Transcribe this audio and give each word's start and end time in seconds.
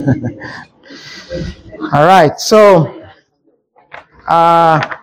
All 1.92 2.06
right, 2.06 2.38
so 2.38 3.04
uh, 4.28 4.96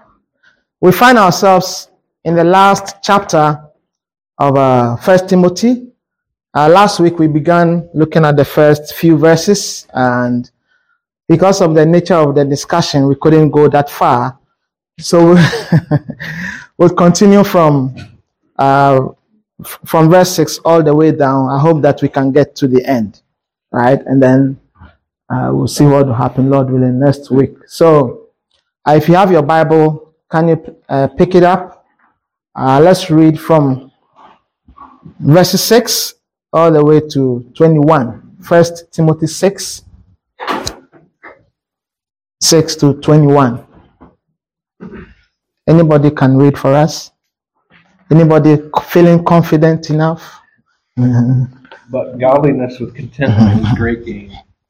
we 0.81 0.91
find 0.91 1.17
ourselves 1.17 1.89
in 2.23 2.35
the 2.35 2.43
last 2.43 2.95
chapter 3.03 3.61
of 4.37 4.57
uh, 4.57 4.95
First 4.97 5.29
Timothy. 5.29 5.91
Uh, 6.53 6.69
last 6.69 6.99
week 6.99 7.19
we 7.19 7.27
began 7.27 7.89
looking 7.93 8.25
at 8.25 8.37
the 8.37 8.45
first 8.45 8.95
few 8.95 9.17
verses, 9.17 9.85
and 9.93 10.49
because 11.27 11.61
of 11.61 11.75
the 11.75 11.85
nature 11.85 12.15
of 12.15 12.33
the 12.35 12.45
discussion, 12.45 13.07
we 13.07 13.15
couldn't 13.15 13.51
go 13.51 13.67
that 13.67 13.89
far. 13.89 14.39
So 14.99 15.37
we'll 16.77 16.95
continue 16.95 17.43
from 17.43 17.95
uh, 18.57 19.09
from 19.85 20.09
verse 20.09 20.31
six 20.31 20.57
all 20.59 20.81
the 20.81 20.95
way 20.95 21.11
down. 21.11 21.49
I 21.49 21.59
hope 21.59 21.81
that 21.83 22.01
we 22.01 22.09
can 22.09 22.31
get 22.31 22.55
to 22.55 22.67
the 22.67 22.83
end, 22.85 23.21
right? 23.71 24.01
And 24.05 24.21
then 24.21 24.59
uh, 25.29 25.49
we'll 25.51 25.67
see 25.67 25.85
what 25.85 26.07
will 26.07 26.13
happen, 26.13 26.49
Lord 26.49 26.69
willing, 26.69 26.99
next 26.99 27.29
week. 27.29 27.55
So, 27.67 28.29
uh, 28.87 28.93
if 28.95 29.07
you 29.09 29.15
have 29.15 29.31
your 29.31 29.41
Bible, 29.41 30.13
can 30.31 30.47
you 30.49 30.75
uh, 30.87 31.07
pick 31.07 31.35
it 31.35 31.43
up? 31.43 31.85
Uh, 32.55 32.79
let's 32.79 33.09
read 33.11 33.39
from 33.39 33.91
verse 35.19 35.51
6 35.51 36.13
all 36.53 36.71
the 36.71 36.83
way 36.83 37.01
to 37.01 37.51
21. 37.55 38.37
First 38.41 38.91
Timothy 38.91 39.27
6, 39.27 39.83
6 42.41 42.75
to 42.77 42.93
21. 42.95 43.65
Anybody 45.67 46.11
can 46.11 46.37
read 46.37 46.57
for 46.57 46.73
us? 46.73 47.11
Anybody 48.09 48.57
feeling 48.85 49.23
confident 49.25 49.89
enough? 49.89 50.39
But 51.89 52.17
godliness 52.17 52.79
with 52.79 52.95
contentment 52.95 53.65
is 53.67 53.77
great 53.77 54.05
gain. 54.05 54.31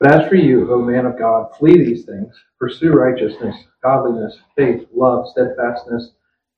But 0.00 0.12
as 0.12 0.28
for 0.28 0.34
you, 0.34 0.72
O 0.72 0.80
man 0.80 1.04
of 1.04 1.18
God, 1.18 1.50
flee 1.58 1.76
these 1.76 2.06
things. 2.06 2.34
Pursue 2.58 2.92
righteousness, 2.92 3.54
godliness, 3.82 4.38
faith, 4.56 4.86
love, 4.94 5.28
steadfastness, 5.30 6.12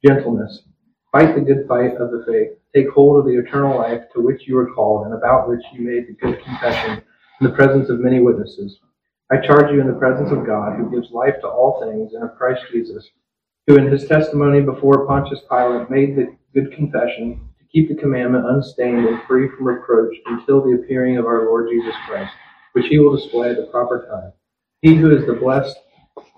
gentleness. 0.06 0.62
Fight 1.10 1.34
the 1.34 1.40
good 1.40 1.66
fight 1.66 1.96
of 1.96 2.12
the 2.12 2.24
faith. 2.26 2.56
Take 2.74 2.90
hold 2.90 3.18
of 3.18 3.26
the 3.26 3.36
eternal 3.38 3.76
life 3.76 4.02
to 4.14 4.20
which 4.20 4.46
you 4.46 4.54
were 4.54 4.72
called 4.72 5.06
and 5.06 5.14
about 5.14 5.48
which 5.48 5.62
you 5.72 5.82
made 5.82 6.06
the 6.06 6.14
good 6.14 6.42
confession 6.44 7.02
in 7.40 7.46
the 7.46 7.54
presence 7.54 7.90
of 7.90 7.98
many 7.98 8.20
witnesses. 8.20 8.78
I 9.32 9.44
charge 9.44 9.72
you 9.72 9.80
in 9.80 9.88
the 9.88 9.98
presence 9.98 10.30
of 10.30 10.46
God, 10.46 10.76
who 10.76 10.90
gives 10.90 11.10
life 11.10 11.34
to 11.40 11.48
all 11.48 11.80
things, 11.80 12.14
and 12.14 12.22
of 12.22 12.36
Christ 12.36 12.62
Jesus, 12.70 13.08
who 13.66 13.76
in 13.76 13.90
his 13.90 14.06
testimony 14.06 14.60
before 14.60 15.06
Pontius 15.06 15.40
Pilate 15.50 15.90
made 15.90 16.16
the 16.16 16.36
good 16.54 16.72
confession 16.72 17.40
to 17.58 17.64
keep 17.72 17.88
the 17.88 18.00
commandment 18.00 18.46
unstained 18.46 19.06
and 19.06 19.22
free 19.26 19.48
from 19.48 19.66
reproach 19.66 20.14
until 20.26 20.62
the 20.62 20.74
appearing 20.74 21.16
of 21.16 21.26
our 21.26 21.46
Lord 21.46 21.68
Jesus 21.70 21.94
Christ, 22.06 22.32
which 22.72 22.86
he 22.86 22.98
will 22.98 23.16
display 23.16 23.50
at 23.50 23.56
the 23.56 23.64
proper 23.64 24.06
time. 24.10 24.32
He 24.80 24.96
who 24.96 25.16
is 25.16 25.26
the 25.26 25.34
blessed 25.34 25.76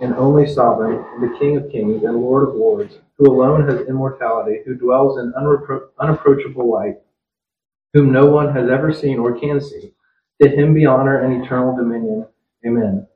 and 0.00 0.14
only 0.14 0.46
sovereign, 0.46 1.04
the 1.20 1.36
King 1.38 1.56
of 1.56 1.70
kings 1.70 2.02
and 2.04 2.16
Lord 2.16 2.48
of 2.48 2.54
lords, 2.54 2.98
who 3.18 3.30
alone 3.30 3.68
has 3.68 3.86
immortality, 3.88 4.60
who 4.64 4.74
dwells 4.74 5.18
in 5.18 5.32
unrepro- 5.32 5.88
unapproachable 5.98 6.70
light, 6.70 6.96
whom 7.92 8.12
no 8.12 8.26
one 8.26 8.52
has 8.54 8.68
ever 8.68 8.92
seen 8.92 9.18
or 9.18 9.38
can 9.38 9.60
see. 9.60 9.94
To 10.42 10.48
him 10.48 10.74
be 10.74 10.84
honor 10.84 11.20
and 11.20 11.44
eternal 11.44 11.76
dominion. 11.76 12.26
Amen. 12.66 13.06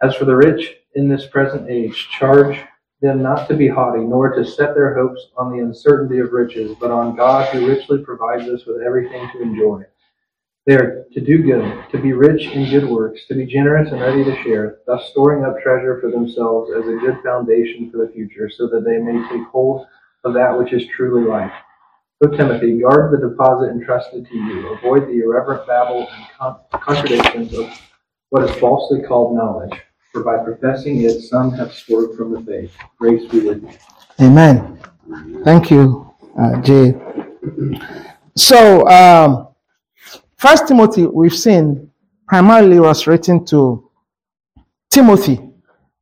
As 0.00 0.14
for 0.14 0.24
the 0.24 0.36
rich 0.36 0.76
in 0.94 1.08
this 1.08 1.26
present 1.26 1.68
age, 1.68 2.08
charge 2.18 2.58
them 3.00 3.22
not 3.22 3.48
to 3.48 3.56
be 3.56 3.68
haughty, 3.68 4.00
nor 4.00 4.34
to 4.34 4.44
set 4.44 4.74
their 4.74 4.94
hopes 4.94 5.28
on 5.36 5.52
the 5.52 5.62
uncertainty 5.62 6.18
of 6.18 6.32
riches, 6.32 6.76
but 6.80 6.90
on 6.90 7.16
God 7.16 7.48
who 7.48 7.68
richly 7.68 7.98
provides 7.98 8.48
us 8.48 8.64
with 8.66 8.82
everything 8.82 9.28
to 9.32 9.42
enjoy. 9.42 9.84
They 10.68 10.74
are 10.74 11.06
to 11.14 11.20
do 11.22 11.42
good, 11.42 11.90
to 11.92 11.98
be 11.98 12.12
rich 12.12 12.42
in 12.48 12.68
good 12.68 12.86
works, 12.86 13.24
to 13.28 13.34
be 13.34 13.46
generous 13.46 13.90
and 13.90 14.02
ready 14.02 14.22
to 14.22 14.42
share, 14.42 14.80
thus 14.86 15.08
storing 15.08 15.42
up 15.42 15.58
treasure 15.62 15.98
for 15.98 16.10
themselves 16.10 16.70
as 16.78 16.86
a 16.86 16.98
good 16.98 17.16
foundation 17.24 17.90
for 17.90 18.04
the 18.04 18.12
future, 18.12 18.50
so 18.54 18.66
that 18.66 18.84
they 18.84 18.98
may 18.98 19.18
take 19.30 19.46
hold 19.48 19.86
of 20.24 20.34
that 20.34 20.58
which 20.58 20.74
is 20.74 20.86
truly 20.94 21.26
life. 21.26 21.50
O 22.22 22.28
Timothy, 22.28 22.78
guard 22.80 23.10
the 23.14 23.28
deposit 23.30 23.70
entrusted 23.70 24.28
to 24.28 24.34
you. 24.34 24.68
Avoid 24.74 25.06
the 25.08 25.22
irreverent 25.22 25.66
babble 25.66 26.06
and 26.06 26.26
con- 26.38 26.58
contradictions 26.70 27.56
of 27.56 27.70
what 28.28 28.44
is 28.44 28.54
falsely 28.56 29.00
called 29.00 29.34
knowledge, 29.34 29.72
for 30.12 30.22
by 30.22 30.36
professing 30.44 31.00
it 31.00 31.22
some 31.22 31.50
have 31.52 31.72
swerved 31.72 32.18
from 32.18 32.30
the 32.34 32.42
faith. 32.42 32.76
Grace 32.98 33.26
be 33.30 33.40
with 33.40 33.62
you. 33.62 33.70
Amen. 34.20 34.78
Thank 35.44 35.70
you, 35.70 36.14
uh, 36.38 36.60
Jay. 36.60 36.94
So, 38.36 38.86
um, 38.88 39.47
First 40.38 40.68
Timothy, 40.68 41.04
we've 41.04 41.34
seen 41.34 41.90
primarily 42.28 42.78
was 42.78 43.08
written 43.08 43.44
to 43.46 43.90
Timothy, 44.88 45.40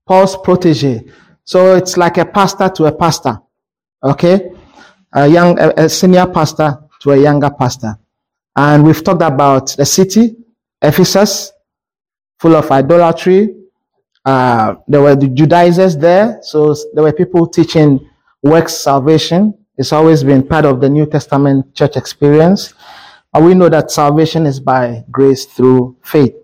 Paul's 0.07 0.37
protege. 0.37 1.05
So 1.45 1.75
it's 1.75 1.97
like 1.97 2.19
a 2.19 2.27
pastor 2.27 2.69
to 2.69 2.85
a 2.85 2.93
pastor, 2.93 3.41
okay? 4.03 4.51
A 5.15 5.27
young, 5.27 5.59
a, 5.59 5.73
a 5.77 5.89
senior 5.89 6.27
pastor 6.27 6.79
to 7.01 7.13
a 7.13 7.17
younger 7.17 7.49
pastor. 7.49 7.99
And 8.55 8.85
we've 8.85 9.03
talked 9.03 9.23
about 9.23 9.75
the 9.77 9.87
city, 9.87 10.37
Ephesus, 10.83 11.53
full 12.39 12.57
of 12.57 12.71
idolatry. 12.71 13.55
Uh, 14.23 14.75
there 14.87 15.01
were 15.01 15.17
the 15.17 15.29
Judaizers 15.29 15.97
there, 15.97 16.41
so 16.43 16.75
there 16.93 17.05
were 17.05 17.13
people 17.13 17.47
teaching 17.47 18.07
works 18.43 18.75
salvation. 18.75 19.55
It's 19.79 19.93
always 19.93 20.23
been 20.25 20.47
part 20.47 20.67
of 20.67 20.81
the 20.83 20.91
New 20.91 21.07
Testament 21.07 21.75
church 21.75 21.97
experience. 21.97 22.75
And 23.35 23.45
we 23.45 23.55
know 23.55 23.69
that 23.69 23.91
salvation 23.91 24.47
is 24.47 24.61
by 24.61 25.05
grace 25.11 25.45
through 25.45 25.97
faith. 26.03 26.35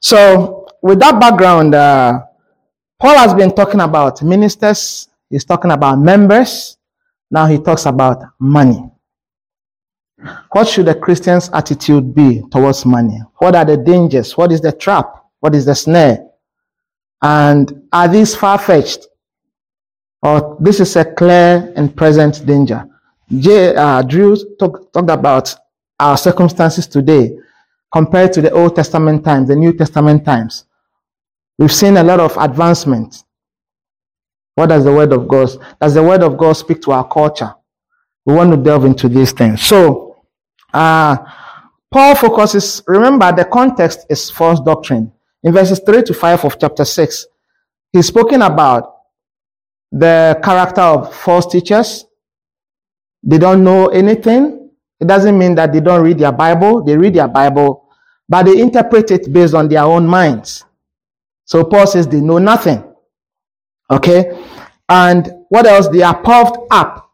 So, 0.00 0.66
with 0.82 0.98
that 1.00 1.20
background, 1.20 1.74
uh, 1.74 2.20
Paul 2.98 3.16
has 3.18 3.34
been 3.34 3.54
talking 3.54 3.80
about 3.80 4.22
ministers, 4.22 5.08
he's 5.30 5.44
talking 5.44 5.70
about 5.70 5.98
members, 5.98 6.76
now 7.30 7.46
he 7.46 7.58
talks 7.58 7.86
about 7.86 8.22
money. 8.38 8.90
What 10.52 10.68
should 10.68 10.88
a 10.88 10.94
Christian's 10.94 11.50
attitude 11.52 12.14
be 12.14 12.42
towards 12.50 12.84
money? 12.84 13.20
What 13.38 13.56
are 13.56 13.64
the 13.64 13.76
dangers? 13.76 14.36
What 14.36 14.52
is 14.52 14.60
the 14.60 14.72
trap? 14.72 15.06
What 15.40 15.54
is 15.54 15.64
the 15.64 15.74
snare? 15.74 16.28
And 17.22 17.88
are 17.92 18.08
these 18.08 18.34
far 18.34 18.58
fetched? 18.58 19.06
Or 20.22 20.56
this 20.60 20.78
is 20.78 20.94
a 20.96 21.04
clear 21.04 21.72
and 21.74 21.96
present 21.96 22.44
danger? 22.46 22.84
J, 23.38 23.74
uh, 23.74 24.02
Drew 24.02 24.36
talk, 24.58 24.92
talked 24.92 25.10
about 25.10 25.54
our 25.98 26.16
circumstances 26.16 26.86
today 26.86 27.38
compared 27.92 28.32
to 28.34 28.42
the 28.42 28.50
Old 28.50 28.76
Testament 28.76 29.24
times, 29.24 29.48
the 29.48 29.56
New 29.56 29.72
Testament 29.72 30.24
times. 30.24 30.64
We've 31.58 31.72
seen 31.72 31.96
a 31.96 32.02
lot 32.02 32.20
of 32.20 32.36
advancement. 32.36 33.24
What 34.54 34.68
does 34.68 34.84
the 34.84 34.92
Word 34.92 35.12
of 35.12 35.28
God? 35.28 35.50
Does 35.80 35.94
the 35.94 36.02
Word 36.02 36.22
of 36.22 36.36
God 36.36 36.54
speak 36.54 36.82
to 36.82 36.92
our 36.92 37.06
culture? 37.06 37.54
We 38.24 38.34
want 38.34 38.50
to 38.50 38.56
delve 38.56 38.84
into 38.84 39.08
these 39.08 39.32
things. 39.32 39.62
So, 39.62 40.24
uh, 40.72 41.16
Paul 41.90 42.14
focuses, 42.14 42.82
remember 42.86 43.30
the 43.32 43.44
context 43.44 44.06
is 44.08 44.30
false 44.30 44.60
doctrine. 44.60 45.12
In 45.42 45.52
verses 45.52 45.80
3 45.84 46.02
to 46.04 46.14
5 46.14 46.44
of 46.44 46.58
chapter 46.58 46.84
6, 46.84 47.26
he's 47.92 48.06
spoken 48.06 48.42
about 48.42 48.96
the 49.90 50.40
character 50.42 50.80
of 50.80 51.14
false 51.14 51.46
teachers. 51.46 52.06
They 53.22 53.38
don't 53.38 53.62
know 53.62 53.88
anything. 53.88 54.70
It 55.00 55.06
doesn't 55.06 55.36
mean 55.36 55.54
that 55.56 55.72
they 55.72 55.80
don't 55.80 56.02
read 56.02 56.18
their 56.18 56.32
Bible. 56.32 56.82
They 56.82 56.96
read 56.96 57.14
their 57.14 57.28
Bible, 57.28 57.88
but 58.28 58.44
they 58.44 58.60
interpret 58.60 59.10
it 59.10 59.32
based 59.32 59.54
on 59.54 59.68
their 59.68 59.82
own 59.82 60.06
minds. 60.06 60.64
So 61.44 61.64
Paul 61.64 61.86
says 61.86 62.06
they 62.06 62.20
know 62.20 62.38
nothing. 62.38 62.84
Okay? 63.90 64.44
And 64.88 65.30
what 65.48 65.66
else? 65.66 65.88
They 65.88 66.02
are 66.02 66.20
puffed 66.20 66.58
up. 66.70 67.10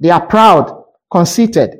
They 0.00 0.10
are 0.10 0.24
proud, 0.24 0.84
conceited, 1.10 1.78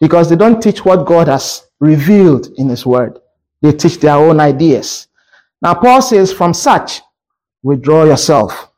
because 0.00 0.28
they 0.28 0.36
don't 0.36 0.60
teach 0.62 0.84
what 0.84 1.06
God 1.06 1.28
has 1.28 1.66
revealed 1.80 2.48
in 2.56 2.68
His 2.68 2.84
Word. 2.84 3.18
They 3.62 3.72
teach 3.72 3.98
their 4.00 4.16
own 4.16 4.40
ideas. 4.40 5.08
Now, 5.60 5.74
Paul 5.74 6.02
says, 6.02 6.32
from 6.32 6.52
such, 6.52 7.00
withdraw 7.62 8.04
yourself. 8.04 8.71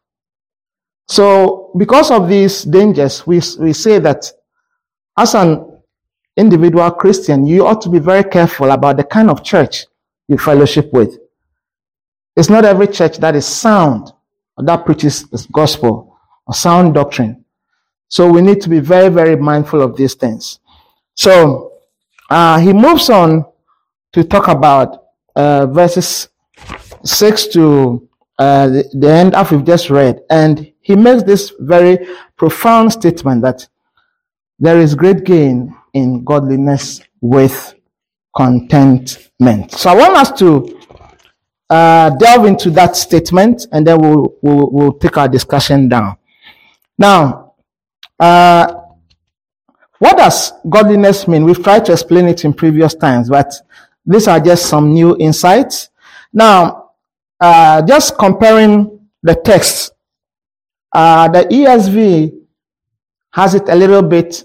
So, 1.07 1.71
because 1.77 2.11
of 2.11 2.29
these 2.29 2.63
dangers, 2.63 3.27
we, 3.27 3.41
we 3.59 3.73
say 3.73 3.99
that 3.99 4.31
as 5.19 5.35
an 5.35 5.81
individual 6.37 6.91
Christian, 6.93 7.47
you 7.47 7.67
ought 7.67 7.81
to 7.83 7.89
be 7.91 7.99
very 7.99 8.25
careful 8.25 8.71
about 8.71 8.97
the 8.97 9.05
kind 9.05 9.31
of 9.31 9.45
church 9.45 9.87
you 10.29 10.39
fellowship 10.39 10.93
with. 10.93 11.19
It's 12.37 12.51
not 12.51 12.65
every 12.65 12.89
church 12.89 13.19
that 13.19 13.37
is 13.37 13.47
sound 13.47 14.13
or 14.57 14.65
that 14.65 14.85
preaches 14.85 15.29
the 15.29 15.47
gospel 15.53 16.17
or 16.47 16.55
sound 16.55 16.95
doctrine. 16.95 17.45
So 18.09 18.31
we 18.31 18.43
need 18.43 18.61
to 18.63 18.69
be 18.69 18.81
very, 18.81 19.09
very 19.09 19.37
mindful 19.37 19.83
of 19.83 19.97
these 19.97 20.15
things. 20.15 20.61
So 21.15 21.73
uh, 22.31 22.59
he 22.59 22.73
moves 22.73 23.11
on 23.11 23.45
to 24.13 24.25
talk 24.25 24.49
about 24.49 25.05
uh, 25.37 25.67
verses 25.67 26.29
6 27.05 27.47
to 27.49 28.09
uh, 28.39 28.69
the, 28.69 28.91
the 28.95 29.11
end 29.11 29.35
of 29.35 29.53
we've 29.53 29.65
just 29.65 29.91
read. 29.91 30.21
And 30.31 30.73
he 30.85 30.95
makes 30.95 31.23
this 31.23 31.53
very 31.59 32.07
profound 32.37 32.93
statement 32.93 33.41
that 33.43 33.67
there 34.59 34.79
is 34.79 34.95
great 34.95 35.25
gain 35.25 35.75
in 35.95 36.23
godliness 36.23 37.01
with 37.23 37.75
contentment. 38.37 39.73
So 39.73 39.91
I 39.91 39.95
want 39.95 40.17
us 40.17 40.33
to 40.41 40.81
uh, 41.71 42.11
delve 42.11 42.45
into 42.45 42.71
that 42.73 42.97
statement 42.97 43.67
and 43.73 43.87
then 43.87 43.99
we'll, 43.99 44.35
we'll, 44.43 44.71
we'll 44.71 44.93
take 44.93 45.17
our 45.17 45.27
discussion 45.27 45.89
down. 45.89 46.17
Now, 46.99 47.55
uh, 48.21 48.75
what 49.99 50.19
does 50.19 50.53
godliness 50.69 51.27
mean? 51.27 51.45
We've 51.45 51.63
tried 51.63 51.87
to 51.87 51.93
explain 51.93 52.27
it 52.27 52.45
in 52.45 52.53
previous 52.53 52.95
times, 52.95 53.31
but 53.31 53.55
these 54.05 54.29
are 54.29 54.39
just 54.39 54.67
some 54.67 54.93
new 54.93 55.17
insights. 55.19 55.89
Now, 56.31 56.91
uh, 57.41 57.81
just 57.81 58.19
comparing 58.19 59.09
the 59.23 59.35
text, 59.35 59.94
uh, 60.95 61.29
the 61.29 61.41
ESV 61.41 62.33
has 63.33 63.55
it 63.55 63.69
a 63.69 63.75
little 63.75 64.03
bit, 64.03 64.45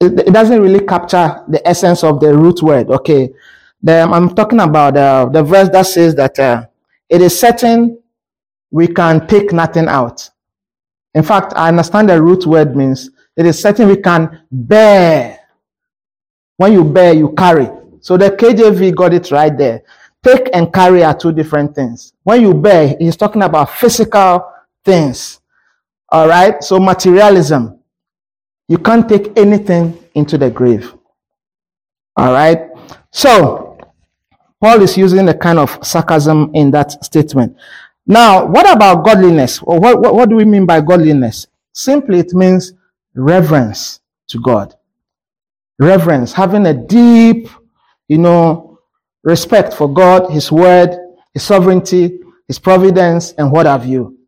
it, 0.00 0.18
it, 0.18 0.32
doesn't 0.32 0.62
really 0.62 0.84
capture 0.86 1.44
the 1.46 1.66
essence 1.68 2.02
of 2.02 2.20
the 2.20 2.34
root 2.34 2.62
word. 2.62 2.88
Okay. 2.88 3.30
The, 3.82 4.00
I'm 4.00 4.34
talking 4.34 4.60
about 4.60 4.96
uh, 4.96 5.26
the 5.26 5.42
verse 5.42 5.68
that 5.68 5.82
says 5.82 6.14
that 6.14 6.38
uh, 6.38 6.66
it 7.10 7.20
is 7.20 7.38
certain 7.38 8.00
we 8.70 8.88
can 8.88 9.26
take 9.26 9.52
nothing 9.52 9.88
out. 9.88 10.30
In 11.14 11.22
fact, 11.22 11.52
I 11.54 11.68
understand 11.68 12.08
the 12.08 12.20
root 12.20 12.46
word 12.46 12.74
means 12.74 13.10
it 13.36 13.44
is 13.44 13.60
certain 13.60 13.88
we 13.88 13.98
can 13.98 14.40
bear. 14.50 15.38
When 16.56 16.72
you 16.72 16.82
bear, 16.82 17.12
you 17.12 17.34
carry. 17.36 17.68
So 18.00 18.16
the 18.16 18.30
KJV 18.30 18.94
got 18.94 19.12
it 19.12 19.30
right 19.30 19.56
there. 19.56 19.82
Take 20.22 20.48
and 20.54 20.72
carry 20.72 21.04
are 21.04 21.14
two 21.14 21.32
different 21.32 21.74
things. 21.74 22.14
When 22.22 22.40
you 22.40 22.54
bear, 22.54 22.96
he's 22.98 23.16
talking 23.16 23.42
about 23.42 23.70
physical 23.70 24.53
things. 24.84 25.40
All 26.10 26.28
right. 26.28 26.62
So 26.62 26.78
materialism. 26.78 27.80
You 28.68 28.78
can't 28.78 29.08
take 29.08 29.36
anything 29.36 29.98
into 30.14 30.38
the 30.38 30.50
grave. 30.50 30.94
All 32.16 32.32
right. 32.32 32.70
So 33.10 33.78
Paul 34.60 34.82
is 34.82 34.96
using 34.96 35.28
a 35.28 35.34
kind 35.34 35.58
of 35.58 35.78
sarcasm 35.82 36.50
in 36.54 36.70
that 36.70 37.04
statement. 37.04 37.56
Now, 38.06 38.46
what 38.46 38.70
about 38.70 39.04
godliness? 39.04 39.58
What, 39.58 40.00
what, 40.00 40.14
what 40.14 40.28
do 40.28 40.36
we 40.36 40.44
mean 40.44 40.66
by 40.66 40.80
godliness? 40.80 41.46
Simply, 41.72 42.18
it 42.20 42.32
means 42.32 42.72
reverence 43.14 44.00
to 44.28 44.40
God. 44.40 44.74
Reverence, 45.78 46.32
having 46.32 46.66
a 46.66 46.74
deep, 46.74 47.48
you 48.08 48.18
know, 48.18 48.78
respect 49.22 49.74
for 49.74 49.92
God, 49.92 50.30
His 50.30 50.52
word, 50.52 50.96
His 51.32 51.42
sovereignty, 51.42 52.20
His 52.46 52.58
providence, 52.58 53.32
and 53.32 53.50
what 53.50 53.66
have 53.66 53.84
you. 53.86 54.18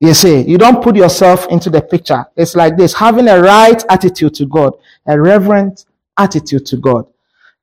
You 0.00 0.12
see, 0.12 0.42
you 0.42 0.58
don't 0.58 0.82
put 0.82 0.96
yourself 0.96 1.46
into 1.48 1.70
the 1.70 1.80
picture. 1.80 2.24
It's 2.36 2.54
like 2.54 2.76
this 2.76 2.92
having 2.92 3.28
a 3.28 3.40
right 3.40 3.82
attitude 3.88 4.34
to 4.34 4.46
God, 4.46 4.74
a 5.06 5.20
reverent 5.20 5.86
attitude 6.18 6.66
to 6.66 6.76
God. 6.76 7.06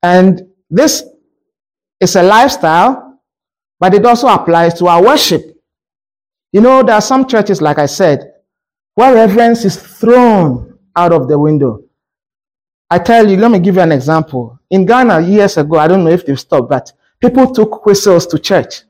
And 0.01 0.49
this 0.69 1.03
is 1.99 2.15
a 2.15 2.23
lifestyle, 2.23 3.19
but 3.79 3.93
it 3.93 4.05
also 4.05 4.27
applies 4.27 4.73
to 4.75 4.87
our 4.87 5.03
worship. 5.03 5.43
You 6.51 6.61
know, 6.61 6.83
there 6.83 6.95
are 6.95 7.01
some 7.01 7.27
churches, 7.27 7.61
like 7.61 7.77
I 7.77 7.85
said, 7.85 8.33
where 8.95 9.13
reverence 9.13 9.63
is 9.65 9.75
thrown 9.75 10.77
out 10.95 11.13
of 11.13 11.27
the 11.27 11.37
window. 11.37 11.83
I 12.89 12.99
tell 12.99 13.29
you, 13.29 13.37
let 13.37 13.51
me 13.51 13.59
give 13.59 13.75
you 13.75 13.81
an 13.81 13.91
example. 13.91 14.59
In 14.69 14.85
Ghana, 14.85 15.21
years 15.21 15.57
ago, 15.57 15.77
I 15.77 15.87
don't 15.87 16.03
know 16.03 16.09
if 16.09 16.25
they've 16.25 16.39
stopped, 16.39 16.69
but 16.69 16.91
people 17.21 17.53
took 17.53 17.85
whistles 17.85 18.27
to 18.27 18.39
church. 18.39 18.81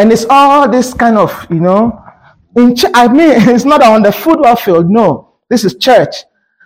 And 0.00 0.10
it's 0.10 0.24
all 0.30 0.66
this 0.66 0.94
kind 0.94 1.18
of, 1.18 1.46
you 1.50 1.60
know, 1.60 2.02
in 2.56 2.74
ch- 2.74 2.86
I 2.94 3.06
mean, 3.06 3.32
it's 3.54 3.66
not 3.66 3.82
on 3.82 4.02
the 4.02 4.10
football 4.10 4.56
field. 4.56 4.88
No, 4.88 5.34
this 5.50 5.62
is 5.62 5.74
church. 5.74 6.24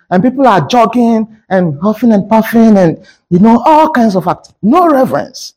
And 0.09 0.23
people 0.23 0.47
are 0.47 0.65
jogging 0.65 1.35
and 1.49 1.77
huffing 1.81 2.13
and 2.13 2.29
puffing 2.29 2.77
and, 2.77 3.05
you 3.29 3.39
know, 3.39 3.61
all 3.65 3.89
kinds 3.91 4.15
of 4.15 4.25
act. 4.29 4.53
No 4.61 4.87
reverence. 4.87 5.55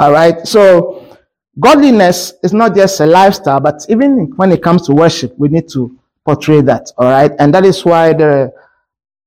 All 0.00 0.10
right. 0.10 0.44
So 0.44 1.16
godliness 1.60 2.32
is 2.42 2.52
not 2.52 2.74
just 2.74 2.98
a 2.98 3.06
lifestyle, 3.06 3.60
but 3.60 3.86
even 3.88 4.32
when 4.34 4.50
it 4.50 4.60
comes 4.60 4.82
to 4.86 4.92
worship, 4.92 5.38
we 5.38 5.46
need 5.46 5.68
to 5.68 5.96
portray 6.24 6.62
that. 6.62 6.90
All 6.98 7.08
right. 7.08 7.30
And 7.38 7.54
that 7.54 7.64
is 7.64 7.84
why 7.84 8.12
the 8.12 8.52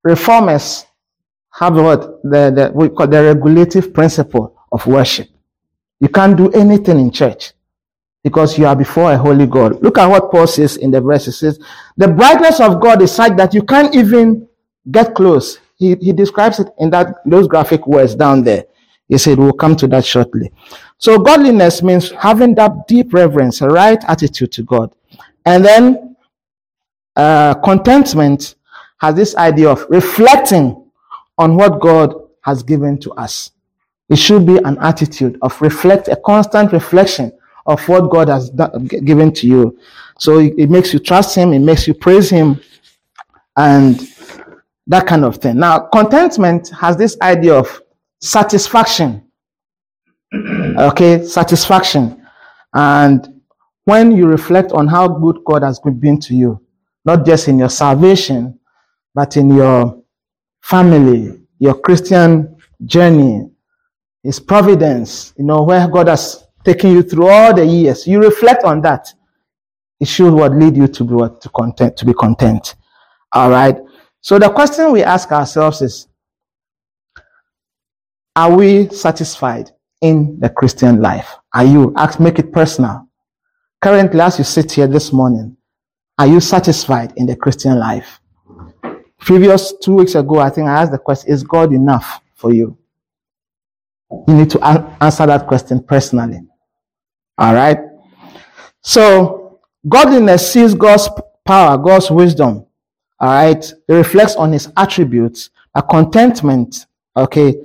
reformers 0.03 0.85
have 1.53 1.75
what 1.75 2.21
the, 2.21 2.51
the 2.51 2.71
we 2.75 2.89
call 2.89 3.07
the 3.07 3.23
regulative 3.23 3.93
principle 3.93 4.57
of 4.73 4.85
worship. 4.85 5.29
You 6.05 6.09
can't 6.09 6.37
do 6.37 6.51
anything 6.51 6.99
in 6.99 7.09
church 7.09 7.53
because 8.23 8.59
you 8.59 8.67
are 8.67 8.75
before 8.75 9.11
a 9.11 9.17
holy 9.17 9.47
God. 9.47 9.81
Look 9.81 9.97
at 9.97 10.05
what 10.05 10.29
Paul 10.29 10.45
says 10.45 10.77
in 10.77 10.91
the 10.91 11.01
verse. 11.01 11.25
He 11.25 11.31
says, 11.31 11.59
the 11.97 12.07
brightness 12.07 12.59
of 12.59 12.79
God 12.79 13.01
is 13.01 13.11
such 13.11 13.35
that 13.37 13.55
you 13.55 13.63
can't 13.63 13.95
even 13.95 14.47
get 14.91 15.15
close. 15.15 15.57
He, 15.77 15.95
he 15.95 16.13
describes 16.13 16.59
it 16.59 16.67
in 16.77 16.91
that, 16.91 17.07
those 17.25 17.47
graphic 17.47 17.87
words 17.87 18.13
down 18.13 18.43
there. 18.43 18.65
He 19.07 19.17
said, 19.17 19.39
we'll 19.39 19.53
come 19.53 19.75
to 19.77 19.87
that 19.87 20.05
shortly. 20.05 20.51
So 20.99 21.17
godliness 21.17 21.81
means 21.81 22.11
having 22.11 22.53
that 22.53 22.87
deep 22.87 23.11
reverence, 23.11 23.61
a 23.61 23.67
right 23.67 23.97
attitude 24.07 24.51
to 24.51 24.61
God. 24.61 24.93
And 25.43 25.65
then, 25.65 26.15
uh, 27.15 27.55
contentment 27.55 28.53
has 28.99 29.15
this 29.15 29.35
idea 29.37 29.71
of 29.71 29.87
reflecting 29.89 30.85
on 31.39 31.55
what 31.55 31.81
God 31.81 32.13
has 32.41 32.61
given 32.61 32.99
to 32.99 33.11
us. 33.13 33.49
It 34.09 34.17
should 34.17 34.45
be 34.45 34.57
an 34.57 34.77
attitude 34.79 35.37
of 35.41 35.59
reflect, 35.61 36.07
a 36.07 36.15
constant 36.15 36.71
reflection 36.71 37.31
of 37.65 37.87
what 37.87 38.11
God 38.11 38.29
has 38.29 38.51
given 38.87 39.33
to 39.33 39.47
you. 39.47 39.79
So 40.19 40.39
it 40.39 40.69
makes 40.69 40.93
you 40.93 40.99
trust 40.99 41.35
Him, 41.35 41.53
it 41.53 41.59
makes 41.59 41.87
you 41.87 41.93
praise 41.93 42.29
Him, 42.29 42.59
and 43.57 43.99
that 44.87 45.07
kind 45.07 45.25
of 45.25 45.37
thing. 45.37 45.57
Now, 45.57 45.79
contentment 45.79 46.69
has 46.69 46.95
this 46.97 47.17
idea 47.21 47.55
of 47.55 47.81
satisfaction. 48.21 49.21
Okay, 50.77 51.23
satisfaction. 51.23 52.25
And 52.73 53.41
when 53.85 54.11
you 54.11 54.27
reflect 54.27 54.73
on 54.73 54.87
how 54.87 55.07
good 55.07 55.37
God 55.45 55.63
has 55.63 55.79
been 55.79 56.19
to 56.19 56.35
you, 56.35 56.61
not 57.05 57.25
just 57.25 57.47
in 57.47 57.57
your 57.57 57.69
salvation, 57.69 58.59
but 59.13 59.37
in 59.37 59.55
your 59.55 60.01
family, 60.61 61.39
your 61.59 61.75
Christian 61.75 62.57
journey, 62.85 63.49
His 64.25 64.39
providence, 64.39 65.35
you 65.37 65.45
know, 65.45 65.61
where 65.61 65.87
God 65.87 66.07
has 66.07 66.47
taken 66.63 66.89
you 66.89 67.03
through 67.03 67.27
all 67.27 67.53
the 67.53 67.63
years, 67.63 68.07
you 68.07 68.19
reflect 68.19 68.63
on 68.63 68.81
that. 68.81 69.13
It 69.99 70.07
should 70.07 70.33
what 70.33 70.51
lead 70.53 70.75
you 70.75 70.87
to 70.87 71.03
be 71.03 71.13
what 71.13 71.41
to 71.41 71.49
content 71.49 71.95
to 71.97 72.05
be 72.05 72.13
content. 72.15 72.73
All 73.33 73.51
right. 73.51 73.77
So 74.21 74.39
the 74.39 74.49
question 74.49 74.91
we 74.91 75.03
ask 75.03 75.31
ourselves 75.31 75.83
is, 75.83 76.07
are 78.35 78.51
we 78.57 78.89
satisfied 78.89 79.69
in 80.01 80.39
the 80.39 80.49
Christian 80.49 81.01
life? 81.01 81.35
Are 81.53 81.63
you? 81.63 81.93
Ask, 81.95 82.19
make 82.19 82.39
it 82.39 82.51
personal. 82.51 83.07
Currently, 83.79 84.19
as 84.19 84.39
you 84.39 84.43
sit 84.43 84.71
here 84.71 84.87
this 84.87 85.13
morning, 85.13 85.55
are 86.17 86.25
you 86.25 86.39
satisfied 86.39 87.13
in 87.15 87.27
the 87.27 87.35
Christian 87.35 87.77
life? 87.77 88.19
Previous 89.19 89.71
two 89.83 89.93
weeks 89.93 90.15
ago, 90.15 90.39
I 90.39 90.49
think 90.49 90.67
I 90.67 90.81
asked 90.81 90.91
the 90.91 90.97
question, 90.97 91.31
is 91.31 91.43
God 91.43 91.71
enough 91.71 92.21
for 92.33 92.51
you? 92.51 92.75
You 94.11 94.33
need 94.33 94.49
to 94.51 94.63
answer 95.01 95.25
that 95.25 95.47
question 95.47 95.83
personally. 95.83 96.41
All 97.37 97.53
right. 97.53 97.79
So 98.81 99.59
godliness 99.87 100.51
sees 100.51 100.73
God's 100.73 101.09
power, 101.43 101.77
God's 101.77 102.11
wisdom. 102.11 102.65
All 103.19 103.29
right. 103.29 103.63
It 103.87 103.93
reflects 103.93 104.35
on 104.35 104.51
his 104.53 104.71
attributes. 104.77 105.49
A 105.73 105.81
contentment, 105.81 106.85
okay, 107.17 107.55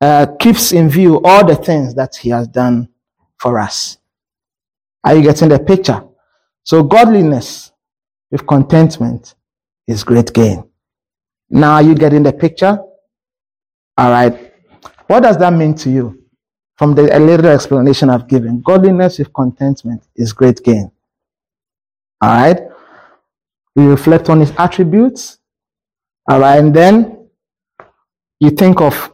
uh, 0.00 0.26
keeps 0.38 0.72
in 0.72 0.88
view 0.88 1.20
all 1.24 1.44
the 1.44 1.56
things 1.56 1.94
that 1.94 2.14
he 2.14 2.30
has 2.30 2.46
done 2.46 2.88
for 3.38 3.58
us. 3.58 3.98
Are 5.02 5.16
you 5.16 5.22
getting 5.22 5.48
the 5.48 5.58
picture? 5.58 6.04
So 6.62 6.82
godliness 6.82 7.72
with 8.30 8.46
contentment 8.46 9.34
is 9.86 10.04
great 10.04 10.32
gain. 10.32 10.68
Now 11.50 11.74
are 11.74 11.82
you 11.82 11.94
getting 11.94 12.22
the 12.22 12.32
picture? 12.32 12.78
All 13.96 14.10
right. 14.10 14.47
What 15.08 15.22
does 15.22 15.38
that 15.38 15.52
mean 15.52 15.74
to 15.76 15.90
you? 15.90 16.22
From 16.76 16.94
the 16.94 17.02
little 17.02 17.46
explanation 17.46 18.08
I've 18.08 18.28
given, 18.28 18.60
godliness 18.60 19.18
with 19.18 19.32
contentment 19.32 20.04
is 20.14 20.32
great 20.32 20.62
gain. 20.62 20.92
All 22.20 22.28
right. 22.30 22.60
We 23.74 23.86
reflect 23.86 24.28
on 24.28 24.40
his 24.40 24.52
attributes. 24.56 25.38
All 26.30 26.40
right. 26.40 26.58
And 26.58 26.74
then 26.74 27.28
you 28.38 28.50
think 28.50 28.80
of 28.80 29.12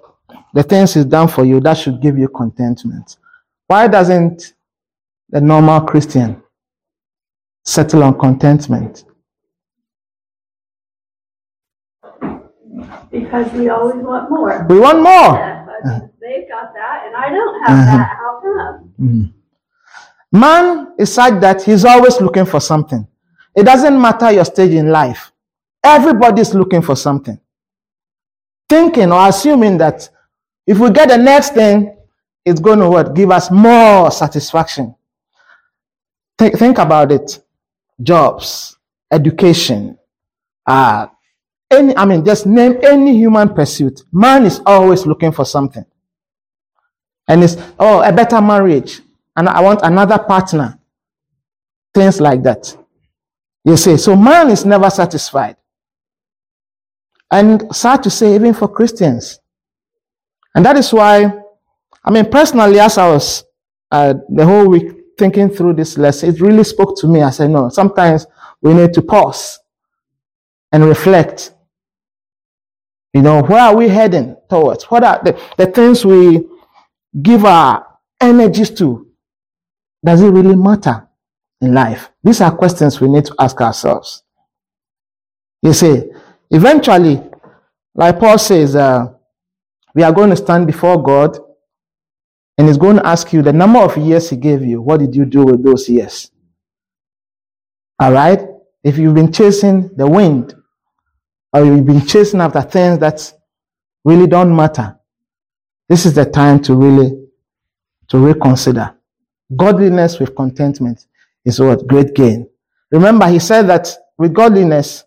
the 0.52 0.62
things 0.62 0.94
he's 0.94 1.04
done 1.04 1.28
for 1.28 1.44
you 1.44 1.60
that 1.60 1.74
should 1.74 2.02
give 2.02 2.18
you 2.18 2.28
contentment. 2.28 3.16
Why 3.66 3.88
doesn't 3.88 4.52
the 5.30 5.40
normal 5.40 5.80
Christian 5.82 6.42
settle 7.64 8.02
on 8.02 8.18
contentment? 8.18 9.04
Because 13.10 13.50
we 13.52 13.68
always 13.68 14.02
want 14.04 14.30
more. 14.30 14.66
We 14.68 14.80
want 14.80 15.02
more. 15.02 15.53
That 16.74 17.02
and 17.06 17.16
I 17.16 17.28
don't 17.30 17.62
have 17.66 17.78
Uh-huh. 17.78 17.96
that. 17.98 18.16
How 18.18 18.40
come? 18.40 19.34
Man 20.32 20.92
is 20.98 21.12
such 21.14 21.40
that 21.40 21.62
he's 21.62 21.84
always 21.84 22.20
looking 22.20 22.44
for 22.46 22.60
something. 22.60 23.06
It 23.54 23.64
doesn't 23.64 24.00
matter 24.00 24.32
your 24.32 24.44
stage 24.44 24.72
in 24.72 24.90
life. 24.90 25.30
Everybody's 25.84 26.54
looking 26.54 26.82
for 26.82 26.96
something. 26.96 27.38
Thinking 28.68 29.12
or 29.12 29.28
assuming 29.28 29.78
that 29.78 30.08
if 30.66 30.78
we 30.78 30.90
get 30.90 31.08
the 31.10 31.18
next 31.18 31.50
thing, 31.54 31.96
it's 32.44 32.58
going 32.60 32.78
to 32.80 32.88
what? 32.88 33.14
Give 33.14 33.30
us 33.30 33.50
more 33.50 34.10
satisfaction. 34.10 34.94
Think, 36.38 36.58
think 36.58 36.78
about 36.78 37.12
it. 37.12 37.40
Jobs, 38.02 38.76
education, 39.12 39.96
uh, 40.66 41.06
any, 41.70 41.96
I 41.96 42.04
mean, 42.04 42.24
just 42.24 42.44
name 42.46 42.78
any 42.82 43.16
human 43.16 43.50
pursuit. 43.54 44.02
Man 44.10 44.44
is 44.46 44.60
always 44.66 45.06
looking 45.06 45.30
for 45.32 45.44
something. 45.44 45.84
And 47.28 47.42
it's, 47.42 47.56
oh, 47.78 48.02
a 48.02 48.12
better 48.12 48.40
marriage. 48.40 49.00
And 49.36 49.48
I 49.48 49.60
want 49.60 49.80
another 49.82 50.18
partner. 50.18 50.78
Things 51.92 52.20
like 52.20 52.42
that. 52.42 52.76
You 53.64 53.76
see, 53.76 53.96
so 53.96 54.14
man 54.14 54.50
is 54.50 54.64
never 54.64 54.90
satisfied. 54.90 55.56
And 57.30 57.74
sad 57.74 58.02
to 58.02 58.10
say, 58.10 58.34
even 58.34 58.52
for 58.52 58.68
Christians. 58.68 59.40
And 60.54 60.64
that 60.66 60.76
is 60.76 60.92
why, 60.92 61.32
I 62.04 62.10
mean, 62.10 62.30
personally, 62.30 62.78
as 62.78 62.98
I 62.98 63.10
was 63.10 63.44
uh, 63.90 64.14
the 64.28 64.44
whole 64.44 64.68
week 64.68 64.92
thinking 65.18 65.48
through 65.48 65.74
this 65.74 65.96
lesson, 65.96 66.28
it 66.28 66.40
really 66.40 66.64
spoke 66.64 66.96
to 66.98 67.08
me. 67.08 67.22
I 67.22 67.30
said, 67.30 67.50
no, 67.50 67.70
sometimes 67.70 68.26
we 68.60 68.74
need 68.74 68.92
to 68.94 69.02
pause 69.02 69.58
and 70.70 70.84
reflect. 70.84 71.52
You 73.14 73.22
know, 73.22 73.42
where 73.42 73.62
are 73.62 73.76
we 73.76 73.88
heading 73.88 74.36
towards? 74.50 74.84
What 74.84 75.04
are 75.04 75.20
the, 75.24 75.40
the 75.56 75.66
things 75.66 76.04
we 76.04 76.44
give 77.20 77.44
our 77.44 77.86
energies 78.20 78.70
to? 78.70 79.08
Does 80.04 80.22
it 80.22 80.30
really 80.30 80.56
matter 80.56 81.08
in 81.60 81.74
life? 81.74 82.10
These 82.22 82.40
are 82.40 82.54
questions 82.54 83.00
we 83.00 83.08
need 83.08 83.24
to 83.26 83.34
ask 83.38 83.60
ourselves. 83.60 84.22
You 85.62 85.72
see, 85.72 86.04
eventually, 86.50 87.22
like 87.94 88.18
Paul 88.18 88.38
says, 88.38 88.76
uh, 88.76 89.06
we 89.94 90.02
are 90.02 90.12
going 90.12 90.30
to 90.30 90.36
stand 90.36 90.66
before 90.66 91.02
God 91.02 91.38
and 92.58 92.68
He's 92.68 92.76
going 92.76 92.96
to 92.96 93.06
ask 93.06 93.32
you 93.32 93.42
the 93.42 93.52
number 93.52 93.78
of 93.78 93.96
years 93.96 94.30
He 94.30 94.36
gave 94.36 94.62
you. 94.62 94.82
What 94.82 95.00
did 95.00 95.14
you 95.14 95.24
do 95.24 95.44
with 95.44 95.64
those 95.64 95.88
years? 95.88 96.30
All 97.98 98.12
right? 98.12 98.40
If 98.82 98.98
you've 98.98 99.14
been 99.14 99.32
chasing 99.32 99.88
the 99.96 100.06
wind, 100.06 100.54
or 101.52 101.64
you've 101.64 101.86
been 101.86 102.04
chasing 102.04 102.40
after 102.40 102.60
things 102.60 102.98
that 102.98 103.32
really 104.04 104.26
don't 104.26 104.54
matter, 104.54 104.98
this 105.88 106.06
is 106.06 106.14
the 106.14 106.24
time 106.24 106.60
to 106.62 106.74
really 106.74 107.28
to 108.08 108.18
reconsider. 108.18 108.94
Godliness 109.54 110.18
with 110.18 110.34
contentment 110.34 111.06
is 111.44 111.60
what 111.60 111.86
great 111.86 112.14
gain. 112.14 112.48
Remember, 112.90 113.26
he 113.28 113.38
said 113.38 113.62
that 113.68 113.88
with 114.16 114.32
godliness, 114.32 115.04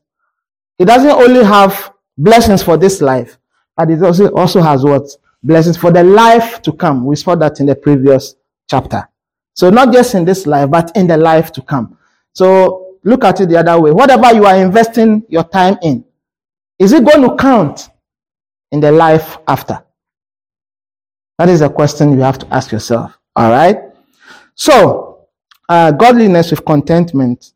he 0.77 0.86
doesn't 0.86 1.10
only 1.10 1.43
have 1.43 1.93
blessings 2.17 2.62
for 2.63 2.77
this 2.77 3.01
life, 3.01 3.38
but 3.75 3.89
it 3.89 4.01
also 4.03 4.31
also 4.34 4.62
has 4.62 4.84
what 4.84 5.07
blessings 5.43 5.77
for 5.77 5.91
the 5.91 6.03
life 6.03 6.62
to 6.63 6.72
come. 6.72 7.05
We 7.05 7.15
saw 7.15 7.36
that 7.36 7.60
in 7.60 7.65
the 7.65 7.75
previous 7.75 8.36
chapter. 8.69 9.07
So 9.53 9.69
not 9.69 9.91
just 9.91 10.13
in 10.13 10.25
this 10.25 10.46
life, 10.46 10.69
but 10.69 10.96
in 10.96 11.07
the 11.07 11.17
life 11.17 11.51
to 11.53 11.62
come. 11.62 11.98
So 12.34 12.98
look 13.03 13.24
at 13.24 13.41
it 13.41 13.50
the 13.50 13.57
other 13.57 13.79
way. 13.79 13.91
Whatever 13.91 14.34
you 14.36 14.46
are 14.46 14.57
investing 14.57 15.24
your 15.29 15.43
time 15.46 15.77
in, 15.81 16.05
is 16.77 16.93
it 16.93 17.03
going 17.03 17.27
to 17.27 17.36
count 17.36 17.89
in 18.72 18.79
the 18.79 18.91
life 18.91 19.38
after? 19.48 19.84
That 21.38 21.50
is 21.50 21.62
a 21.62 21.70
question 21.70 22.13
you 22.13 22.22
have 22.22 22.39
to 22.39 22.53
ask 22.53 22.72
yourself. 22.72 23.17
All 23.36 23.51
right. 23.51 23.77
So, 24.56 25.27
uh, 25.70 25.91
godliness 25.91 26.50
with 26.50 26.65
contentment 26.65 27.53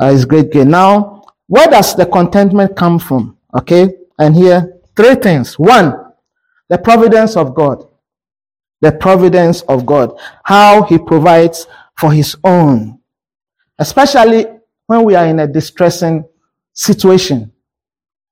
uh, 0.00 0.06
is 0.06 0.26
great 0.26 0.52
gain. 0.52 0.70
Now, 0.70 1.24
where 1.46 1.66
does 1.66 1.96
the 1.96 2.04
contentment 2.04 2.76
come 2.76 2.98
from? 2.98 3.38
Okay. 3.58 3.94
And 4.18 4.36
here, 4.36 4.80
three 4.94 5.14
things. 5.14 5.58
One, 5.58 5.94
the 6.68 6.76
providence 6.76 7.36
of 7.36 7.54
God. 7.54 7.86
The 8.82 8.92
providence 8.92 9.62
of 9.62 9.86
God. 9.86 10.12
How 10.44 10.82
he 10.82 10.98
provides 10.98 11.66
for 11.96 12.12
his 12.12 12.36
own. 12.44 13.00
Especially 13.78 14.44
when 14.86 15.04
we 15.04 15.14
are 15.14 15.26
in 15.26 15.40
a 15.40 15.46
distressing 15.46 16.24
situation. 16.74 17.52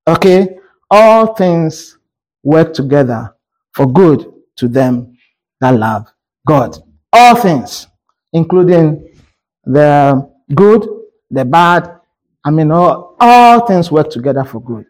Okay. 0.06 0.58
All 0.90 1.34
things 1.34 1.96
work 2.42 2.74
together 2.74 3.34
for 3.72 3.90
good 3.90 4.35
to 4.56 4.68
them 4.68 5.16
that 5.60 5.70
love 5.70 6.06
God. 6.46 6.76
All 7.12 7.36
things, 7.36 7.86
including 8.32 9.08
the 9.64 10.30
good, 10.54 10.88
the 11.30 11.44
bad. 11.44 12.00
I 12.44 12.50
mean, 12.50 12.70
all, 12.70 13.16
all 13.18 13.66
things 13.66 13.90
work 13.90 14.10
together 14.10 14.44
for 14.44 14.60
good. 14.60 14.86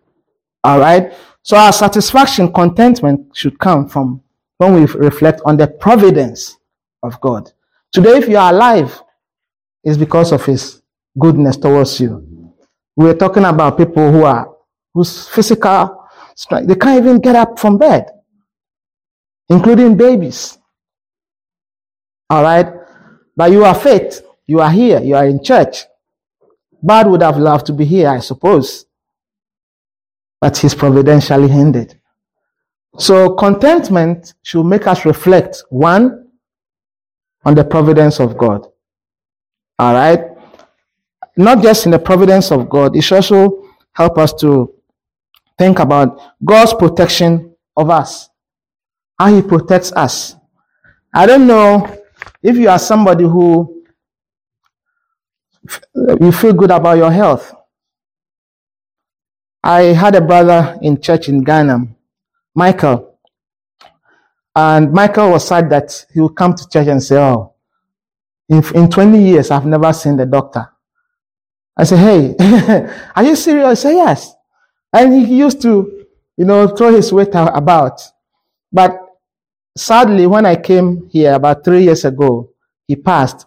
All 0.64 0.78
right. 0.78 1.12
So 1.42 1.56
our 1.56 1.72
satisfaction, 1.72 2.52
contentment 2.52 3.36
should 3.36 3.58
come 3.58 3.88
from 3.88 4.20
when 4.58 4.74
we 4.74 4.84
reflect 4.86 5.40
on 5.44 5.56
the 5.56 5.68
providence 5.68 6.56
of 7.02 7.20
God. 7.20 7.52
Today, 7.92 8.18
if 8.18 8.28
you 8.28 8.36
are 8.36 8.52
alive, 8.52 9.00
it's 9.84 9.96
because 9.96 10.32
of 10.32 10.44
His 10.44 10.82
goodness 11.18 11.56
towards 11.56 12.00
you. 12.00 12.52
We're 12.96 13.14
talking 13.14 13.44
about 13.44 13.78
people 13.78 14.10
who 14.10 14.24
are 14.24 14.52
whose 14.92 15.28
physical 15.28 16.08
strength 16.34 16.68
they 16.68 16.74
can't 16.74 16.98
even 17.02 17.20
get 17.20 17.36
up 17.36 17.58
from 17.58 17.78
bed, 17.78 18.06
including 19.48 19.96
babies. 19.96 20.58
All 22.28 22.42
right, 22.42 22.66
but 23.36 23.52
you 23.52 23.64
are 23.64 23.74
fit. 23.74 24.22
You 24.46 24.60
are 24.60 24.70
here. 24.70 25.00
You 25.00 25.16
are 25.16 25.26
in 25.26 25.42
church. 25.42 25.84
God 26.84 27.08
would 27.08 27.22
have 27.22 27.38
loved 27.38 27.66
to 27.66 27.72
be 27.72 27.84
here, 27.84 28.08
I 28.08 28.20
suppose, 28.20 28.86
but 30.40 30.56
He's 30.56 30.74
providentially 30.74 31.48
hindered. 31.48 31.98
So 32.98 33.34
contentment 33.34 34.34
should 34.42 34.64
make 34.64 34.86
us 34.86 35.04
reflect 35.04 35.64
one 35.68 36.28
on 37.44 37.54
the 37.54 37.64
providence 37.64 38.20
of 38.20 38.36
God. 38.36 38.66
All 39.78 39.94
right. 39.94 40.20
Not 41.36 41.62
just 41.62 41.84
in 41.84 41.92
the 41.92 41.98
providence 41.98 42.50
of 42.50 42.68
God, 42.68 42.96
it 42.96 43.02
should 43.02 43.16
also 43.16 43.62
help 43.92 44.16
us 44.18 44.32
to 44.34 44.72
think 45.58 45.78
about 45.78 46.20
God's 46.44 46.72
protection 46.72 47.54
of 47.76 47.90
us. 47.90 48.30
How 49.18 49.34
he 49.34 49.42
protects 49.42 49.92
us. 49.92 50.36
I 51.14 51.26
don't 51.26 51.46
know 51.46 51.96
if 52.42 52.56
you 52.56 52.68
are 52.68 52.78
somebody 52.78 53.24
who 53.24 53.82
you 56.20 56.32
feel 56.32 56.52
good 56.52 56.70
about 56.70 56.98
your 56.98 57.10
health. 57.10 57.54
I 59.62 59.82
had 59.94 60.14
a 60.14 60.20
brother 60.20 60.78
in 60.82 61.00
church 61.00 61.28
in 61.28 61.42
Ghana, 61.42 61.88
Michael. 62.54 63.18
And 64.54 64.92
Michael 64.92 65.30
was 65.32 65.48
sad 65.48 65.68
that 65.70 66.06
he 66.12 66.20
would 66.20 66.36
come 66.36 66.54
to 66.54 66.68
church 66.68 66.86
and 66.86 67.02
say, 67.02 67.16
Oh, 67.16 67.54
in, 68.48 68.62
in 68.74 68.88
20 68.88 69.20
years, 69.20 69.50
I've 69.50 69.66
never 69.66 69.92
seen 69.92 70.16
the 70.16 70.26
doctor. 70.26 70.68
I 71.76 71.84
said, 71.84 71.98
Hey, 71.98 72.86
are 73.16 73.24
you 73.24 73.34
serious? 73.34 73.82
He 73.82 73.88
said, 73.88 73.96
Yes. 73.96 74.34
And 74.92 75.12
he 75.14 75.38
used 75.38 75.60
to, 75.62 76.06
you 76.36 76.44
know, 76.44 76.68
throw 76.68 76.94
his 76.94 77.12
weight 77.12 77.30
about. 77.34 78.00
But 78.72 79.05
sadly, 79.76 80.26
when 80.26 80.46
I 80.46 80.56
came 80.56 81.08
here 81.10 81.34
about 81.34 81.64
three 81.64 81.84
years 81.84 82.04
ago, 82.04 82.50
he 82.88 82.96
passed 82.96 83.46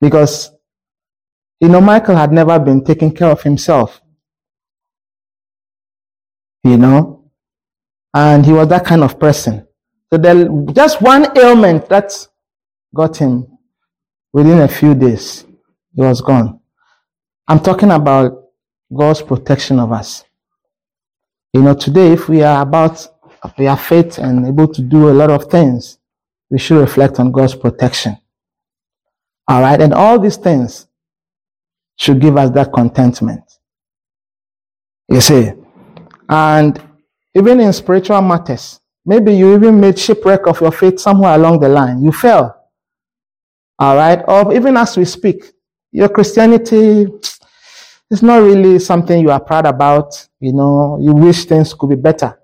because, 0.00 0.50
you 1.60 1.68
know, 1.68 1.80
Michael 1.80 2.16
had 2.16 2.32
never 2.32 2.58
been 2.58 2.84
taking 2.84 3.12
care 3.12 3.30
of 3.30 3.42
himself. 3.42 4.00
You 6.64 6.76
know, 6.76 7.30
and 8.12 8.44
he 8.44 8.52
was 8.52 8.68
that 8.68 8.84
kind 8.84 9.02
of 9.02 9.18
person. 9.18 9.66
So 10.12 10.18
there, 10.18 10.48
just 10.72 11.00
one 11.00 11.36
ailment 11.38 11.88
that 11.88 12.12
got 12.94 13.16
him 13.16 13.46
within 14.32 14.60
a 14.60 14.68
few 14.68 14.94
days, 14.94 15.46
he 15.94 16.02
was 16.02 16.20
gone. 16.20 16.60
I'm 17.48 17.60
talking 17.60 17.90
about 17.90 18.44
God's 18.94 19.22
protection 19.22 19.78
of 19.78 19.92
us. 19.92 20.24
You 21.52 21.62
know, 21.62 21.74
today, 21.74 22.12
if 22.12 22.28
we 22.28 22.42
are 22.42 22.62
about, 22.62 23.06
we 23.58 23.66
are 23.66 23.76
faith 23.76 24.18
and 24.18 24.46
able 24.46 24.68
to 24.68 24.82
do 24.82 25.08
a 25.08 25.12
lot 25.12 25.30
of 25.30 25.44
things, 25.44 25.98
we 26.50 26.58
should 26.58 26.80
reflect 26.80 27.20
on 27.20 27.32
God's 27.32 27.54
protection. 27.54 28.18
All 29.48 29.60
right. 29.62 29.80
And 29.80 29.94
all 29.94 30.18
these 30.18 30.36
things 30.36 30.86
should 31.96 32.20
give 32.20 32.36
us 32.36 32.50
that 32.50 32.72
contentment. 32.72 33.42
You 35.08 35.20
see, 35.20 35.52
and 36.28 36.80
even 37.34 37.60
in 37.60 37.72
spiritual 37.72 38.22
matters, 38.22 38.80
maybe 39.04 39.34
you 39.34 39.54
even 39.54 39.80
made 39.80 39.98
shipwreck 39.98 40.46
of 40.46 40.60
your 40.60 40.72
faith 40.72 41.00
somewhere 41.00 41.34
along 41.34 41.60
the 41.60 41.68
line. 41.68 42.02
You 42.02 42.12
fell. 42.12 42.68
All 43.78 43.96
right. 43.96 44.22
Or 44.28 44.54
even 44.54 44.76
as 44.76 44.96
we 44.96 45.04
speak, 45.04 45.44
your 45.92 46.08
Christianity 46.08 47.06
is 48.10 48.22
not 48.22 48.42
really 48.42 48.78
something 48.78 49.20
you 49.20 49.30
are 49.30 49.40
proud 49.40 49.66
about. 49.66 50.28
You 50.38 50.52
know, 50.52 50.98
you 51.00 51.12
wish 51.12 51.44
things 51.44 51.74
could 51.74 51.90
be 51.90 51.96
better. 51.96 52.39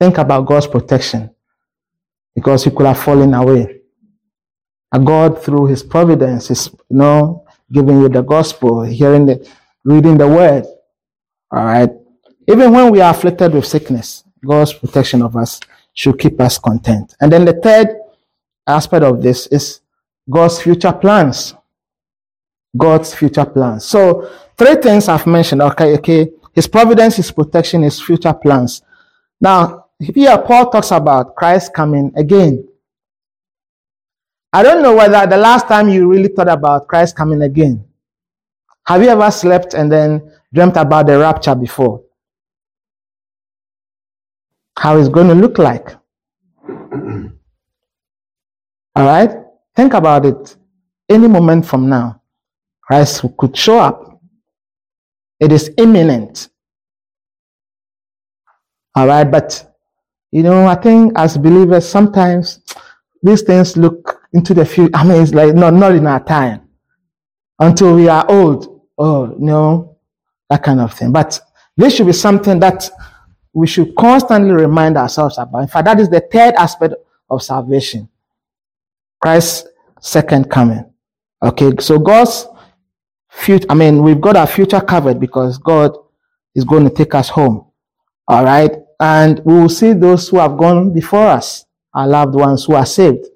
Think 0.00 0.18
about 0.18 0.46
God's 0.46 0.66
protection 0.66 1.30
because 2.34 2.64
he 2.64 2.70
could 2.70 2.86
have 2.86 2.98
fallen 2.98 3.32
away. 3.34 3.80
And 4.92 5.06
God, 5.06 5.42
through 5.42 5.66
His 5.66 5.82
providence, 5.82 6.50
is 6.50 6.70
you 6.88 6.96
know 6.96 7.44
giving 7.72 8.00
you 8.00 8.08
the 8.08 8.22
gospel, 8.22 8.82
hearing 8.82 9.26
the, 9.26 9.48
reading 9.84 10.16
the 10.16 10.28
word. 10.28 10.64
All 11.50 11.64
right. 11.64 11.90
Even 12.48 12.72
when 12.72 12.92
we 12.92 13.00
are 13.00 13.10
afflicted 13.10 13.52
with 13.52 13.66
sickness, 13.66 14.24
God's 14.44 14.72
protection 14.72 15.22
of 15.22 15.36
us 15.36 15.60
should 15.92 16.18
keep 16.18 16.40
us 16.40 16.58
content. 16.58 17.14
And 17.20 17.32
then 17.32 17.44
the 17.44 17.54
third 17.54 17.88
aspect 18.66 19.04
of 19.04 19.22
this 19.22 19.48
is 19.48 19.80
God's 20.30 20.60
future 20.60 20.92
plans. 20.92 21.54
God's 22.76 23.14
future 23.14 23.44
plans. 23.44 23.84
So 23.84 24.30
three 24.56 24.76
things 24.76 25.08
I've 25.08 25.26
mentioned. 25.26 25.62
Okay, 25.62 25.94
okay. 25.94 26.30
His 26.52 26.68
providence, 26.68 27.16
his 27.16 27.30
protection, 27.30 27.82
his 27.82 28.00
future 28.00 28.34
plans. 28.34 28.82
Now, 29.40 29.85
here 29.98 30.36
Paul 30.38 30.70
talks 30.70 30.90
about 30.90 31.34
Christ 31.36 31.72
coming 31.72 32.12
again. 32.16 32.66
I 34.52 34.62
don't 34.62 34.82
know 34.82 34.94
whether 34.94 35.26
the 35.26 35.36
last 35.36 35.68
time 35.68 35.88
you 35.88 36.08
really 36.08 36.28
thought 36.28 36.48
about 36.48 36.88
Christ 36.88 37.16
coming 37.16 37.42
again. 37.42 37.84
Have 38.86 39.02
you 39.02 39.08
ever 39.08 39.30
slept 39.30 39.74
and 39.74 39.90
then 39.90 40.32
dreamt 40.52 40.76
about 40.76 41.06
the 41.06 41.18
rapture 41.18 41.54
before? 41.54 42.02
How 44.78 44.98
it's 44.98 45.08
going 45.08 45.28
to 45.28 45.34
look 45.34 45.58
like. 45.58 45.88
All 46.68 47.30
right? 48.96 49.30
Think 49.74 49.94
about 49.94 50.24
it. 50.24 50.56
Any 51.08 51.28
moment 51.28 51.66
from 51.66 51.88
now, 51.88 52.22
Christ 52.82 53.24
could 53.36 53.56
show 53.56 53.78
up. 53.78 54.20
It 55.38 55.52
is 55.52 55.70
imminent. 55.76 56.48
All 58.94 59.06
right, 59.06 59.24
but 59.24 59.65
you 60.36 60.42
know, 60.42 60.66
I 60.66 60.74
think 60.74 61.14
as 61.16 61.38
believers, 61.38 61.88
sometimes 61.88 62.60
these 63.22 63.40
things 63.40 63.74
look 63.74 64.20
into 64.34 64.52
the 64.52 64.66
future. 64.66 64.90
I 64.92 65.02
mean, 65.02 65.22
it's 65.22 65.32
like 65.32 65.54
not 65.54 65.72
not 65.72 65.92
in 65.92 66.06
our 66.06 66.22
time 66.22 66.68
until 67.58 67.94
we 67.94 68.06
are 68.08 68.30
old. 68.30 68.82
Oh 68.98 69.34
no, 69.38 69.96
that 70.50 70.62
kind 70.62 70.82
of 70.82 70.92
thing. 70.92 71.10
But 71.10 71.40
this 71.74 71.96
should 71.96 72.04
be 72.04 72.12
something 72.12 72.60
that 72.60 72.90
we 73.54 73.66
should 73.66 73.96
constantly 73.96 74.52
remind 74.52 74.98
ourselves 74.98 75.38
about. 75.38 75.60
In 75.60 75.68
fact, 75.68 75.86
that 75.86 76.00
is 76.00 76.10
the 76.10 76.20
third 76.20 76.52
aspect 76.56 76.92
of 77.30 77.42
salvation. 77.42 78.06
Christ's 79.22 79.66
second 80.02 80.50
coming. 80.50 80.84
Okay, 81.42 81.72
so 81.80 81.98
God's 81.98 82.46
future, 83.30 83.66
I 83.70 83.74
mean, 83.74 84.02
we've 84.02 84.20
got 84.20 84.36
our 84.36 84.46
future 84.46 84.82
covered 84.82 85.18
because 85.18 85.56
God 85.56 85.96
is 86.54 86.64
going 86.64 86.84
to 86.84 86.94
take 86.94 87.14
us 87.14 87.30
home. 87.30 87.70
All 88.28 88.44
right. 88.44 88.82
And 89.00 89.40
we 89.44 89.54
will 89.54 89.68
see 89.68 89.92
those 89.92 90.28
who 90.28 90.38
have 90.38 90.56
gone 90.56 90.92
before 90.92 91.26
us, 91.26 91.66
our 91.94 92.06
loved 92.06 92.34
ones 92.34 92.64
who 92.64 92.74
are 92.74 92.86
saved. 92.86 93.26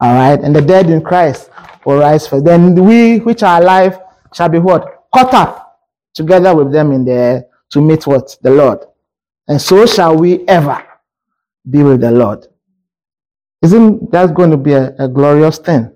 All 0.00 0.14
right. 0.14 0.40
And 0.40 0.54
the 0.54 0.60
dead 0.60 0.90
in 0.90 1.02
Christ 1.02 1.50
will 1.84 1.98
rise 1.98 2.26
first. 2.26 2.44
Then 2.44 2.74
we 2.74 3.18
which 3.18 3.42
are 3.42 3.60
alive 3.60 3.98
shall 4.34 4.48
be 4.48 4.58
what? 4.58 5.06
Caught 5.14 5.34
up 5.34 5.80
together 6.14 6.54
with 6.54 6.72
them 6.72 6.92
in 6.92 7.04
the 7.04 7.12
air 7.12 7.44
to 7.70 7.80
meet 7.80 8.06
what? 8.06 8.36
The 8.42 8.50
Lord. 8.50 8.80
And 9.48 9.60
so 9.60 9.86
shall 9.86 10.16
we 10.16 10.46
ever 10.46 10.84
be 11.68 11.82
with 11.82 12.00
the 12.00 12.10
Lord. 12.10 12.46
Isn't 13.62 14.10
that 14.12 14.34
going 14.34 14.50
to 14.50 14.56
be 14.56 14.72
a, 14.72 14.94
a 14.98 15.08
glorious 15.08 15.58
thing? 15.58 15.90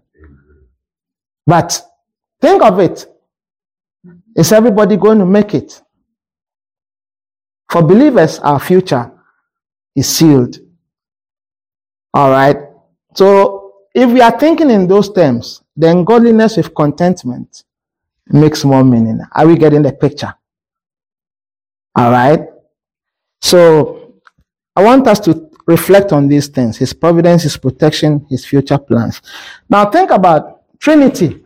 But 1.47 1.81
think 2.41 2.63
of 2.63 2.79
it. 2.79 3.07
Is 4.37 4.53
everybody 4.53 4.97
going 4.97 5.19
to 5.19 5.27
make 5.27 5.55
it? 5.55 5.81
For 7.75 7.83
believers, 7.83 8.39
our 8.39 8.61
future 8.61 9.11
is 9.97 10.09
sealed. 10.09 10.59
All 12.15 12.31
right. 12.31 12.57
So 13.17 13.73
if 13.93 14.09
we 14.09 14.21
are 14.21 14.39
thinking 14.39 14.71
in 14.71 14.87
those 14.87 15.13
terms, 15.13 15.61
then 15.75 16.05
godliness 16.05 16.57
with 16.57 16.73
contentment 16.73 17.65
makes 18.29 18.65
more 18.65 18.85
meaning. 18.85 19.19
Are 19.33 19.49
we 19.49 19.57
getting 19.57 19.83
the 19.83 19.93
picture? 19.93 20.33
All 21.97 22.13
right. 22.13 22.47
So 23.43 24.21
I 24.77 24.85
want 24.85 25.09
us 25.09 25.19
to 25.27 25.51
reflect 25.67 26.13
on 26.13 26.29
these 26.29 26.47
things 26.47 26.77
His 26.77 26.93
providence, 26.93 27.43
His 27.43 27.57
protection, 27.57 28.25
His 28.31 28.47
future 28.47 28.79
plans. 28.79 29.21
Now 29.69 29.91
think 29.91 30.13
about 30.13 30.63
Trinity. 30.79 31.45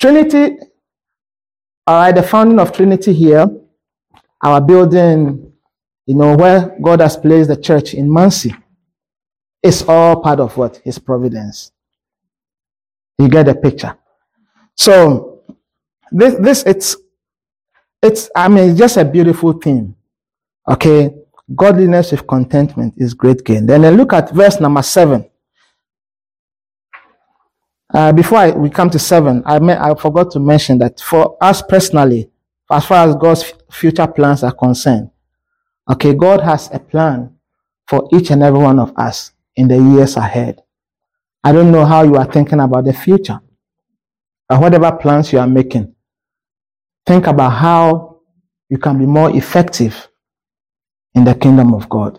Trinity, 0.00 0.56
all 1.86 1.96
right, 1.96 2.14
the 2.14 2.22
founding 2.22 2.58
of 2.58 2.72
Trinity 2.72 3.12
here, 3.12 3.46
our 4.44 4.60
building, 4.60 5.52
you 6.06 6.14
know, 6.14 6.36
where 6.36 6.76
God 6.80 7.00
has 7.00 7.16
placed 7.16 7.48
the 7.48 7.56
church 7.56 7.94
in 7.94 8.08
Muncie. 8.10 8.54
It's 9.62 9.82
all 9.88 10.20
part 10.20 10.38
of 10.38 10.54
what? 10.56 10.76
His 10.84 10.98
providence. 10.98 11.72
You 13.18 13.28
get 13.28 13.46
the 13.46 13.54
picture. 13.54 13.96
So 14.76 15.42
this 16.12 16.34
this 16.34 16.62
it's 16.64 16.96
it's 18.02 18.30
I 18.36 18.48
mean 18.48 18.70
it's 18.70 18.78
just 18.78 18.98
a 18.98 19.04
beautiful 19.04 19.54
thing. 19.54 19.96
Okay. 20.68 21.14
Godliness 21.54 22.10
with 22.12 22.26
contentment 22.26 22.94
is 22.96 23.14
great 23.14 23.44
gain. 23.44 23.66
Then 23.66 23.84
I 23.84 23.90
look 23.90 24.12
at 24.12 24.30
verse 24.32 24.60
number 24.60 24.82
seven. 24.82 25.28
Uh, 27.92 28.12
before 28.12 28.38
I, 28.38 28.50
we 28.50 28.70
come 28.70 28.90
to 28.90 28.98
seven, 28.98 29.42
I, 29.44 29.58
may, 29.58 29.76
I 29.76 29.94
forgot 29.94 30.30
to 30.32 30.40
mention 30.40 30.78
that 30.78 30.98
for 31.00 31.36
us 31.40 31.62
personally, 31.62 32.30
as 32.74 32.86
far 32.86 33.08
as 33.08 33.14
God's 33.14 33.52
future 33.70 34.06
plans 34.06 34.42
are 34.42 34.52
concerned, 34.52 35.10
okay, 35.88 36.12
God 36.12 36.40
has 36.40 36.70
a 36.72 36.80
plan 36.80 37.36
for 37.86 38.08
each 38.12 38.30
and 38.30 38.42
every 38.42 38.58
one 38.58 38.80
of 38.80 38.92
us 38.96 39.32
in 39.54 39.68
the 39.68 39.78
years 39.78 40.16
ahead. 40.16 40.60
I 41.44 41.52
don't 41.52 41.70
know 41.70 41.84
how 41.84 42.02
you 42.02 42.16
are 42.16 42.24
thinking 42.24 42.58
about 42.58 42.84
the 42.84 42.92
future, 42.92 43.40
or 44.50 44.60
whatever 44.60 44.90
plans 44.90 45.32
you 45.32 45.38
are 45.38 45.46
making. 45.46 45.94
Think 47.06 47.26
about 47.28 47.50
how 47.50 48.20
you 48.68 48.78
can 48.78 48.98
be 48.98 49.06
more 49.06 49.34
effective 49.36 50.08
in 51.14 51.24
the 51.24 51.34
kingdom 51.34 51.74
of 51.74 51.88
God. 51.88 52.18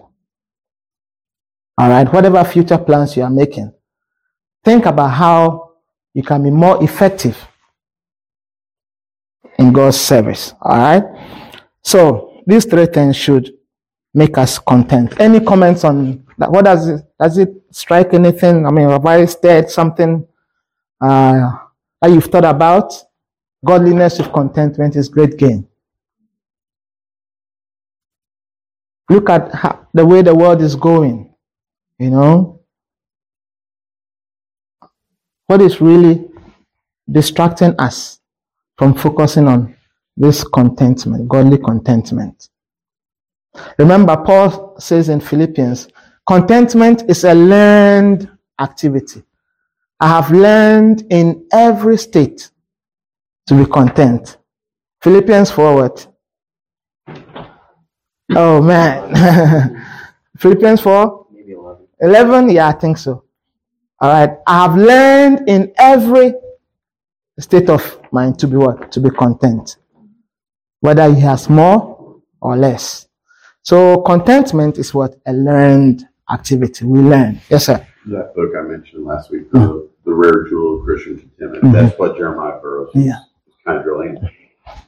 All 1.78 1.90
right, 1.90 2.12
whatever 2.14 2.42
future 2.46 2.78
plans 2.78 3.18
you 3.18 3.24
are 3.24 3.30
making, 3.30 3.74
think 4.64 4.86
about 4.86 5.10
how 5.10 5.72
you 6.14 6.24
can 6.24 6.44
be 6.44 6.52
more 6.52 6.82
effective 6.82 7.38
in 9.58 9.72
God's 9.74 10.00
service. 10.00 10.54
All 10.62 10.78
right, 10.78 11.04
so 11.82 12.42
these 12.46 12.66
three 12.66 12.86
things 12.86 13.16
should 13.16 13.54
make 14.14 14.38
us 14.38 14.60
content. 14.60 15.20
Any 15.20 15.40
comments 15.40 15.84
on 15.84 16.26
that? 16.38 16.52
What 16.52 16.66
does 16.66 16.88
it 16.88 17.06
does 17.20 17.38
it 17.38 17.50
strike 17.72 18.14
anything? 18.14 18.66
I 18.66 18.72
mean, 18.72 18.90
have 18.90 19.06
I 19.06 19.26
said 19.26 19.70
something 19.70 20.28
uh, 21.02 21.52
that 22.02 22.12
you've 22.12 22.26
thought 22.26 22.46
about? 22.46 22.94
Godliness 23.64 24.20
with 24.20 24.32
contentment 24.32 24.96
is 24.96 25.10
great 25.10 25.38
gain. 25.38 25.68
Look 29.10 29.30
at 29.30 29.54
how, 29.54 29.88
the 29.94 30.06
way 30.06 30.22
the 30.22 30.36
world 30.36 30.62
is 30.62 30.76
going. 30.76 31.34
You 31.98 32.10
know, 32.10 32.62
what 35.48 35.62
is 35.62 35.80
really 35.80 36.26
distracting 37.10 37.76
us 37.80 38.20
from 38.78 38.94
focusing 38.94 39.48
on 39.48 39.76
this 40.18 40.44
contentment, 40.44 41.28
godly 41.28 41.58
contentment. 41.58 42.50
Remember, 43.78 44.18
Paul 44.18 44.76
says 44.80 45.10
in 45.10 45.20
Philippians, 45.20 45.88
contentment 46.28 47.04
is 47.10 47.24
a 47.24 47.34
learned 47.34 48.30
activity. 48.60 49.24
I 50.00 50.08
have 50.10 50.32
learned 50.32 51.06
in 51.10 51.48
every 51.52 51.98
state 51.98 52.50
to 53.48 53.56
be 53.56 53.70
content. 53.70 54.38
Philippians 55.02 55.52
forward. 55.52 56.06
Oh 58.36 58.62
man. 58.62 59.82
Philippians 60.38 60.82
4? 60.82 61.28
11. 61.48 61.88
11? 62.02 62.50
Yeah, 62.50 62.68
I 62.68 62.72
think 62.74 62.98
so. 62.98 63.24
All 64.00 64.10
right. 64.12 64.38
I 64.46 64.64
have 64.64 64.78
learned 64.78 65.48
in 65.48 65.74
every 65.78 66.34
state 67.40 67.70
of 67.70 68.00
mind 68.16 68.40
to 68.40 68.48
be 68.48 68.56
what? 68.58 68.92
To 68.94 69.00
be 69.00 69.10
content. 69.10 69.78
Whether 70.80 71.14
he 71.14 71.22
has 71.22 71.50
more 71.50 72.22
or 72.42 72.56
less. 72.58 73.08
So 73.62 74.02
contentment 74.02 74.78
is 74.78 74.94
what? 74.94 75.16
A 75.26 75.34
learned 75.34 76.08
activity. 76.32 76.86
We 76.86 77.00
learn. 77.00 77.42
Yes, 77.50 77.66
sir. 77.66 77.86
that 78.08 78.34
book 78.36 78.52
I 78.58 78.62
mentioned 78.74 79.04
last 79.06 79.32
week, 79.32 79.52
the, 79.52 79.90
the 80.06 80.14
rare 80.14 80.48
jewel 80.50 80.80
of 80.80 80.86
Christian 80.86 81.16
contentment. 81.40 81.74
That's 81.74 82.00
what 82.00 82.16
Jeremiah 82.18 82.60
Burroughs 82.62 82.90
Mm-hmm. 82.96 83.08
Yeah. 83.10 83.20
is 83.48 83.54
kind 83.66 83.78
of 83.80 83.84
drilling. 83.84 84.18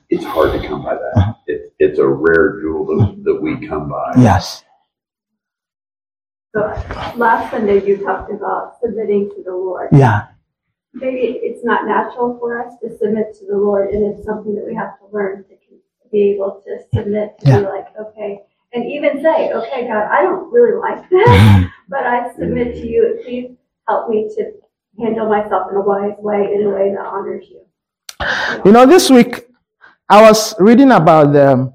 It's 0.09 0.23
hard 0.23 0.49
to 0.59 0.67
come 0.67 0.83
by 0.83 0.95
that. 0.95 1.35
It, 1.47 1.73
it's 1.79 1.99
a 1.99 2.07
rare 2.07 2.61
jewel 2.61 2.85
that, 2.87 3.23
that 3.25 3.41
we 3.41 3.67
come 3.67 3.89
by. 3.89 4.13
Yes. 4.17 4.63
So 6.55 6.61
last 7.17 7.51
Sunday 7.51 7.85
you 7.85 7.97
talked 7.97 8.31
about 8.31 8.77
submitting 8.81 9.29
to 9.35 9.43
the 9.43 9.51
Lord. 9.51 9.89
Yeah. 9.91 10.27
Maybe 10.93 11.39
it's 11.43 11.63
not 11.63 11.85
natural 11.85 12.37
for 12.39 12.65
us 12.65 12.73
to 12.81 12.97
submit 12.97 13.35
to 13.39 13.45
the 13.45 13.57
Lord, 13.57 13.89
and 13.93 14.03
it's 14.15 14.25
something 14.25 14.55
that 14.55 14.65
we 14.65 14.73
have 14.75 14.97
to 14.99 15.05
learn 15.11 15.43
to 15.49 15.55
be 16.11 16.31
able 16.31 16.63
to 16.65 16.79
submit 16.93 17.37
to 17.39 17.47
Yeah. 17.47 17.59
be 17.59 17.65
like, 17.65 17.87
okay, 17.99 18.39
and 18.73 18.85
even 18.85 19.21
say, 19.21 19.51
okay, 19.51 19.87
God, 19.87 20.07
I 20.09 20.23
don't 20.23 20.51
really 20.51 20.77
like 20.79 21.07
this, 21.09 21.65
but 21.89 22.03
I 22.05 22.33
submit 22.33 22.75
to 22.75 22.87
you. 22.87 23.19
Please 23.23 23.51
help 23.87 24.09
me 24.09 24.29
to 24.37 24.51
handle 25.03 25.27
myself 25.29 25.67
in 25.71 25.77
a 25.77 25.81
wise 25.81 26.15
way, 26.19 26.53
in 26.55 26.65
a 26.65 26.69
way 26.69 26.91
that 26.95 27.05
honors 27.05 27.45
you. 27.49 27.61
You 28.65 28.71
know, 28.71 28.85
this 28.85 29.09
week 29.09 29.47
I 30.09 30.21
was 30.21 30.55
reading 30.59 30.91
about 30.91 31.33
the 31.33 31.73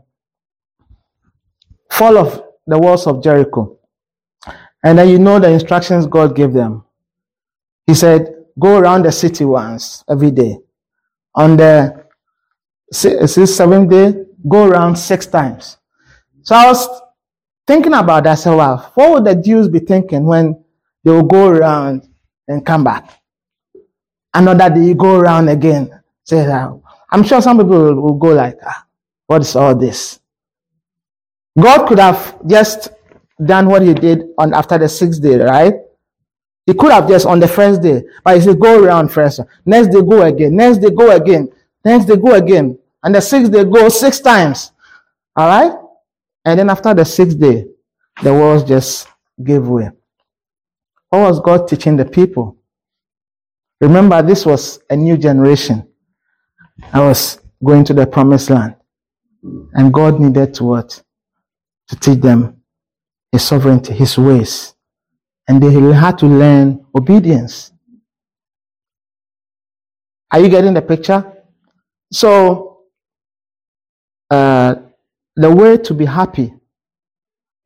fall 1.90 2.16
of 2.18 2.42
the 2.66 2.78
walls 2.78 3.06
of 3.06 3.22
Jericho. 3.22 3.78
And 4.84 4.98
then 4.98 5.08
you 5.08 5.18
know 5.18 5.38
the 5.38 5.50
instructions 5.50 6.06
God 6.06 6.34
gave 6.34 6.52
them. 6.52 6.84
He 7.86 7.94
said, 7.94 8.34
go 8.58 8.78
around 8.78 9.04
the 9.04 9.12
city 9.12 9.44
once 9.44 10.04
every 10.08 10.30
day. 10.30 10.58
On 11.34 11.56
the 11.56 12.04
seventh 12.90 13.90
day, 13.90 14.14
go 14.48 14.66
around 14.66 14.96
six 14.96 15.26
times. 15.26 15.78
So 16.42 16.54
I 16.54 16.66
was 16.66 16.88
thinking 17.66 17.94
about 17.94 18.24
that. 18.24 18.32
I 18.32 18.34
said, 18.34 18.54
what 18.54 18.96
would 18.96 19.24
the 19.24 19.34
Jews 19.34 19.68
be 19.68 19.78
thinking 19.78 20.26
when 20.26 20.62
they 21.04 21.10
will 21.10 21.22
go 21.22 21.48
around 21.48 22.08
and 22.48 22.64
come 22.64 22.84
back? 22.84 23.20
Another 24.34 24.74
day, 24.74 24.84
you 24.86 24.94
go 24.94 25.18
around 25.18 25.48
again. 25.48 26.02
Say. 26.24 26.46
I'm 27.10 27.22
sure 27.24 27.42
some 27.42 27.58
people 27.58 27.78
will, 27.78 28.00
will 28.00 28.14
go 28.14 28.32
like, 28.32 28.58
ah, 28.64 28.86
what 29.26 29.42
is 29.42 29.54
all 29.56 29.74
this? 29.74 30.20
God 31.58 31.86
could 31.86 31.98
have 31.98 32.38
just 32.46 32.90
done 33.44 33.68
what 33.68 33.82
he 33.82 33.92
did 33.92 34.22
on 34.38 34.54
after 34.54 34.78
the 34.78 34.88
sixth 34.88 35.22
day, 35.22 35.36
right? 35.36 35.74
He 36.66 36.74
could 36.74 36.92
have 36.92 37.08
just 37.08 37.26
on 37.26 37.40
the 37.40 37.48
first 37.48 37.82
day, 37.82 38.02
but 38.24 38.36
he 38.36 38.40
said, 38.40 38.60
go 38.60 38.82
around 38.82 39.08
first. 39.08 39.40
Next 39.66 39.88
day, 39.88 40.00
go 40.00 40.22
again. 40.22 40.54
Next 40.54 40.78
day, 40.78 40.90
go 40.90 41.10
again. 41.10 41.48
Next 41.84 42.04
day, 42.04 42.16
go 42.16 42.34
again. 42.34 42.78
And 43.02 43.14
the 43.14 43.20
sixth 43.20 43.50
day, 43.50 43.64
go 43.64 43.88
six 43.88 44.20
times. 44.20 44.70
All 45.34 45.48
right? 45.48 45.76
And 46.44 46.58
then 46.58 46.70
after 46.70 46.94
the 46.94 47.04
sixth 47.04 47.38
day, 47.38 47.66
the 48.22 48.32
walls 48.32 48.62
just 48.62 49.08
gave 49.42 49.66
way. 49.66 49.90
What 51.08 51.22
was 51.22 51.40
God 51.40 51.66
teaching 51.66 51.96
the 51.96 52.04
people? 52.04 52.56
Remember, 53.80 54.22
this 54.22 54.46
was 54.46 54.78
a 54.88 54.96
new 54.96 55.16
generation. 55.16 55.88
I 56.92 57.00
was 57.00 57.40
going 57.64 57.84
to 57.84 57.94
the 57.94 58.06
promised 58.06 58.50
land. 58.50 58.76
And 59.74 59.92
God 59.92 60.20
needed 60.20 60.54
to 60.54 60.64
what? 60.64 61.02
To 61.88 61.96
teach 61.96 62.20
them 62.20 62.62
his 63.32 63.42
sovereignty, 63.42 63.92
his 63.92 64.16
ways. 64.16 64.71
And 65.48 65.62
they 65.62 65.72
had 65.92 66.18
to 66.18 66.26
learn 66.26 66.84
obedience. 66.94 67.72
Are 70.30 70.40
you 70.40 70.48
getting 70.48 70.72
the 70.74 70.82
picture? 70.82 71.30
So, 72.12 72.84
uh, 74.30 74.76
the 75.36 75.50
way 75.54 75.76
to 75.78 75.94
be 75.94 76.04
happy 76.04 76.54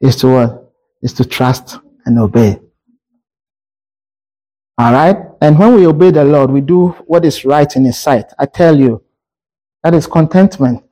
is 0.00 0.16
to 0.16 0.28
what? 0.28 0.72
Is 1.02 1.12
to 1.14 1.24
trust 1.24 1.78
and 2.04 2.18
obey. 2.18 2.58
All 4.78 4.92
right? 4.92 5.16
And 5.40 5.58
when 5.58 5.74
we 5.74 5.86
obey 5.86 6.10
the 6.10 6.24
Lord, 6.24 6.50
we 6.50 6.60
do 6.60 6.88
what 7.06 7.24
is 7.24 7.44
right 7.44 7.74
in 7.76 7.84
His 7.84 7.98
sight. 7.98 8.32
I 8.38 8.46
tell 8.46 8.78
you, 8.78 9.02
that 9.82 9.94
is 9.94 10.06
contentment. 10.06 10.82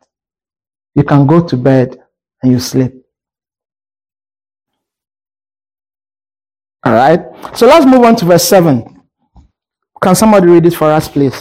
You 0.94 1.03
can 1.03 1.27
go 1.27 1.44
to 1.47 1.57
bed 1.57 1.99
and 2.42 2.53
you 2.53 2.61
sleep. 2.61 3.04
All 6.85 6.92
right? 6.92 7.20
So 7.57 7.66
let's 7.66 7.87
move 7.87 8.03
on 8.03 8.16
to 8.16 8.25
verse 8.25 8.44
7. 8.44 9.03
Can 10.03 10.14
somebody 10.14 10.49
read 10.49 10.66
it 10.66 10.75
for 10.75 10.90
us, 10.90 11.09
please? 11.09 11.38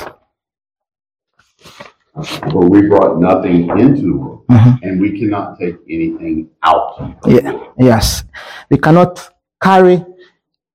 For 2.52 2.70
we 2.70 2.88
brought 2.88 3.20
nothing 3.20 3.68
into 3.80 4.02
the 4.02 4.16
world, 4.16 4.46
Mhm. 4.48 4.80
and 4.84 5.02
we 5.02 5.20
cannot 5.20 5.60
take 5.60 5.76
anything 5.90 6.50
out. 6.64 7.18
Yeah. 7.26 7.60
Yes. 7.78 8.24
We 8.70 8.78
cannot 8.78 9.30
carry 9.62 10.06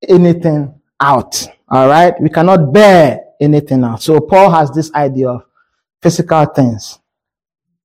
anything 0.08 0.74
out. 1.00 1.46
All 1.70 1.86
right? 1.88 2.20
We 2.20 2.28
cannot 2.28 2.72
bear 2.72 3.20
anything 3.40 3.84
out. 3.84 4.02
So 4.02 4.20
Paul 4.20 4.50
has 4.50 4.70
this 4.72 4.92
idea 4.94 5.30
of 5.30 5.44
physical 6.02 6.44
things. 6.46 6.98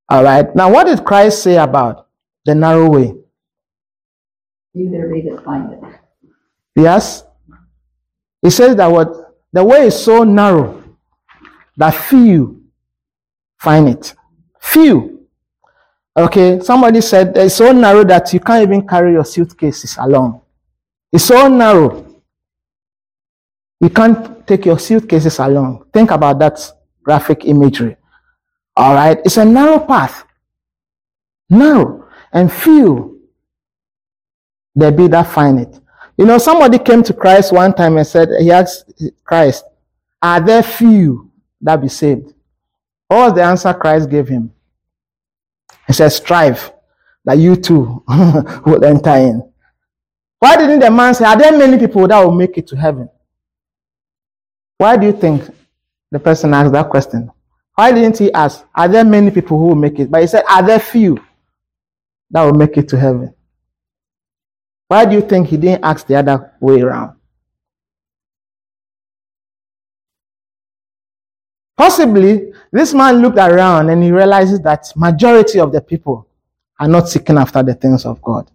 All 0.09 0.23
right? 0.23 0.53
Now, 0.55 0.71
what 0.71 0.87
did 0.87 1.05
Christ 1.05 1.43
say 1.43 1.57
about 1.57 2.07
the 2.45 2.55
narrow 2.55 2.89
way? 2.89 3.13
You 4.73 4.89
that 4.89 5.07
read 5.07 5.25
it, 5.27 5.43
find 5.43 5.73
it. 5.73 5.79
Yes? 6.75 7.23
He 8.41 8.49
says 8.49 8.75
that 8.75 8.87
what 8.87 9.09
the 9.51 9.63
way 9.63 9.87
is 9.87 10.03
so 10.03 10.23
narrow 10.23 10.83
that 11.77 11.91
few 11.91 12.63
find 13.57 13.87
it. 13.87 14.13
Few. 14.59 15.27
Okay, 16.15 16.59
somebody 16.59 17.01
said 17.01 17.35
it's 17.37 17.55
so 17.55 17.71
narrow 17.71 18.03
that 18.03 18.33
you 18.33 18.39
can't 18.39 18.63
even 18.63 18.87
carry 18.87 19.13
your 19.13 19.25
suitcases 19.25 19.97
along. 19.99 20.41
It's 21.11 21.25
so 21.25 21.47
narrow. 21.47 22.05
You 23.79 23.89
can't 23.89 24.45
take 24.45 24.65
your 24.65 24.79
suitcases 24.79 25.39
along. 25.39 25.85
Think 25.91 26.11
about 26.11 26.39
that 26.39 26.59
graphic 27.03 27.45
imagery. 27.45 27.95
All 28.75 28.93
right, 28.93 29.19
it's 29.25 29.37
a 29.37 29.45
narrow 29.45 29.79
path. 29.79 30.23
Narrow 31.49 32.07
and 32.31 32.51
few 32.51 33.21
there 34.75 34.91
be 34.91 35.07
that 35.07 35.27
find 35.27 35.59
it. 35.59 35.79
You 36.17 36.25
know, 36.25 36.37
somebody 36.37 36.77
came 36.77 37.01
to 37.03 37.13
Christ 37.13 37.51
one 37.51 37.73
time 37.73 37.97
and 37.97 38.05
said, 38.05 38.29
he 38.39 38.51
asked 38.51 38.91
Christ, 39.23 39.65
Are 40.21 40.39
there 40.39 40.61
few 40.61 41.31
that 41.61 41.81
be 41.81 41.89
saved? 41.89 42.33
What 43.07 43.29
was 43.29 43.33
the 43.33 43.43
answer 43.43 43.73
Christ 43.73 44.09
gave 44.09 44.27
him? 44.27 44.51
He 45.87 45.93
said, 45.93 46.09
Strive 46.09 46.71
that 47.25 47.37
you 47.37 47.55
too 47.55 48.03
will 48.65 48.83
enter 48.83 49.15
in. 49.15 49.49
Why 50.39 50.57
didn't 50.57 50.81
the 50.81 50.91
man 50.91 51.15
say, 51.15 51.25
Are 51.25 51.37
there 51.37 51.57
many 51.57 51.77
people 51.77 52.07
that 52.07 52.19
will 52.23 52.33
make 52.33 52.57
it 52.57 52.67
to 52.67 52.75
heaven? 52.75 53.09
Why 54.77 54.97
do 54.97 55.07
you 55.07 55.13
think 55.13 55.43
the 56.11 56.19
person 56.19 56.53
asked 56.53 56.73
that 56.73 56.89
question? 56.89 57.31
Why 57.75 57.91
didn't 57.91 58.19
he 58.19 58.31
ask, 58.33 58.63
Are 58.75 58.87
there 58.87 59.03
many 59.05 59.31
people 59.31 59.57
who 59.57 59.67
will 59.67 59.75
make 59.75 59.99
it? 59.99 60.11
But 60.11 60.21
he 60.21 60.27
said, 60.27 60.43
Are 60.47 60.61
there 60.61 60.79
few 60.79 61.17
that 62.29 62.43
will 62.43 62.53
make 62.53 62.77
it 62.77 62.87
to 62.89 62.99
heaven? 62.99 63.33
Why 64.93 65.05
do 65.05 65.15
you 65.15 65.21
think 65.21 65.47
he 65.47 65.57
didn't 65.57 65.83
ask 65.83 66.05
the 66.05 66.17
other 66.17 66.51
way 66.59 66.79
around? 66.79 67.17
Possibly, 71.75 72.53
this 72.71 72.93
man 72.93 73.19
looked 73.19 73.39
around 73.39 73.89
and 73.89 74.03
he 74.03 74.11
realizes 74.11 74.59
that 74.59 74.93
majority 74.95 75.59
of 75.59 75.71
the 75.71 75.81
people 75.81 76.27
are 76.79 76.87
not 76.87 77.09
seeking 77.09 77.39
after 77.39 77.63
the 77.63 77.73
things 77.73 78.05
of 78.05 78.21
God. 78.21 78.51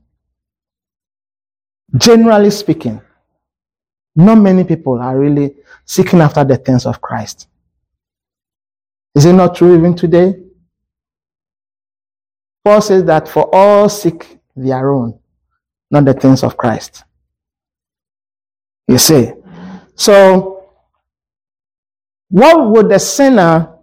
Generally 1.97 2.53
speaking, 2.53 3.03
not 4.15 4.37
many 4.37 4.63
people 4.63 5.01
are 5.01 5.19
really 5.19 5.57
seeking 5.85 6.21
after 6.21 6.45
the 6.45 6.57
things 6.57 6.87
of 6.87 7.01
Christ. 7.01 7.49
Is 9.17 9.25
it 9.25 9.33
not 9.33 9.57
true 9.57 9.77
even 9.77 9.97
today? 9.97 10.41
Paul 12.65 12.81
says 12.81 13.03
that 13.07 13.27
for 13.27 13.53
all 13.53 13.89
seek 13.89 14.39
their 14.55 14.93
own, 14.93 15.19
not 15.91 16.05
the 16.05 16.15
things 16.15 16.43
of 16.43 16.57
Christ. 16.57 17.05
You 18.87 18.99
see? 18.99 19.33
So, 19.95 20.65
what 22.31 22.71
would 22.71 22.89
the 22.89 22.99
sinner 22.99 23.75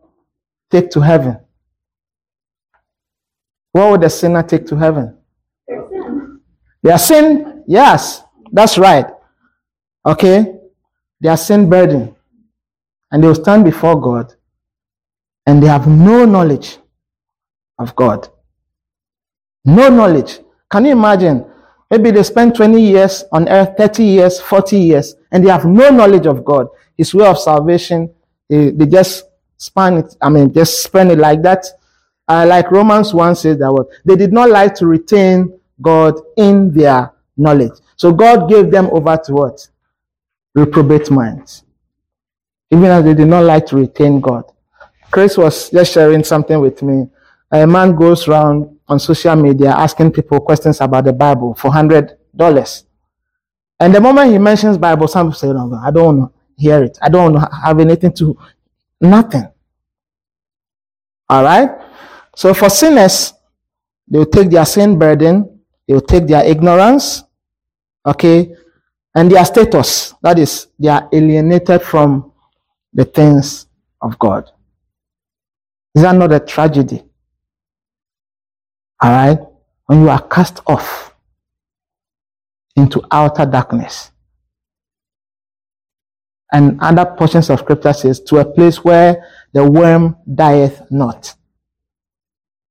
take 0.69 0.89
to 0.91 1.01
heaven? 1.01 1.39
What 3.71 3.91
would 3.91 4.01
the 4.01 4.09
sinner 4.09 4.43
take 4.43 4.65
to 4.67 4.75
heaven? 4.75 5.17
Their 6.81 6.97
sin. 6.97 7.63
Yes, 7.67 8.23
that's 8.51 8.77
right. 8.77 9.07
Okay? 10.05 10.55
Their 11.19 11.37
sin 11.37 11.69
burden. 11.69 12.15
And 13.11 13.23
they 13.23 13.27
will 13.27 13.35
stand 13.35 13.63
before 13.63 13.99
God 13.99 14.33
and 15.45 15.61
they 15.61 15.67
have 15.67 15.87
no 15.87 16.25
knowledge 16.25 16.77
of 17.77 17.95
God. 17.95 18.29
No 19.63 19.89
knowledge. 19.89 20.39
Can 20.69 20.85
you 20.85 20.91
imagine? 20.91 21.45
Maybe 21.91 22.11
they 22.11 22.23
spend 22.23 22.55
20 22.55 22.81
years 22.81 23.23
on 23.31 23.47
earth, 23.47 23.77
30 23.77 24.03
years, 24.03 24.41
40 24.41 24.77
years, 24.77 25.15
and 25.31 25.45
they 25.45 25.49
have 25.49 25.65
no 25.65 25.89
knowledge 25.89 26.25
of 26.25 26.43
God, 26.43 26.67
His 26.97 27.13
way 27.13 27.27
of 27.27 27.39
salvation. 27.39 28.13
They, 28.49 28.71
they 28.71 28.85
just 28.85 29.25
span 29.57 29.97
it, 29.97 30.15
I 30.21 30.29
mean, 30.29 30.53
just 30.53 30.83
spend 30.83 31.11
it 31.11 31.19
like 31.19 31.41
that. 31.43 31.65
Uh, 32.27 32.45
like 32.47 32.71
Romans 32.71 33.13
1 33.13 33.35
says 33.35 33.59
that 33.59 33.71
what 33.71 33.87
they 34.03 34.15
did 34.15 34.33
not 34.33 34.49
like 34.49 34.73
to 34.75 34.87
retain 34.87 35.59
God 35.81 36.15
in 36.37 36.73
their 36.73 37.11
knowledge. 37.37 37.73
So 37.97 38.11
God 38.11 38.49
gave 38.49 38.71
them 38.71 38.89
over 38.91 39.17
to 39.25 39.33
what? 39.33 39.67
Reprobate 40.55 41.11
minds. 41.11 41.63
Even 42.71 42.85
as 42.85 43.03
they 43.03 43.13
did 43.13 43.27
not 43.27 43.43
like 43.43 43.67
to 43.67 43.75
retain 43.75 44.19
God. 44.19 44.43
Chris 45.11 45.37
was 45.37 45.69
just 45.69 45.93
sharing 45.93 46.23
something 46.23 46.59
with 46.59 46.81
me. 46.81 47.07
A 47.51 47.67
man 47.67 47.95
goes 47.95 48.27
around 48.27 48.74
on 48.87 48.99
social 48.99 49.35
media 49.35 49.71
asking 49.71 50.11
people 50.11 50.39
questions 50.39 50.81
about 50.81 51.05
the 51.05 51.13
Bible 51.13 51.55
for 51.55 51.71
hundred 51.71 52.17
dollars. 52.35 52.85
And 53.79 53.93
the 53.93 53.99
moment 53.99 54.31
he 54.31 54.37
mentions 54.37 54.77
Bible, 54.77 55.07
some 55.07 55.27
people 55.27 55.39
say, 55.39 55.47
no, 55.47 55.73
I 55.83 55.91
don't 55.91 56.17
want 56.17 56.31
to 56.31 56.61
hear 56.61 56.83
it. 56.83 56.97
I 57.01 57.09
don't 57.09 57.33
want 57.33 57.51
to 57.51 57.57
have 57.57 57.79
anything 57.79 58.13
to, 58.13 58.37
nothing. 59.01 59.47
All 61.27 61.43
right? 61.43 61.69
So 62.35 62.53
for 62.53 62.69
sinners, 62.69 63.33
they 64.07 64.19
will 64.19 64.25
take 64.27 64.49
their 64.49 64.65
sin 64.65 64.97
burden, 64.97 65.59
they 65.87 65.93
will 65.93 66.01
take 66.01 66.27
their 66.27 66.45
ignorance, 66.45 67.23
okay, 68.05 68.55
and 69.15 69.31
their 69.31 69.43
status. 69.43 70.13
That 70.21 70.39
is, 70.39 70.67
they 70.79 70.89
are 70.89 71.09
alienated 71.11 71.81
from 71.81 72.31
the 72.93 73.05
things 73.05 73.67
of 74.01 74.17
God. 74.19 74.49
Is 75.95 76.03
that 76.03 76.15
not 76.15 76.31
a 76.31 76.39
tragedy? 76.39 77.03
All 79.01 79.11
right? 79.11 79.39
When 79.85 80.01
you 80.01 80.09
are 80.09 80.21
cast 80.21 80.61
off 80.65 81.13
into 82.75 83.01
outer 83.11 83.45
darkness. 83.45 84.11
And 86.51 86.79
other 86.81 87.05
portions 87.05 87.49
of 87.49 87.59
scripture 87.59 87.93
says, 87.93 88.19
to 88.21 88.37
a 88.37 88.45
place 88.45 88.83
where 88.83 89.25
the 89.53 89.69
worm 89.69 90.17
dieth 90.33 90.81
not. 90.91 91.35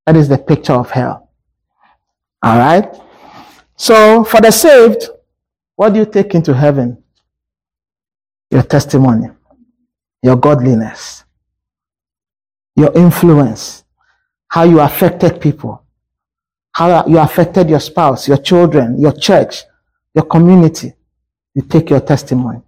That 0.07 0.17
is 0.17 0.29
the 0.29 0.39
picture 0.39 0.75
of 0.75 0.91
hell. 0.91 1.31
All 2.43 2.59
right? 2.59 2.95
So, 3.77 4.25
for 4.25 4.41
the 4.41 4.51
saved, 4.51 5.09
what 5.77 5.93
do 5.93 6.01
you 6.01 6.07
take 6.07 6.35
into 6.35 6.55
heaven? 6.55 7.03
Your 8.51 8.63
testimony, 8.63 9.29
your 10.23 10.37
godliness, 10.37 11.25
your 12.77 12.97
influence, 12.97 13.85
how 14.49 14.63
you 14.65 14.81
affected 14.81 15.41
people, 15.41 15.84
how 16.75 17.07
you 17.07 17.19
affected 17.19 17.71
your 17.71 17.81
spouse, 17.81 18.27
your 18.27 18.37
children, 18.37 19.01
your 19.01 19.13
church, 19.13 19.63
your 20.13 20.25
community. 20.25 20.93
You 21.55 21.63
take 21.63 21.89
your 21.91 22.01
testimony. 22.01 22.63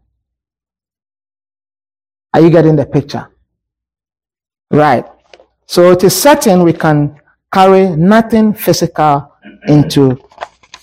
Are 2.32 2.40
you 2.40 2.50
getting 2.50 2.76
the 2.76 2.86
picture? 2.86 3.28
Right. 4.70 5.04
So 5.66 5.90
it 5.90 6.04
is 6.04 6.20
certain 6.20 6.62
we 6.62 6.72
can 6.72 7.20
carry 7.52 7.88
nothing 7.96 8.54
physical 8.54 9.32
into 9.66 10.18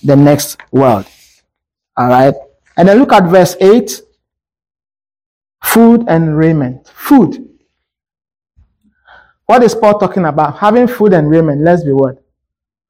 the 0.02 0.16
next 0.16 0.58
world. 0.70 1.06
All 1.96 2.08
right. 2.08 2.34
And 2.76 2.88
then 2.88 2.98
look 2.98 3.12
at 3.12 3.30
verse 3.30 3.56
8 3.58 4.02
food 5.62 6.04
and 6.08 6.36
raiment. 6.36 6.88
Food. 6.88 7.48
What 9.46 9.62
is 9.62 9.74
Paul 9.74 9.98
talking 9.98 10.24
about? 10.24 10.58
Having 10.58 10.88
food 10.88 11.12
and 11.12 11.30
raiment. 11.30 11.62
Let's 11.62 11.84
be 11.84 11.92
what? 11.92 12.23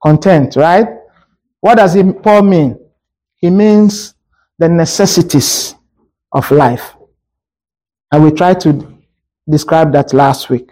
Content, 0.05 0.57
right? 0.57 0.87
What 1.61 1.77
does 1.77 1.95
he, 1.95 2.03
Paul 2.13 2.43
mean? 2.43 2.79
He 3.37 3.49
means 3.49 4.15
the 4.59 4.69
necessities 4.69 5.75
of 6.31 6.51
life. 6.51 6.95
And 8.13 8.23
we 8.23 8.31
tried 8.33 8.61
to 8.61 8.99
describe 9.49 9.93
that 9.93 10.13
last 10.13 10.51
week. 10.51 10.71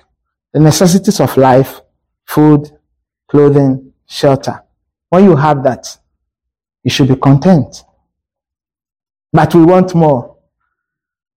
The 0.53 0.61
necessities 0.61 1.18
of 1.18 1.35
life, 1.38 1.81
food, 2.27 2.71
clothing, 3.27 3.95
shelter. 4.07 4.62
When 5.09 5.25
you 5.25 5.37
have 5.37 5.62
that, 5.64 5.99
you 6.83 6.90
should 6.90 7.09
be 7.09 7.16
content. 7.16 7.85
But 9.33 9.55
we 9.55 9.64
want 9.64 9.95
more. 9.95 10.37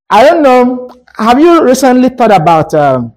I 0.10 0.25
don't 0.25 0.43
know. 0.43 0.89
Have 1.17 1.39
you 1.39 1.63
recently 1.63 2.10
thought 2.10 2.31
about 2.31 2.73
um, 2.73 3.13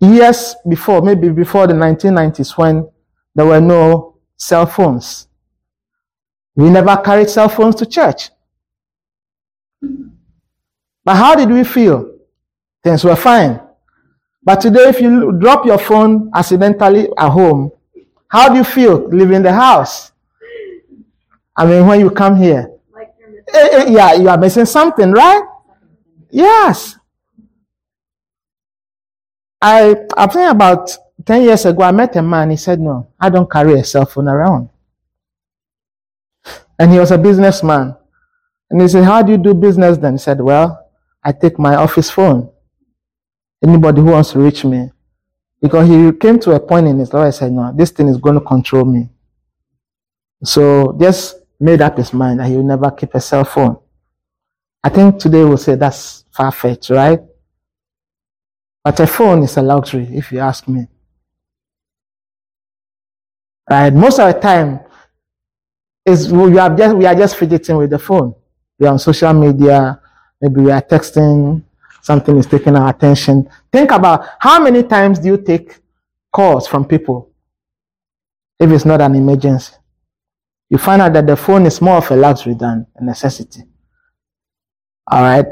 years 0.00 0.54
before, 0.68 1.00
maybe 1.00 1.30
before 1.30 1.66
the 1.66 1.72
1990s, 1.72 2.58
when 2.58 2.88
there 3.36 3.46
were 3.46 3.60
no 3.60 4.16
cell 4.36 4.66
phones? 4.66 5.28
We 6.56 6.70
never 6.70 6.96
carried 6.96 7.28
cell 7.30 7.48
phones 7.48 7.74
to 7.76 7.86
church. 7.86 8.30
But 11.04 11.14
how 11.16 11.36
did 11.36 11.50
we 11.50 11.62
feel? 11.62 12.16
Things 12.82 13.04
were 13.04 13.14
fine. 13.16 13.60
But 14.42 14.60
today, 14.60 14.88
if 14.88 15.00
you 15.00 15.32
drop 15.32 15.66
your 15.66 15.78
phone 15.78 16.30
accidentally 16.34 17.08
at 17.18 17.30
home, 17.30 17.70
how 18.28 18.48
do 18.48 18.56
you 18.56 18.64
feel 18.64 19.06
leaving 19.08 19.42
the 19.42 19.52
house? 19.52 20.12
I 21.56 21.66
mean, 21.66 21.86
when 21.86 22.00
you 22.00 22.10
come 22.10 22.36
here, 22.36 22.70
Like 22.92 23.14
you're 23.18 23.28
missing. 23.30 23.44
eh, 23.54 23.68
eh, 23.72 23.84
yeah, 23.90 24.12
you 24.14 24.28
are 24.28 24.38
missing 24.38 24.64
something, 24.66 25.10
right? 25.12 25.42
Yes. 26.30 26.96
I, 29.60 29.96
I 30.16 30.26
think 30.26 30.50
about 30.50 30.90
10 31.26 31.42
years 31.42 31.66
ago, 31.66 31.82
I 31.82 31.90
met 31.90 32.14
a 32.16 32.22
man. 32.22 32.50
He 32.50 32.56
said, 32.56 32.80
No, 32.80 33.08
I 33.18 33.28
don't 33.28 33.50
carry 33.50 33.74
a 33.78 33.84
cell 33.84 34.06
phone 34.06 34.28
around. 34.28 34.70
And 36.78 36.92
he 36.92 36.98
was 36.98 37.10
a 37.10 37.18
businessman. 37.18 37.96
And 38.70 38.80
he 38.80 38.88
said, 38.88 39.04
How 39.04 39.22
do 39.22 39.32
you 39.32 39.38
do 39.38 39.52
business 39.52 39.98
then? 39.98 40.14
He 40.14 40.18
said, 40.18 40.40
Well, 40.40 40.88
I 41.22 41.32
take 41.32 41.58
my 41.58 41.74
office 41.74 42.10
phone. 42.10 42.50
Anybody 43.62 44.00
who 44.00 44.12
wants 44.12 44.32
to 44.32 44.38
reach 44.38 44.64
me. 44.64 44.92
Because 45.60 45.88
he 45.88 46.12
came 46.12 46.38
to 46.40 46.52
a 46.52 46.60
point 46.60 46.86
in 46.86 46.98
his 46.98 47.12
life, 47.12 47.26
I 47.26 47.30
said, 47.30 47.52
No, 47.52 47.72
this 47.74 47.90
thing 47.90 48.08
is 48.08 48.18
going 48.18 48.38
to 48.38 48.44
control 48.44 48.84
me. 48.84 49.08
So 50.44 50.96
just 51.00 51.36
made 51.58 51.80
up 51.80 51.96
his 51.96 52.12
mind 52.12 52.38
that 52.38 52.48
he 52.48 52.56
will 52.56 52.62
never 52.62 52.90
keep 52.92 53.14
a 53.14 53.20
cell 53.20 53.44
phone. 53.44 53.78
I 54.84 54.90
think 54.90 55.18
today 55.18 55.42
we'll 55.42 55.56
say 55.56 55.74
that's 55.74 56.24
far 56.30 56.52
fetched, 56.52 56.90
right? 56.90 57.18
But 58.84 59.00
a 59.00 59.06
phone 59.08 59.42
is 59.42 59.56
a 59.56 59.62
luxury, 59.62 60.06
if 60.12 60.30
you 60.30 60.38
ask 60.38 60.68
me. 60.68 60.86
Right? 63.68 63.92
Most 63.92 64.18
of 64.20 64.32
the 64.32 64.40
time, 64.40 64.80
is 66.06 66.32
we 66.32 66.56
are 66.56 66.74
just 66.74 66.96
we 66.96 67.04
are 67.04 67.14
just 67.14 67.36
fidgeting 67.36 67.76
with 67.76 67.90
the 67.90 67.98
phone. 67.98 68.34
We 68.78 68.86
are 68.86 68.92
on 68.92 68.98
social 68.98 69.32
media, 69.32 70.00
maybe 70.40 70.60
we 70.60 70.70
are 70.70 70.82
texting, 70.82 71.64
something 72.00 72.38
is 72.38 72.46
taking 72.46 72.76
our 72.76 72.90
attention. 72.90 73.50
Think 73.72 73.90
about 73.90 74.26
how 74.38 74.62
many 74.62 74.84
times 74.84 75.18
do 75.18 75.26
you 75.28 75.38
take 75.38 75.80
calls 76.32 76.68
from 76.68 76.84
people 76.84 77.32
if 78.60 78.70
it's 78.70 78.84
not 78.84 79.00
an 79.00 79.16
emergency? 79.16 79.74
You 80.70 80.78
find 80.78 81.02
out 81.02 81.12
that 81.14 81.26
the 81.26 81.36
phone 81.36 81.66
is 81.66 81.80
more 81.80 81.96
of 81.98 82.10
a 82.10 82.16
luxury 82.16 82.54
than 82.54 82.86
a 82.96 83.04
necessity. 83.04 83.62
All 85.10 85.22
right. 85.22 85.46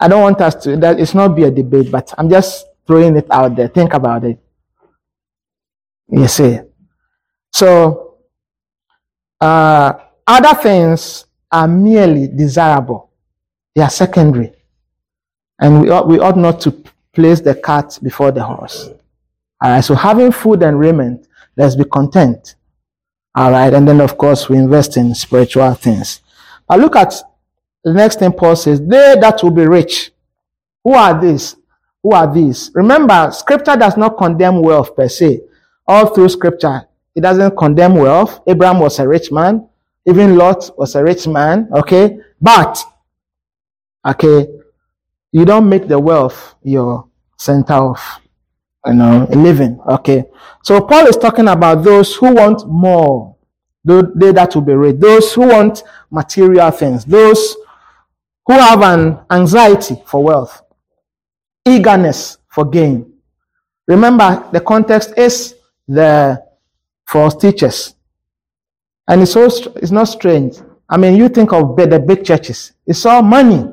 I 0.00 0.08
don't 0.08 0.22
want 0.22 0.40
us 0.40 0.54
to 0.64 0.76
that 0.78 1.00
it's 1.00 1.14
not 1.14 1.34
be 1.34 1.44
a 1.44 1.50
debate, 1.50 1.90
but 1.90 2.12
I'm 2.18 2.28
just 2.28 2.66
throwing 2.86 3.16
it 3.16 3.26
out 3.30 3.56
there. 3.56 3.68
Think 3.68 3.94
about 3.94 4.24
it. 4.24 4.38
You 6.08 6.28
see. 6.28 6.60
So 7.54 8.16
uh, 9.40 9.92
other 10.26 10.60
things 10.60 11.26
are 11.52 11.68
merely 11.68 12.26
desirable. 12.26 13.12
They 13.76 13.82
are 13.82 13.90
secondary. 13.90 14.52
And 15.60 15.82
we 15.82 15.88
ought, 15.88 16.08
we 16.08 16.18
ought 16.18 16.36
not 16.36 16.60
to 16.62 16.72
place 17.12 17.40
the 17.40 17.54
cart 17.54 18.00
before 18.02 18.32
the 18.32 18.42
horse. 18.42 18.88
All 19.62 19.70
right. 19.70 19.80
So 19.82 19.94
having 19.94 20.32
food 20.32 20.64
and 20.64 20.80
raiment, 20.80 21.28
let's 21.56 21.76
be 21.76 21.84
content. 21.84 22.56
All 23.36 23.52
right. 23.52 23.72
And 23.72 23.86
then, 23.86 24.00
of 24.00 24.18
course, 24.18 24.48
we 24.48 24.58
invest 24.58 24.96
in 24.96 25.14
spiritual 25.14 25.74
things. 25.74 26.22
But 26.66 26.80
look 26.80 26.96
at 26.96 27.14
the 27.84 27.92
next 27.92 28.18
thing 28.18 28.32
Paul 28.32 28.56
says, 28.56 28.80
they 28.80 29.14
that 29.20 29.44
will 29.44 29.52
be 29.52 29.64
rich. 29.64 30.10
Who 30.82 30.94
are 30.94 31.20
these? 31.20 31.54
Who 32.02 32.10
are 32.10 32.34
these? 32.34 32.72
Remember, 32.74 33.30
scripture 33.30 33.76
does 33.76 33.96
not 33.96 34.18
condemn 34.18 34.60
wealth 34.60 34.96
per 34.96 35.08
se. 35.08 35.42
All 35.86 36.12
through 36.12 36.30
scripture, 36.30 36.88
it 37.14 37.20
doesn't 37.20 37.56
condemn 37.56 37.94
wealth. 37.94 38.40
Abraham 38.46 38.80
was 38.80 38.98
a 38.98 39.08
rich 39.08 39.30
man. 39.30 39.68
Even 40.06 40.36
Lot 40.36 40.70
was 40.76 40.94
a 40.94 41.02
rich 41.02 41.26
man. 41.26 41.68
Okay. 41.72 42.18
But, 42.40 42.82
okay, 44.06 44.48
you 45.32 45.44
don't 45.44 45.68
make 45.68 45.88
the 45.88 45.98
wealth 45.98 46.56
your 46.62 47.08
center 47.38 47.74
of, 47.74 48.00
you 48.86 48.94
know, 48.94 49.26
living. 49.30 49.80
Okay. 49.88 50.24
So 50.62 50.80
Paul 50.80 51.06
is 51.06 51.16
talking 51.16 51.48
about 51.48 51.84
those 51.84 52.14
who 52.14 52.34
want 52.34 52.66
more. 52.68 53.36
They 53.84 54.32
that 54.32 54.54
will 54.54 54.62
be 54.62 54.74
rich. 54.74 54.98
Those 54.98 55.32
who 55.34 55.48
want 55.48 55.82
material 56.10 56.70
things. 56.70 57.04
Those 57.04 57.56
who 58.46 58.54
have 58.54 58.82
an 58.82 59.18
anxiety 59.30 59.96
for 60.06 60.22
wealth, 60.22 60.62
eagerness 61.66 62.38
for 62.48 62.64
gain. 62.64 63.12
Remember, 63.86 64.46
the 64.52 64.60
context 64.60 65.14
is 65.16 65.54
the 65.88 66.42
false 67.06 67.36
teachers. 67.36 67.94
And 69.08 69.22
it's, 69.22 69.32
so, 69.32 69.44
it's 69.76 69.90
not 69.90 70.04
strange. 70.04 70.56
I 70.88 70.96
mean, 70.96 71.16
you 71.16 71.28
think 71.28 71.52
of 71.52 71.76
the 71.76 71.98
big 71.98 72.24
churches, 72.24 72.72
it's 72.86 73.04
all 73.04 73.22
money. 73.22 73.64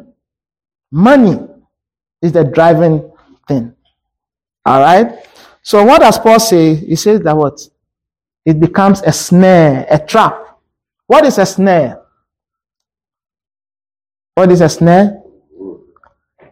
Money 0.91 1.39
is 2.21 2.31
the 2.31 2.43
driving 2.43 3.11
thing. 3.47 3.73
All 4.65 4.81
right? 4.81 5.25
So, 5.61 5.83
what 5.83 6.01
does 6.01 6.17
Paul 6.19 6.39
say? 6.39 6.75
He 6.75 6.95
says 6.95 7.21
that 7.21 7.35
what? 7.35 7.59
It 8.45 8.59
becomes 8.59 9.01
a 9.01 9.11
snare, 9.11 9.85
a 9.89 9.99
trap. 9.99 10.59
What 11.05 11.25
is 11.25 11.37
a 11.37 11.45
snare? 11.45 12.01
What 14.33 14.51
is 14.51 14.61
a 14.61 14.69
snare? 14.69 15.21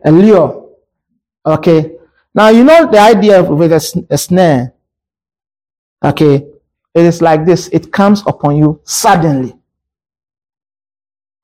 A 0.05 0.11
lure. 0.11 0.69
Okay. 1.45 1.95
Now 2.33 2.49
you 2.49 2.63
know 2.63 2.89
the 2.89 2.99
idea 2.99 3.39
of 3.39 3.49
with 3.49 3.71
a, 3.71 4.05
a 4.09 4.17
snare. 4.17 4.73
Okay. 6.03 6.48
It 6.99 7.05
is 7.05 7.21
like 7.21 7.45
this. 7.45 7.69
It 7.69 7.93
comes 7.93 8.23
upon 8.27 8.57
you 8.57 8.81
suddenly. 8.83 9.55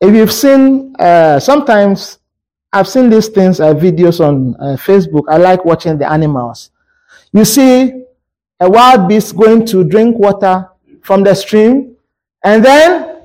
if 0.01 0.13
you've 0.13 0.31
seen, 0.33 0.93
uh, 0.99 1.39
sometimes 1.39 2.19
I've 2.73 2.89
seen 2.89 3.09
these 3.09 3.29
things, 3.29 3.61
uh, 3.61 3.73
videos 3.73 4.19
on 4.19 4.55
uh, 4.55 4.75
Facebook. 4.75 5.23
I 5.29 5.37
like 5.37 5.63
watching 5.63 5.97
the 5.97 6.11
animals. 6.11 6.71
You 7.31 7.45
see 7.45 8.03
a 8.59 8.69
wild 8.69 9.07
beast 9.07 9.37
going 9.37 9.65
to 9.67 9.85
drink 9.85 10.17
water 10.17 10.69
from 11.01 11.23
the 11.23 11.33
stream, 11.33 11.95
and 12.43 12.63
then 12.65 13.23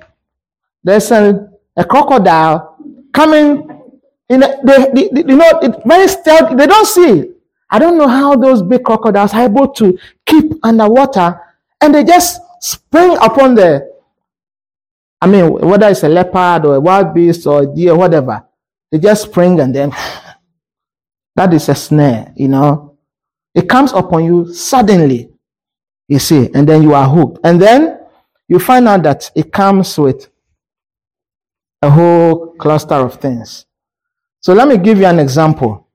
there's 0.85 1.11
a, 1.11 1.51
a 1.77 1.85
crocodile 1.85 2.77
coming 3.13 3.69
in. 4.29 4.45
A, 4.45 4.57
they, 4.63 5.09
they, 5.11 5.23
you 5.27 5.37
know, 5.37 5.59
it 5.63 5.75
very 5.85 6.07
stealthy. 6.07 6.55
They 6.55 6.69
don't 6.69 6.87
see. 6.87 7.33
I 7.69 7.81
don't 7.81 7.99
know 7.99 8.07
how 8.09 8.37
those 8.37 8.63
big 8.63 8.85
crocodiles 8.85 9.35
are 9.35 9.43
able 9.47 9.67
to 9.75 9.99
keep 10.25 10.53
underwater, 10.63 11.41
and 11.81 11.95
they 11.95 12.05
just 12.05 12.41
spring 12.61 13.17
upon 13.21 13.55
the 13.55 13.91
I 15.21 15.27
mean, 15.27 15.53
whether 15.53 15.89
it's 15.89 16.03
a 16.03 16.09
leopard 16.09 16.65
or 16.65 16.77
a 16.77 16.81
wild 16.81 17.13
beast 17.15 17.47
or 17.47 17.63
a 17.63 17.67
deer, 17.67 17.95
whatever, 17.95 18.43
they 18.91 18.99
just 18.99 19.25
spring 19.25 19.61
and 19.61 19.75
then 19.75 19.91
that 21.37 21.53
is 21.53 21.69
a 21.69 21.75
snare, 21.75 22.33
you 22.37 22.49
know. 22.49 22.97
It 23.55 23.69
comes 23.69 23.93
upon 23.93 24.25
you 24.25 24.53
suddenly, 24.55 25.31
you 26.09 26.19
see, 26.19 26.49
and 26.55 26.69
then 26.69 26.83
you 26.83 26.95
are 26.95 27.09
hooked. 27.09 27.41
And 27.45 27.61
then 27.61 27.99
you 28.49 28.59
find 28.59 28.89
out 28.89 29.03
that 29.03 29.31
it 29.35 29.53
comes 29.53 29.99
with 29.99 30.31
a 31.83 31.91
whole 31.91 32.55
cluster 32.55 32.95
of 32.95 33.15
things. 33.15 33.67
So 34.41 34.55
let 34.55 34.69
me 34.69 34.79
give 34.79 34.99
you 34.99 35.07
an 35.07 35.19
example. 35.19 35.89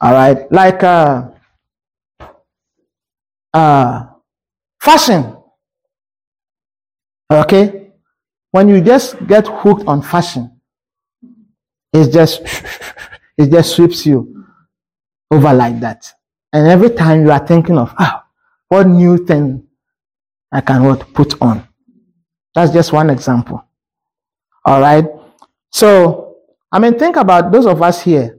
All 0.00 0.12
right, 0.12 0.50
like 0.50 0.82
uh, 0.82 1.28
uh, 3.52 4.09
fashion. 4.80 5.36
Okay, 7.32 7.92
when 8.50 8.68
you 8.68 8.80
just 8.80 9.24
get 9.26 9.46
hooked 9.46 9.86
on 9.86 10.02
fashion, 10.02 10.60
it 11.92 12.12
just 12.12 12.42
it 13.38 13.50
just 13.50 13.74
sweeps 13.76 14.04
you 14.06 14.46
over 15.30 15.52
like 15.52 15.80
that. 15.80 16.12
And 16.52 16.66
every 16.66 16.90
time 16.90 17.24
you 17.24 17.30
are 17.30 17.46
thinking 17.46 17.78
of 17.78 17.94
ah, 17.98 18.24
what 18.68 18.86
new 18.86 19.24
thing 19.24 19.66
I 20.52 20.60
can 20.60 20.84
what 20.84 21.12
put 21.14 21.40
on. 21.40 21.66
That's 22.54 22.72
just 22.72 22.92
one 22.92 23.10
example. 23.10 23.64
All 24.64 24.80
right. 24.80 25.04
So 25.70 26.36
I 26.72 26.78
mean, 26.78 26.98
think 26.98 27.16
about 27.16 27.52
those 27.52 27.66
of 27.66 27.82
us 27.82 28.02
here. 28.02 28.36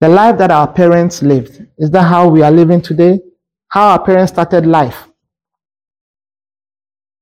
The 0.00 0.08
life 0.08 0.38
that 0.38 0.50
our 0.50 0.72
parents 0.72 1.22
lived. 1.22 1.66
Is 1.76 1.90
that 1.90 2.04
how 2.04 2.28
we 2.28 2.42
are 2.42 2.50
living 2.50 2.80
today? 2.80 3.20
How 3.68 3.90
our 3.90 4.04
parents 4.04 4.32
started 4.32 4.66
life? 4.66 5.08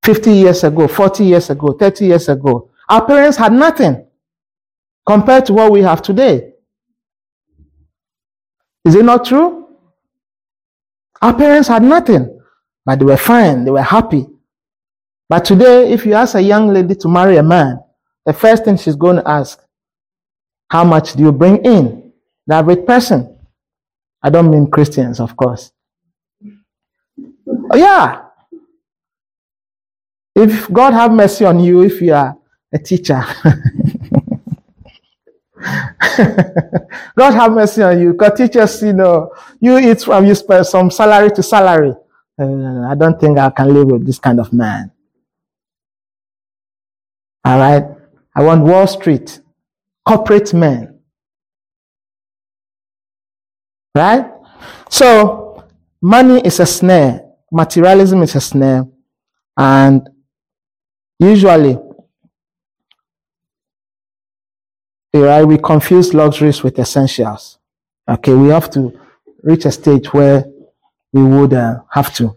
50 0.04 0.32
years 0.32 0.62
ago, 0.62 0.86
40 0.86 1.24
years 1.24 1.50
ago, 1.50 1.72
30 1.72 2.06
years 2.06 2.28
ago. 2.28 2.70
Our 2.88 3.04
parents 3.04 3.36
had 3.36 3.52
nothing 3.52 4.06
compared 5.04 5.46
to 5.46 5.52
what 5.52 5.72
we 5.72 5.82
have 5.82 6.00
today. 6.00 6.52
Is 8.84 8.94
it 8.94 9.04
not 9.04 9.24
true? 9.24 9.66
Our 11.20 11.34
parents 11.34 11.66
had 11.66 11.82
nothing, 11.82 12.40
but 12.84 13.00
they 13.00 13.04
were 13.04 13.16
fine, 13.16 13.64
they 13.64 13.70
were 13.72 13.82
happy. 13.82 14.26
But 15.28 15.44
today, 15.44 15.92
if 15.92 16.06
you 16.06 16.14
ask 16.14 16.36
a 16.36 16.40
young 16.40 16.72
lady 16.72 16.94
to 16.94 17.08
marry 17.08 17.36
a 17.36 17.42
man, 17.42 17.80
the 18.24 18.32
first 18.32 18.64
thing 18.64 18.76
she's 18.76 18.94
going 18.94 19.16
to 19.16 19.28
ask, 19.28 19.58
how 20.70 20.84
much 20.84 21.14
do 21.14 21.24
you 21.24 21.32
bring 21.32 21.64
in? 21.64 22.12
The 22.46 22.54
average 22.54 22.86
person. 22.86 23.36
I 24.22 24.30
don't 24.30 24.50
mean 24.50 24.70
Christians, 24.70 25.18
of 25.18 25.36
course. 25.36 25.72
Oh, 27.76 27.78
yeah. 27.78 28.22
If 30.34 30.72
God 30.72 30.94
have 30.94 31.12
mercy 31.12 31.44
on 31.44 31.60
you, 31.60 31.82
if 31.82 32.00
you 32.00 32.14
are 32.14 32.34
a 32.72 32.78
teacher, 32.78 33.22
God 37.14 37.34
have 37.34 37.52
mercy 37.52 37.82
on 37.82 38.00
you. 38.00 38.12
Because 38.12 38.38
teachers, 38.38 38.82
you 38.82 38.94
know, 38.94 39.30
you 39.60 39.76
eat 39.78 40.00
from 40.00 40.24
you 40.24 40.34
spend 40.34 40.66
some 40.66 40.90
salary 40.90 41.30
to 41.32 41.42
salary. 41.42 41.92
Uh, 42.38 42.88
I 42.88 42.94
don't 42.94 43.20
think 43.20 43.38
I 43.38 43.50
can 43.50 43.74
live 43.74 43.88
with 43.88 44.06
this 44.06 44.18
kind 44.18 44.40
of 44.40 44.54
man. 44.54 44.90
All 47.44 47.58
right. 47.58 47.84
I 48.34 48.42
want 48.42 48.62
Wall 48.62 48.86
Street, 48.86 49.40
corporate 50.06 50.54
men. 50.54 50.98
Right? 53.94 54.30
So, 54.88 55.64
money 56.00 56.40
is 56.40 56.58
a 56.60 56.66
snare. 56.66 57.25
Materialism 57.56 58.22
is 58.22 58.34
a 58.34 58.40
snare. 58.40 58.86
And 59.56 60.06
usually, 61.18 61.78
right, 65.14 65.42
we 65.42 65.56
confuse 65.56 66.12
luxuries 66.12 66.62
with 66.62 66.78
essentials. 66.78 67.58
Okay, 68.06 68.34
we 68.34 68.48
have 68.48 68.68
to 68.72 68.92
reach 69.42 69.64
a 69.64 69.72
stage 69.72 70.12
where 70.12 70.44
we 71.14 71.22
would 71.22 71.54
uh, 71.54 71.80
have 71.90 72.14
to, 72.16 72.36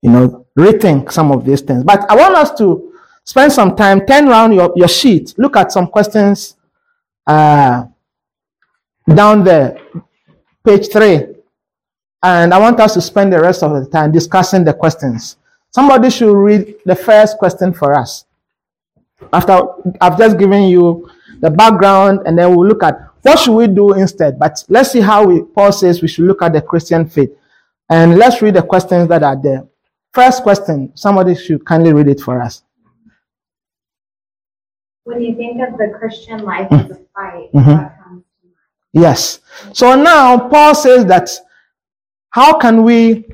you 0.00 0.10
know, 0.10 0.46
rethink 0.58 1.12
some 1.12 1.30
of 1.30 1.44
these 1.44 1.60
things. 1.60 1.84
But 1.84 2.10
I 2.10 2.16
want 2.16 2.36
us 2.36 2.56
to 2.56 2.94
spend 3.22 3.52
some 3.52 3.76
time, 3.76 4.06
turn 4.06 4.28
around 4.28 4.52
your, 4.54 4.72
your 4.76 4.88
sheet, 4.88 5.34
look 5.36 5.56
at 5.56 5.72
some 5.72 5.88
questions 5.88 6.56
uh, 7.26 7.84
down 9.06 9.44
there, 9.44 9.78
page 10.64 10.90
three. 10.90 11.35
And 12.26 12.52
I 12.52 12.58
want 12.58 12.80
us 12.80 12.94
to 12.94 13.00
spend 13.00 13.32
the 13.32 13.40
rest 13.40 13.62
of 13.62 13.70
the 13.72 13.88
time 13.88 14.10
discussing 14.10 14.64
the 14.64 14.74
questions. 14.74 15.36
Somebody 15.70 16.10
should 16.10 16.34
read 16.34 16.74
the 16.84 16.96
first 16.96 17.38
question 17.38 17.72
for 17.72 17.94
us. 17.96 18.24
After 19.32 19.60
I've 20.00 20.18
just 20.18 20.36
given 20.36 20.64
you 20.64 21.08
the 21.38 21.50
background, 21.50 22.22
and 22.26 22.36
then 22.36 22.50
we'll 22.50 22.66
look 22.66 22.82
at 22.82 22.98
what 23.22 23.38
should 23.38 23.54
we 23.54 23.68
do 23.68 23.92
instead. 23.92 24.40
But 24.40 24.64
let's 24.68 24.90
see 24.90 25.00
how 25.00 25.24
we, 25.24 25.42
Paul 25.42 25.70
says 25.70 26.02
we 26.02 26.08
should 26.08 26.24
look 26.24 26.42
at 26.42 26.52
the 26.52 26.60
Christian 26.60 27.08
faith. 27.08 27.30
And 27.88 28.16
let's 28.16 28.42
read 28.42 28.54
the 28.54 28.62
questions 28.62 29.08
that 29.08 29.22
are 29.22 29.40
there. 29.40 29.64
First 30.12 30.42
question, 30.42 30.90
somebody 30.96 31.36
should 31.36 31.64
kindly 31.64 31.92
read 31.92 32.08
it 32.08 32.20
for 32.20 32.42
us. 32.42 32.64
When 35.04 35.22
you 35.22 35.36
think 35.36 35.60
of 35.62 35.78
the 35.78 35.96
Christian 35.96 36.42
life 36.42 36.66
as 36.72 36.90
a 36.90 36.98
fight, 37.14 37.52
Mhm. 37.54 37.54
what 37.54 37.92
comes 38.02 38.24
to 38.42 38.46
mind? 38.48 38.64
Yes. 38.92 39.38
So 39.72 39.94
now 39.94 40.48
Paul 40.48 40.74
says 40.74 41.06
that 41.06 41.30
how 42.36 42.58
can 42.58 42.82
we 42.84 43.24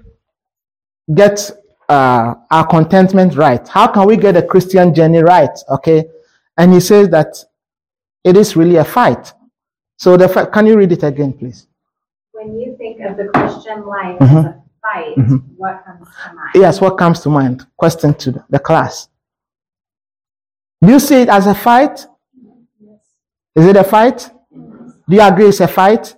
get 1.12 1.50
uh, 1.88 2.34
our 2.52 2.66
contentment 2.68 3.34
right? 3.34 3.66
How 3.66 3.88
can 3.88 4.06
we 4.06 4.16
get 4.16 4.36
a 4.36 4.42
Christian 4.52 4.94
journey 4.94 5.18
right? 5.18 5.56
Okay. 5.68 6.04
And 6.56 6.72
he 6.72 6.78
says 6.78 7.08
that 7.10 7.32
it 8.22 8.36
is 8.36 8.54
really 8.54 8.76
a 8.76 8.84
fight. 8.84 9.32
So 9.98 10.16
the 10.16 10.28
fi- 10.28 10.46
can 10.46 10.66
you 10.68 10.76
read 10.76 10.92
it 10.92 11.02
again, 11.02 11.32
please? 11.32 11.66
When 12.30 12.60
you 12.60 12.76
think 12.78 13.00
of 13.00 13.16
the 13.16 13.26
Christian 13.34 13.84
life 13.86 14.18
Mhm. 14.20 14.38
as 14.38 14.44
a 14.44 14.62
fight, 14.80 15.16
Mhm. 15.16 15.42
what 15.56 15.84
comes 15.84 16.08
to 16.08 16.34
mind? 16.36 16.50
Yes, 16.54 16.80
what 16.80 16.96
comes 16.96 17.18
to 17.24 17.28
mind? 17.28 17.66
Question 17.76 18.14
to 18.22 18.28
the 18.50 18.60
class. 18.60 19.08
Do 20.80 20.92
you 20.92 21.00
see 21.00 21.22
it 21.22 21.28
as 21.28 21.48
a 21.48 21.54
fight? 21.54 22.06
Is 23.56 23.66
it 23.66 23.76
a 23.76 23.84
fight? 23.84 24.30
Do 25.08 25.16
you 25.16 25.22
agree 25.22 25.46
it's 25.48 25.60
a 25.60 25.66
fight? 25.68 26.14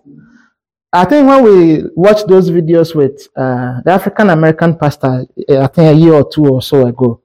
I 0.96 1.04
think 1.04 1.26
when 1.26 1.42
we 1.42 1.83
watched 1.96 2.28
those 2.28 2.50
videos 2.50 2.94
with 2.94 3.26
uh, 3.35 3.80
the 3.85 3.90
African 3.90 4.30
American 4.30 4.78
pastor, 4.78 5.26
uh, 5.50 5.62
I 5.62 5.66
think 5.66 5.92
a 5.92 5.98
year 5.98 6.14
or 6.14 6.30
two 6.30 6.46
or 6.46 6.62
so 6.62 6.87
ago, 6.87 7.20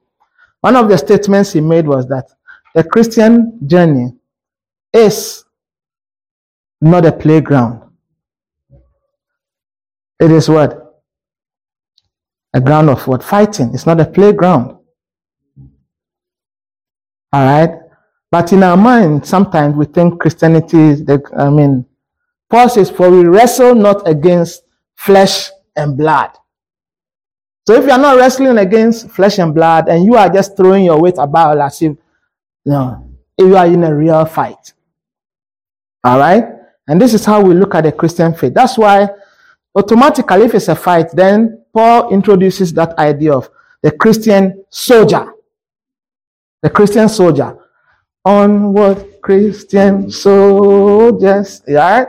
one 0.60 0.76
of 0.76 0.90
the 0.90 0.98
statements 0.98 1.54
he 1.54 1.62
made 1.62 1.86
was 1.86 2.08
that 2.08 2.26
the 2.74 2.84
Christian 2.84 3.60
journey 3.68 4.12
is 4.92 5.46
not 6.82 7.06
a 7.06 7.12
playground. 7.12 7.84
It 10.20 10.32
is 10.32 10.50
what? 10.50 11.04
A 12.56 12.60
ground 12.60 12.90
of 12.90 13.06
what? 13.08 13.24
Fighting. 13.24 13.76
It's 13.76 13.86
not 13.86 14.02
a 14.02 14.06
playground. 14.06 14.80
All 17.32 17.46
right? 17.46 17.70
But 18.32 18.52
in 18.52 18.64
our 18.64 18.78
mind, 18.78 19.28
sometimes 19.28 19.76
we 19.76 19.86
think 19.86 20.20
Christianity 20.20 20.80
is 20.80 21.06
the, 21.06 21.22
I 21.38 21.52
mean, 21.52 21.86
Paul 22.50 22.70
says, 22.70 22.90
for 22.90 23.10
we 23.10 23.26
wrestle 23.26 23.76
not 23.76 24.08
against 24.08 24.64
flesh 24.96 25.50
and 25.76 25.96
blood. 25.98 26.32
So 27.68 27.76
if 27.76 27.86
you 27.86 27.92
are 27.92 28.00
not 28.00 28.18
wrestling 28.18 28.58
against 28.58 29.12
flesh 29.12 29.38
and 29.38 29.54
blood 29.54 29.88
and 29.90 30.04
you 30.04 30.16
are 30.16 30.30
just 30.30 30.58
throwing 30.58 30.86
your 30.86 31.00
weight 31.00 31.18
about 31.20 31.60
as 31.60 31.82
if, 31.82 31.92
you 31.92 31.98
know, 32.66 33.08
if 33.38 33.46
you 33.46 33.56
are 33.56 33.68
in 33.68 33.84
a 33.84 33.94
real 33.94 34.26
fight. 34.26 34.74
All 36.04 36.18
right? 36.18 36.46
And 36.88 37.00
this 37.00 37.14
is 37.14 37.24
how 37.24 37.42
we 37.42 37.54
look 37.54 37.76
at 37.76 37.84
the 37.84 37.92
Christian 37.92 38.34
faith. 38.34 38.56
That's 38.56 38.78
why 38.78 39.10
automatically, 39.76 40.46
if 40.46 40.56
it's 40.56 40.68
a 40.68 40.76
fight, 40.76 41.12
then 41.14 41.64
Paul 41.72 42.12
introduces 42.12 42.74
that 42.74 42.98
idea 42.98 43.34
of 43.34 43.50
the 43.84 43.92
Christian 43.92 44.66
soldier. 44.72 45.32
The 46.64 46.72
Christian 46.72 47.08
soldier. 47.08 47.56
Onward, 48.26 49.22
Christian 49.22 50.10
soldiers. 50.10 51.62
Right? 51.68 52.08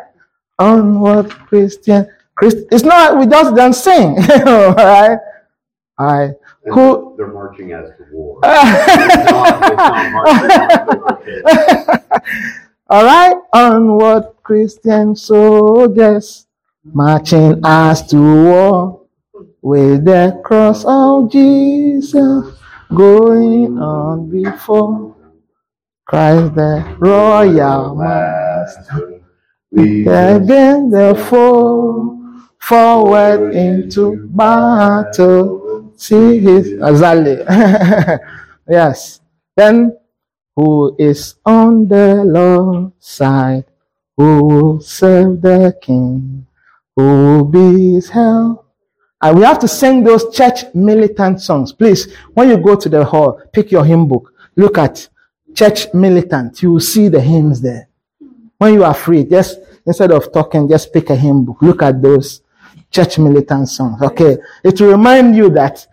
Onward, 0.60 1.30
Christian. 1.48 2.06
Christ- 2.36 2.66
it's 2.70 2.84
not, 2.84 3.18
we 3.18 3.26
just 3.26 3.54
don't 3.56 3.72
sing. 3.72 4.16
all 4.46 4.74
right? 4.74 5.18
All 5.98 6.06
right. 6.06 6.30
And 6.64 6.74
Who- 6.74 7.14
They're 7.16 7.32
marching 7.32 7.72
as 7.72 7.88
to 7.96 8.04
war. 8.12 8.38
It's 8.44 9.30
not- 9.30 9.62
it's 9.62 9.76
not 9.76 10.12
marching 10.12 10.50
on 10.50 10.98
the 11.06 11.18
pit. 11.24 11.42
All 12.92 13.04
right, 13.04 13.36
onward, 13.52 14.24
Christian 14.42 15.14
soldiers, 15.14 16.46
marching 16.84 17.60
as 17.64 18.04
to 18.08 18.16
war 18.16 19.00
with 19.62 20.04
the 20.06 20.40
cross 20.44 20.84
of 20.84 21.30
Jesus 21.30 22.44
going 22.92 23.78
on 23.78 24.28
before 24.28 25.14
Christ 26.06 26.54
the 26.56 26.96
royal 26.98 27.94
master. 27.94 29.19
Lead 29.72 30.08
Again 30.08 30.90
the 30.90 31.14
foe 31.28 32.18
forward 32.58 33.54
into 33.54 34.26
battle. 34.30 35.92
See 35.96 36.40
his 36.40 36.72
Azali. 36.80 37.44
yes. 38.68 39.20
Then 39.56 39.96
who 40.56 40.96
is 40.98 41.36
on 41.44 41.86
the 41.88 42.24
Lord's 42.24 42.94
side? 42.98 43.64
Who 44.16 44.44
will 44.44 44.80
serve 44.80 45.40
the 45.40 45.76
King? 45.80 46.46
Who 46.96 47.02
will 47.02 47.44
be 47.44 47.94
his 47.94 48.08
help? 48.10 48.66
And 49.22 49.38
we 49.38 49.44
have 49.44 49.58
to 49.60 49.68
sing 49.68 50.02
those 50.02 50.34
church 50.34 50.64
militant 50.74 51.40
songs. 51.42 51.72
Please, 51.72 52.12
when 52.32 52.48
you 52.48 52.56
go 52.56 52.74
to 52.74 52.88
the 52.88 53.04
hall, 53.04 53.40
pick 53.52 53.70
your 53.70 53.84
hymn 53.84 54.08
book. 54.08 54.32
Look 54.56 54.78
at 54.78 55.08
church 55.54 55.92
militant. 55.92 56.62
You 56.62 56.72
will 56.72 56.80
see 56.80 57.08
the 57.08 57.20
hymns 57.20 57.60
there. 57.60 57.89
When 58.60 58.74
you 58.74 58.84
are 58.84 58.92
free, 58.92 59.24
just 59.24 59.58
instead 59.86 60.12
of 60.12 60.30
talking, 60.34 60.68
just 60.68 60.92
pick 60.92 61.08
a 61.08 61.16
hymn 61.16 61.46
book. 61.46 61.62
Look 61.62 61.82
at 61.82 62.02
those 62.02 62.42
church 62.90 63.18
militant 63.18 63.70
songs. 63.70 64.02
Okay. 64.02 64.36
It 64.62 64.78
will 64.78 64.90
remind 64.90 65.34
you 65.34 65.48
that 65.50 65.86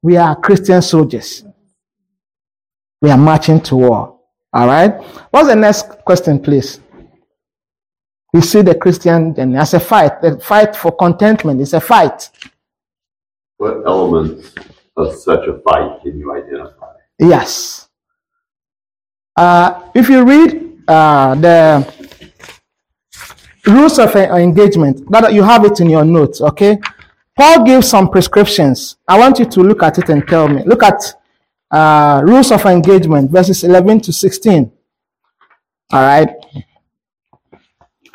we 0.00 0.16
are 0.16 0.36
Christian 0.36 0.80
soldiers. 0.82 1.44
We 3.00 3.10
are 3.10 3.18
marching 3.18 3.60
to 3.62 3.74
war. 3.74 4.20
All 4.52 4.66
right. 4.68 5.02
What's 5.32 5.48
the 5.48 5.56
next 5.56 5.88
question, 6.04 6.38
please? 6.40 6.78
We 8.32 8.40
see 8.40 8.62
the 8.62 8.76
Christian 8.76 9.34
journey 9.34 9.56
as 9.56 9.74
a 9.74 9.80
fight. 9.80 10.22
The 10.22 10.38
fight 10.38 10.76
for 10.76 10.92
contentment 10.92 11.60
is 11.60 11.74
a 11.74 11.80
fight. 11.80 12.30
What 13.56 13.82
elements 13.84 14.54
of 14.96 15.12
such 15.16 15.48
a 15.48 15.58
fight 15.58 16.02
can 16.02 16.20
you 16.20 16.32
identify? 16.32 16.92
Yes. 17.18 17.88
Uh, 19.36 19.90
if 19.92 20.08
you 20.08 20.24
read 20.24 20.84
uh, 20.86 21.34
the 21.34 22.01
rules 23.66 23.98
of 23.98 24.14
uh, 24.16 24.34
engagement, 24.34 25.08
that 25.10 25.32
you 25.32 25.42
have 25.42 25.64
it 25.64 25.80
in 25.80 25.90
your 25.90 26.04
notes, 26.04 26.40
okay? 26.40 26.78
Paul 27.36 27.64
gives 27.64 27.88
some 27.88 28.10
prescriptions. 28.10 28.96
I 29.08 29.18
want 29.18 29.38
you 29.38 29.46
to 29.46 29.60
look 29.60 29.82
at 29.82 29.98
it 29.98 30.08
and 30.08 30.26
tell 30.26 30.48
me. 30.48 30.62
Look 30.64 30.82
at 30.82 31.00
uh, 31.70 32.22
rules 32.24 32.52
of 32.52 32.64
engagement, 32.66 33.30
verses 33.30 33.64
11 33.64 34.00
to 34.02 34.12
16. 34.12 34.70
All 35.92 36.02
right. 36.02 36.28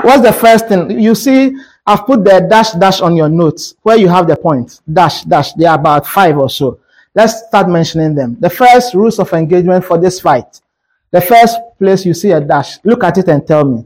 What's 0.01 0.21
the 0.21 0.33
first 0.33 0.67
thing? 0.67 0.99
You 0.99 1.15
see, 1.15 1.55
I've 1.85 2.05
put 2.05 2.23
the 2.23 2.45
dash 2.47 2.71
dash 2.71 3.01
on 3.01 3.15
your 3.15 3.29
notes 3.29 3.75
where 3.81 3.97
you 3.97 4.07
have 4.09 4.27
the 4.27 4.35
points. 4.35 4.81
Dash 4.91 5.23
dash. 5.23 5.53
There 5.53 5.69
are 5.69 5.79
about 5.79 6.05
five 6.05 6.37
or 6.37 6.49
so. 6.49 6.79
Let's 7.15 7.47
start 7.47 7.67
mentioning 7.69 8.13
them. 8.13 8.37
The 8.39 8.49
first 8.49 8.93
rules 8.93 9.17
of 9.17 9.33
engagement 9.33 9.85
for 9.85 9.97
this 9.97 10.19
fight. 10.19 10.61
The 11.09 11.21
first 11.21 11.57
place 11.79 12.05
you 12.05 12.13
see 12.13 12.31
a 12.31 12.41
dash. 12.41 12.77
Look 12.83 13.03
at 13.03 13.17
it 13.17 13.27
and 13.27 13.45
tell 13.47 13.65
me. 13.65 13.85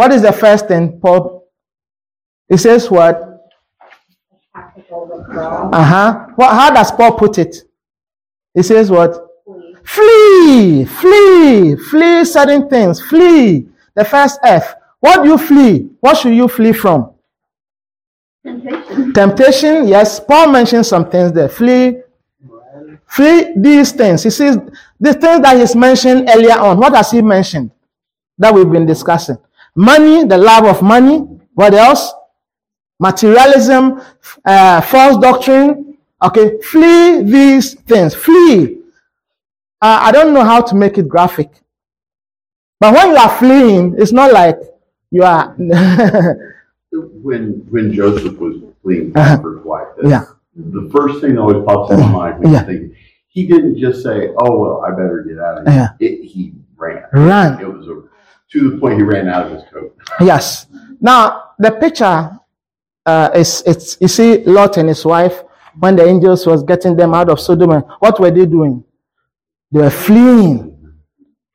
What 0.00 0.12
is 0.12 0.22
the 0.22 0.32
first 0.32 0.66
thing, 0.66 0.98
Paul? 0.98 1.46
It 2.48 2.56
says 2.56 2.90
what? 2.90 3.16
Uh 4.56 5.84
huh. 5.84 6.26
What? 6.36 6.50
How 6.52 6.70
does 6.70 6.90
Paul 6.90 7.18
put 7.18 7.36
it? 7.36 7.54
He 8.54 8.62
says 8.62 8.90
what? 8.90 9.14
Flee. 9.84 10.86
Flee, 10.86 10.86
flee, 10.86 11.76
flee 11.76 12.24
certain 12.24 12.66
things. 12.70 13.02
Flee. 13.02 13.68
The 13.94 14.06
first 14.06 14.40
F. 14.42 14.74
What 15.00 15.22
do 15.22 15.28
you 15.28 15.36
flee? 15.36 15.90
What 16.00 16.16
should 16.16 16.32
you 16.34 16.48
flee 16.48 16.72
from? 16.72 17.12
Temptation. 18.42 19.12
Temptation. 19.12 19.86
Yes. 19.86 20.18
Paul 20.18 20.50
mentions 20.50 20.88
some 20.88 21.10
things 21.10 21.30
there. 21.32 21.50
Flee. 21.50 21.98
Flee 23.06 23.52
these 23.54 23.92
things. 23.92 24.22
He 24.22 24.30
says 24.30 24.56
the 24.98 25.12
things 25.12 25.42
that 25.42 25.58
he's 25.58 25.76
mentioned 25.76 26.26
earlier 26.30 26.58
on. 26.58 26.78
What 26.78 26.94
has 26.94 27.10
he 27.10 27.20
mentioned? 27.20 27.70
That 28.38 28.54
we've 28.54 28.72
been 28.72 28.86
discussing. 28.86 29.36
Money, 29.74 30.24
the 30.24 30.36
love 30.38 30.64
of 30.64 30.82
money. 30.82 31.18
What 31.54 31.74
else? 31.74 32.12
Materialism, 32.98 34.00
uh, 34.44 34.80
false 34.82 35.16
doctrine. 35.22 35.96
Okay, 36.22 36.60
flee 36.60 37.22
these 37.22 37.74
things. 37.74 38.14
Flee. 38.14 38.78
Uh, 39.80 39.98
I 40.02 40.12
don't 40.12 40.34
know 40.34 40.44
how 40.44 40.60
to 40.60 40.74
make 40.74 40.98
it 40.98 41.08
graphic. 41.08 41.50
But 42.78 42.94
when 42.94 43.10
you 43.10 43.16
are 43.16 43.38
fleeing, 43.38 43.94
it's 43.98 44.12
not 44.12 44.32
like 44.32 44.58
you 45.10 45.22
are. 45.22 45.54
When, 46.92 47.64
when 47.70 47.92
Joseph 47.92 48.36
was 48.38 48.56
fleeing 48.82 49.12
Potiphar's 49.12 49.64
wife, 49.64 49.86
that's 49.96 50.12
Uh-huh. 50.12 50.34
Yeah. 50.56 50.62
the 50.82 50.90
first 50.90 51.20
thing 51.20 51.36
that 51.36 51.40
always 51.40 51.64
pops 51.64 51.92
in 51.92 52.00
my 52.00 52.10
mind 52.10 52.42
when 52.42 52.52
Yeah. 52.52 52.60
you 52.62 52.66
think, 52.66 52.92
he 53.28 53.46
didn't 53.46 53.78
just 53.78 54.02
say, 54.02 54.30
oh, 54.42 54.58
well, 54.58 54.84
I 54.84 54.90
better 54.90 55.22
get 55.28 55.38
out 55.38 55.58
of 55.58 55.72
here. 55.72 55.94
It, 56.00 56.24
he 56.24 56.52
ran. 56.76 57.04
Ran. 57.12 57.60
It 57.60 57.72
was 57.72 57.86
a, 57.86 58.02
to 58.52 58.70
the 58.70 58.78
point 58.78 58.96
he 58.96 59.02
ran 59.02 59.28
out 59.28 59.46
of 59.46 59.52
his 59.52 59.62
coat. 59.72 59.96
Yes. 60.20 60.66
Now 61.00 61.50
the 61.58 61.70
picture 61.72 62.38
uh, 63.06 63.30
is 63.34 63.62
it's 63.66 63.96
you 64.00 64.08
see 64.08 64.44
Lot 64.44 64.76
and 64.76 64.88
his 64.88 65.04
wife 65.04 65.42
when 65.78 65.96
the 65.96 66.04
angels 66.06 66.46
was 66.46 66.62
getting 66.62 66.96
them 66.96 67.14
out 67.14 67.28
of 67.30 67.40
Sodom. 67.40 67.70
What 68.00 68.18
were 68.20 68.30
they 68.30 68.46
doing? 68.46 68.84
They 69.70 69.80
were 69.80 69.90
fleeing. 69.90 70.76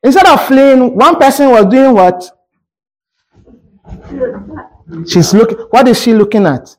Instead 0.04 0.28
of 0.28 0.46
fleeing, 0.48 0.96
one 0.96 1.16
person 1.18 1.50
was 1.50 1.66
doing 1.66 1.94
what? 1.94 2.24
She's 5.08 5.34
looking. 5.34 5.58
What 5.70 5.88
is 5.88 6.02
she 6.02 6.14
looking 6.14 6.46
at? 6.46 6.76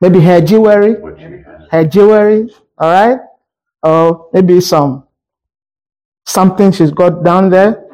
Maybe 0.00 0.20
her 0.20 0.40
jewelry, 0.40 0.94
What 1.00 1.16
she 1.18 1.24
had. 1.24 1.66
her 1.70 1.84
jewelry. 1.84 2.50
All 2.78 2.90
right, 2.92 3.18
or 3.82 4.28
maybe 4.34 4.60
some 4.60 5.04
something 6.26 6.70
she's 6.72 6.90
got 6.90 7.24
down 7.24 7.48
there 7.48 7.85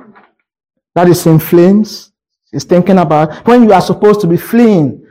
that 0.94 1.08
is 1.08 1.26
in 1.26 1.38
flames. 1.38 2.12
She's 2.50 2.64
thinking 2.64 2.98
about 2.98 3.46
when 3.46 3.64
you 3.64 3.72
are 3.72 3.80
supposed 3.80 4.20
to 4.20 4.26
be 4.26 4.36
fleeing. 4.36 5.06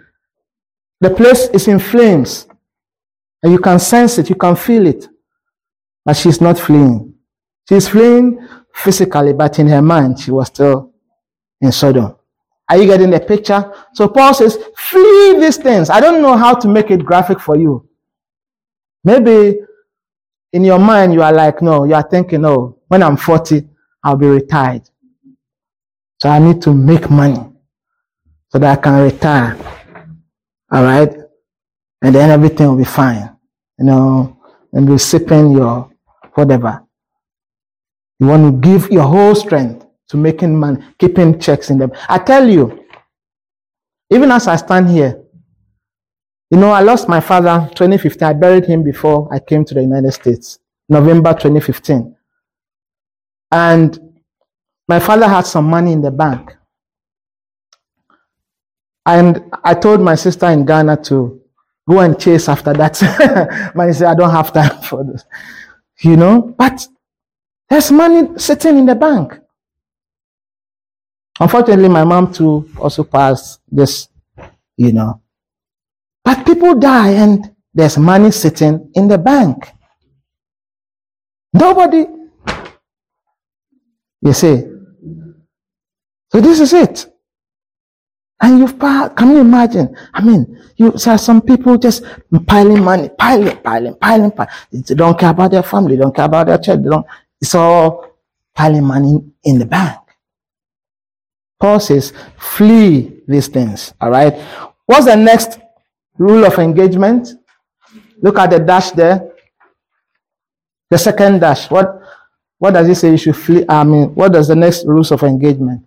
The 0.99 1.09
place 1.09 1.47
is 1.49 1.67
in 1.67 1.79
flames. 1.79 2.47
And 3.41 3.51
you 3.51 3.59
can 3.59 3.79
sense 3.79 4.19
it, 4.19 4.29
you 4.29 4.35
can 4.35 4.55
feel 4.55 4.85
it. 4.85 5.07
But 6.05 6.13
she's 6.13 6.39
not 6.41 6.59
fleeing. 6.59 7.15
She's 7.67 7.87
fleeing 7.87 8.47
physically, 8.73 9.33
but 9.33 9.57
in 9.59 9.67
her 9.67 9.81
mind, 9.81 10.19
she 10.19 10.31
was 10.31 10.47
still 10.47 10.93
in 11.59 11.71
Sodom. 11.71 12.15
Are 12.69 12.77
you 12.77 12.85
getting 12.85 13.09
the 13.09 13.19
picture? 13.19 13.73
So 13.93 14.07
Paul 14.07 14.33
says, 14.33 14.57
flee 14.77 15.39
these 15.39 15.57
things. 15.57 15.89
I 15.89 15.99
don't 15.99 16.21
know 16.21 16.37
how 16.37 16.53
to 16.53 16.67
make 16.67 16.89
it 16.91 17.03
graphic 17.03 17.39
for 17.39 17.57
you. 17.57 17.87
Maybe 19.03 19.59
in 20.53 20.63
your 20.63 20.79
mind, 20.79 21.13
you 21.13 21.21
are 21.21 21.33
like, 21.33 21.61
no, 21.61 21.83
you 21.85 21.95
are 21.95 22.07
thinking, 22.07 22.45
oh, 22.45 22.77
when 22.87 23.03
I'm 23.03 23.17
40, 23.17 23.67
I'll 24.03 24.15
be 24.15 24.27
retired. 24.27 24.83
So 26.21 26.29
I 26.29 26.37
need 26.37 26.61
to 26.61 26.73
make 26.73 27.09
money 27.09 27.43
so 28.49 28.59
that 28.59 28.77
I 28.77 28.81
can 28.81 29.01
retire. 29.01 29.57
All 30.71 30.83
right. 30.83 31.11
And 32.03 32.13
then 32.13 32.29
everything 32.29 32.67
will 32.67 32.77
be 32.77 32.83
fine. 32.83 33.35
You 33.79 33.85
know, 33.85 34.37
and 34.71 34.85
be 34.85 34.99
sipping 34.99 35.51
your 35.51 35.89
whatever. 36.35 36.83
You 38.19 38.27
want 38.27 38.63
to 38.63 38.69
give 38.69 38.91
your 38.91 39.05
whole 39.05 39.33
strength 39.33 39.83
to 40.09 40.17
making 40.17 40.59
money, 40.59 40.83
keeping 40.99 41.39
checks 41.39 41.71
in 41.71 41.79
them. 41.79 41.91
I 42.07 42.19
tell 42.19 42.47
you, 42.47 42.85
even 44.11 44.31
as 44.31 44.47
I 44.47 44.57
stand 44.57 44.89
here, 44.89 45.23
you 46.51 46.59
know, 46.59 46.69
I 46.69 46.81
lost 46.81 47.09
my 47.09 47.19
father 47.19 47.67
2015. 47.73 48.21
I 48.27 48.33
buried 48.33 48.65
him 48.65 48.83
before 48.83 49.27
I 49.33 49.39
came 49.39 49.65
to 49.65 49.73
the 49.73 49.81
United 49.81 50.11
States, 50.11 50.59
November 50.87 51.31
2015. 51.33 52.15
And 53.51 54.10
my 54.91 54.99
father 54.99 55.25
had 55.25 55.45
some 55.47 55.67
money 55.69 55.93
in 55.93 56.01
the 56.01 56.11
bank. 56.11 56.53
And 59.05 59.41
I 59.63 59.73
told 59.73 60.01
my 60.01 60.15
sister 60.15 60.47
in 60.47 60.65
Ghana 60.65 60.97
to 61.03 61.41
go 61.87 62.01
and 62.01 62.19
chase 62.19 62.49
after 62.49 62.73
that 62.73 63.71
money. 63.75 63.93
Said, 63.93 64.07
I 64.09 64.15
don't 64.15 64.31
have 64.31 64.51
time 64.51 64.81
for 64.81 65.05
this. 65.05 65.23
You 66.01 66.17
know, 66.17 66.41
but 66.57 66.85
there's 67.69 67.89
money 67.89 68.37
sitting 68.37 68.79
in 68.79 68.85
the 68.85 68.95
bank. 68.95 69.39
Unfortunately, 71.39 71.87
my 71.87 72.03
mom 72.03 72.33
too 72.33 72.69
also 72.77 73.05
passed 73.05 73.61
this, 73.71 74.09
you 74.75 74.91
know. 74.91 75.21
But 76.25 76.45
people 76.45 76.75
die 76.75 77.11
and 77.11 77.55
there's 77.73 77.97
money 77.97 78.31
sitting 78.31 78.91
in 78.93 79.07
the 79.07 79.17
bank. 79.17 79.71
Nobody, 81.53 82.05
you 84.21 84.33
see. 84.33 84.80
So 86.31 86.39
this 86.39 86.59
is 86.59 86.73
it. 86.73 87.07
And 88.39 88.59
you've, 88.59 88.79
can 88.79 89.29
you 89.29 89.37
imagine? 89.37 89.95
I 90.13 90.23
mean, 90.23 90.59
you 90.75 90.97
see 90.97 91.17
some 91.17 91.41
people 91.41 91.77
just 91.77 92.03
piling 92.47 92.83
money, 92.83 93.09
piling, 93.09 93.57
piling, 93.57 93.95
piling, 93.95 94.31
piling. 94.31 94.51
They 94.71 94.95
don't 94.95 95.19
care 95.19 95.29
about 95.29 95.51
their 95.51 95.61
family, 95.61 95.95
they 95.95 96.01
don't 96.01 96.15
care 96.15 96.25
about 96.25 96.47
their 96.47 96.57
church, 96.57 96.79
they 96.81 96.89
don't, 96.89 97.05
it's 97.39 97.53
all 97.53 98.17
piling 98.55 98.83
money 98.83 99.23
in 99.43 99.59
the 99.59 99.65
bank. 99.65 99.99
Paul 101.59 101.79
says, 101.79 102.13
flee 102.37 103.21
these 103.27 103.47
things. 103.47 103.93
All 104.01 104.09
right. 104.09 104.33
What's 104.87 105.05
the 105.05 105.15
next 105.15 105.59
rule 106.17 106.43
of 106.43 106.57
engagement? 106.57 107.29
Look 108.21 108.39
at 108.39 108.49
the 108.49 108.59
dash 108.59 108.91
there. 108.91 109.31
The 110.89 110.97
second 110.97 111.39
dash. 111.39 111.69
What 111.69 112.01
what 112.57 112.71
does 112.71 112.89
it 112.89 112.95
say 112.95 113.11
you 113.11 113.17
should 113.17 113.37
flee? 113.37 113.65
I 113.69 113.83
mean, 113.83 114.13
what 114.15 114.33
does 114.33 114.47
the 114.47 114.55
next 114.55 114.85
rules 114.85 115.11
of 115.11 115.23
engagement? 115.23 115.83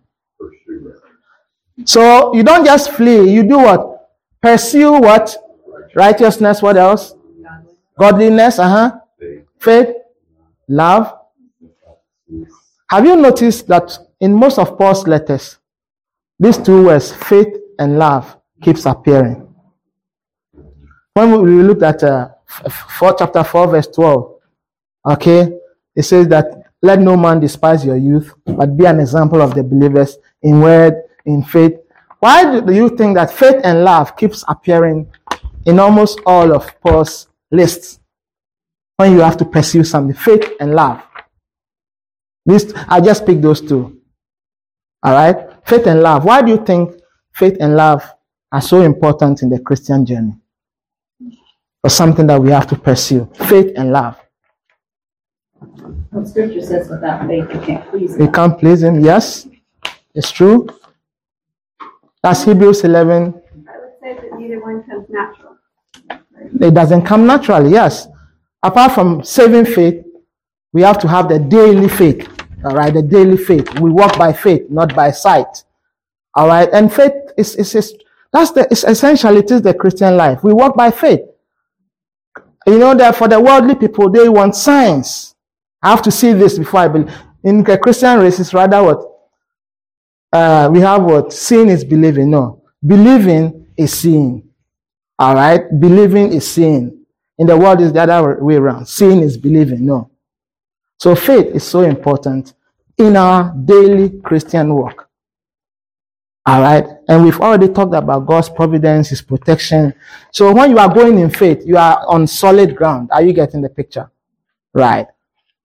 So 1.84 2.34
you 2.34 2.42
don't 2.42 2.64
just 2.64 2.92
flee, 2.92 3.30
you 3.30 3.42
do 3.42 3.58
what? 3.58 4.10
Pursue 4.40 4.92
what? 5.00 5.36
Righteousness, 5.94 6.62
what 6.62 6.76
else? 6.76 7.14
Godliness, 7.98 8.58
uh-huh. 8.58 8.98
faith. 9.18 9.44
Faith, 9.58 9.88
love. 10.68 11.12
Have 12.90 13.06
you 13.06 13.16
noticed 13.16 13.66
that 13.68 13.96
in 14.20 14.32
most 14.32 14.58
of 14.58 14.76
Paul's 14.78 15.06
letters, 15.06 15.58
these 16.38 16.58
two 16.58 16.86
words, 16.86 17.12
faith 17.12 17.48
and 17.78 17.98
love, 17.98 18.36
keeps 18.62 18.86
appearing? 18.86 19.48
When 21.14 21.42
we 21.42 21.62
looked 21.62 21.82
at 21.82 22.02
uh, 22.02 22.28
four, 22.98 23.14
chapter 23.16 23.44
4, 23.44 23.68
verse 23.68 23.86
12, 23.86 24.34
okay, 25.06 25.58
it 25.94 26.02
says 26.02 26.26
that 26.28 26.46
let 26.82 26.98
no 27.00 27.16
man 27.16 27.40
despise 27.40 27.84
your 27.84 27.96
youth, 27.96 28.34
but 28.44 28.76
be 28.76 28.84
an 28.84 29.00
example 29.00 29.40
of 29.40 29.54
the 29.54 29.62
believers 29.62 30.18
in 30.42 30.60
word, 30.60 31.03
in 31.26 31.42
faith. 31.42 31.74
Why 32.20 32.60
do 32.60 32.72
you 32.72 32.88
think 32.96 33.16
that 33.16 33.30
faith 33.32 33.60
and 33.64 33.84
love 33.84 34.16
keeps 34.16 34.44
appearing 34.48 35.10
in 35.66 35.78
almost 35.78 36.20
all 36.26 36.54
of 36.54 36.78
Paul's 36.80 37.28
lists? 37.50 38.00
When 38.96 39.12
you 39.12 39.20
have 39.20 39.36
to 39.38 39.44
pursue 39.44 39.82
something, 39.82 40.14
faith 40.14 40.52
and 40.60 40.74
love. 40.74 41.02
This, 42.46 42.72
I 42.88 43.00
just 43.00 43.26
picked 43.26 43.42
those 43.42 43.60
two. 43.60 44.00
All 45.02 45.12
right? 45.12 45.36
Faith 45.66 45.86
and 45.86 46.00
love. 46.00 46.24
Why 46.24 46.42
do 46.42 46.52
you 46.52 46.64
think 46.64 46.94
faith 47.32 47.56
and 47.60 47.74
love 47.76 48.04
are 48.52 48.60
so 48.62 48.82
important 48.82 49.42
in 49.42 49.48
the 49.50 49.58
Christian 49.58 50.06
journey? 50.06 50.34
Or 51.82 51.90
something 51.90 52.26
that 52.28 52.40
we 52.40 52.50
have 52.50 52.66
to 52.68 52.76
pursue. 52.76 53.28
Faith 53.48 53.72
and 53.76 53.90
love. 53.92 54.16
Well, 56.12 56.24
scripture 56.24 56.60
says 56.62 56.88
without 56.88 57.26
faith 57.26 57.46
you 57.52 57.60
can't 57.60 57.90
please 57.90 58.16
We 58.16 58.26
God. 58.26 58.34
can't 58.34 58.58
please 58.60 58.82
Him. 58.82 59.00
Yes, 59.04 59.48
it's 60.14 60.30
true. 60.30 60.68
That's 62.24 62.42
Hebrews 62.42 62.84
11. 62.84 63.34
I 63.68 63.78
would 63.80 63.90
say 64.00 64.14
that 64.14 64.38
neither 64.38 64.58
one 64.62 64.82
comes 64.84 65.06
natural. 65.10 65.58
It 66.58 66.72
doesn't 66.72 67.02
come 67.02 67.26
naturally. 67.26 67.70
Yes. 67.70 68.08
Apart 68.62 68.92
from 68.92 69.22
saving 69.22 69.66
faith, 69.66 70.02
we 70.72 70.80
have 70.80 70.98
to 71.00 71.08
have 71.08 71.28
the 71.28 71.38
daily 71.38 71.86
faith. 71.86 72.26
All 72.64 72.74
right, 72.74 72.94
the 72.94 73.02
daily 73.02 73.36
faith. 73.36 73.78
We 73.78 73.90
walk 73.90 74.16
by 74.16 74.32
faith, 74.32 74.62
not 74.70 74.94
by 74.96 75.10
sight. 75.10 75.64
All 76.34 76.48
right, 76.48 76.66
and 76.72 76.90
faith 76.90 77.12
is 77.36 77.56
is, 77.56 77.74
is 77.74 77.94
that's 78.32 78.52
the 78.52 78.66
it's 78.70 78.84
essentially 78.84 79.40
it 79.40 79.50
is 79.50 79.60
the 79.60 79.74
Christian 79.74 80.16
life. 80.16 80.42
We 80.42 80.54
walk 80.54 80.74
by 80.74 80.92
faith. 80.92 81.20
You 82.66 82.78
know 82.78 82.94
that 82.94 83.16
for 83.16 83.28
the 83.28 83.38
worldly 83.38 83.74
people, 83.74 84.08
they 84.08 84.30
want 84.30 84.56
signs. 84.56 85.34
I 85.82 85.90
have 85.90 86.00
to 86.00 86.10
see 86.10 86.32
this 86.32 86.58
before 86.58 86.80
I 86.80 86.88
believe. 86.88 87.14
In 87.42 87.62
the 87.62 87.76
Christian 87.76 88.18
race, 88.18 88.40
it's 88.40 88.54
rather 88.54 88.82
what 88.82 89.13
uh, 90.34 90.68
we 90.70 90.80
have 90.80 91.02
what 91.02 91.32
seeing 91.32 91.68
is 91.68 91.84
believing. 91.84 92.30
No, 92.30 92.62
believing 92.84 93.66
is 93.76 93.92
seeing. 93.92 94.48
All 95.18 95.34
right, 95.34 95.62
believing 95.80 96.32
is 96.32 96.50
seeing. 96.50 97.06
In 97.38 97.46
the 97.46 97.56
world, 97.56 97.80
is 97.80 97.92
the 97.92 98.02
other 98.02 98.42
way 98.44 98.56
around. 98.56 98.86
Seeing 98.86 99.20
is 99.20 99.36
believing. 99.36 99.86
No. 99.86 100.10
So 100.98 101.14
faith 101.14 101.46
is 101.54 101.64
so 101.64 101.82
important 101.82 102.54
in 102.96 103.16
our 103.16 103.52
daily 103.64 104.20
Christian 104.20 104.72
walk. 104.74 105.08
All 106.46 106.60
right. 106.60 106.84
And 107.08 107.24
we've 107.24 107.40
already 107.40 107.68
talked 107.72 107.94
about 107.94 108.26
God's 108.26 108.48
providence, 108.50 109.08
His 109.08 109.22
protection. 109.22 109.94
So 110.32 110.52
when 110.52 110.70
you 110.70 110.78
are 110.78 110.92
going 110.92 111.18
in 111.18 111.30
faith, 111.30 111.62
you 111.64 111.76
are 111.76 112.04
on 112.06 112.26
solid 112.26 112.76
ground. 112.76 113.10
Are 113.12 113.22
you 113.22 113.32
getting 113.32 113.62
the 113.62 113.68
picture? 113.70 114.10
Right. 114.72 115.06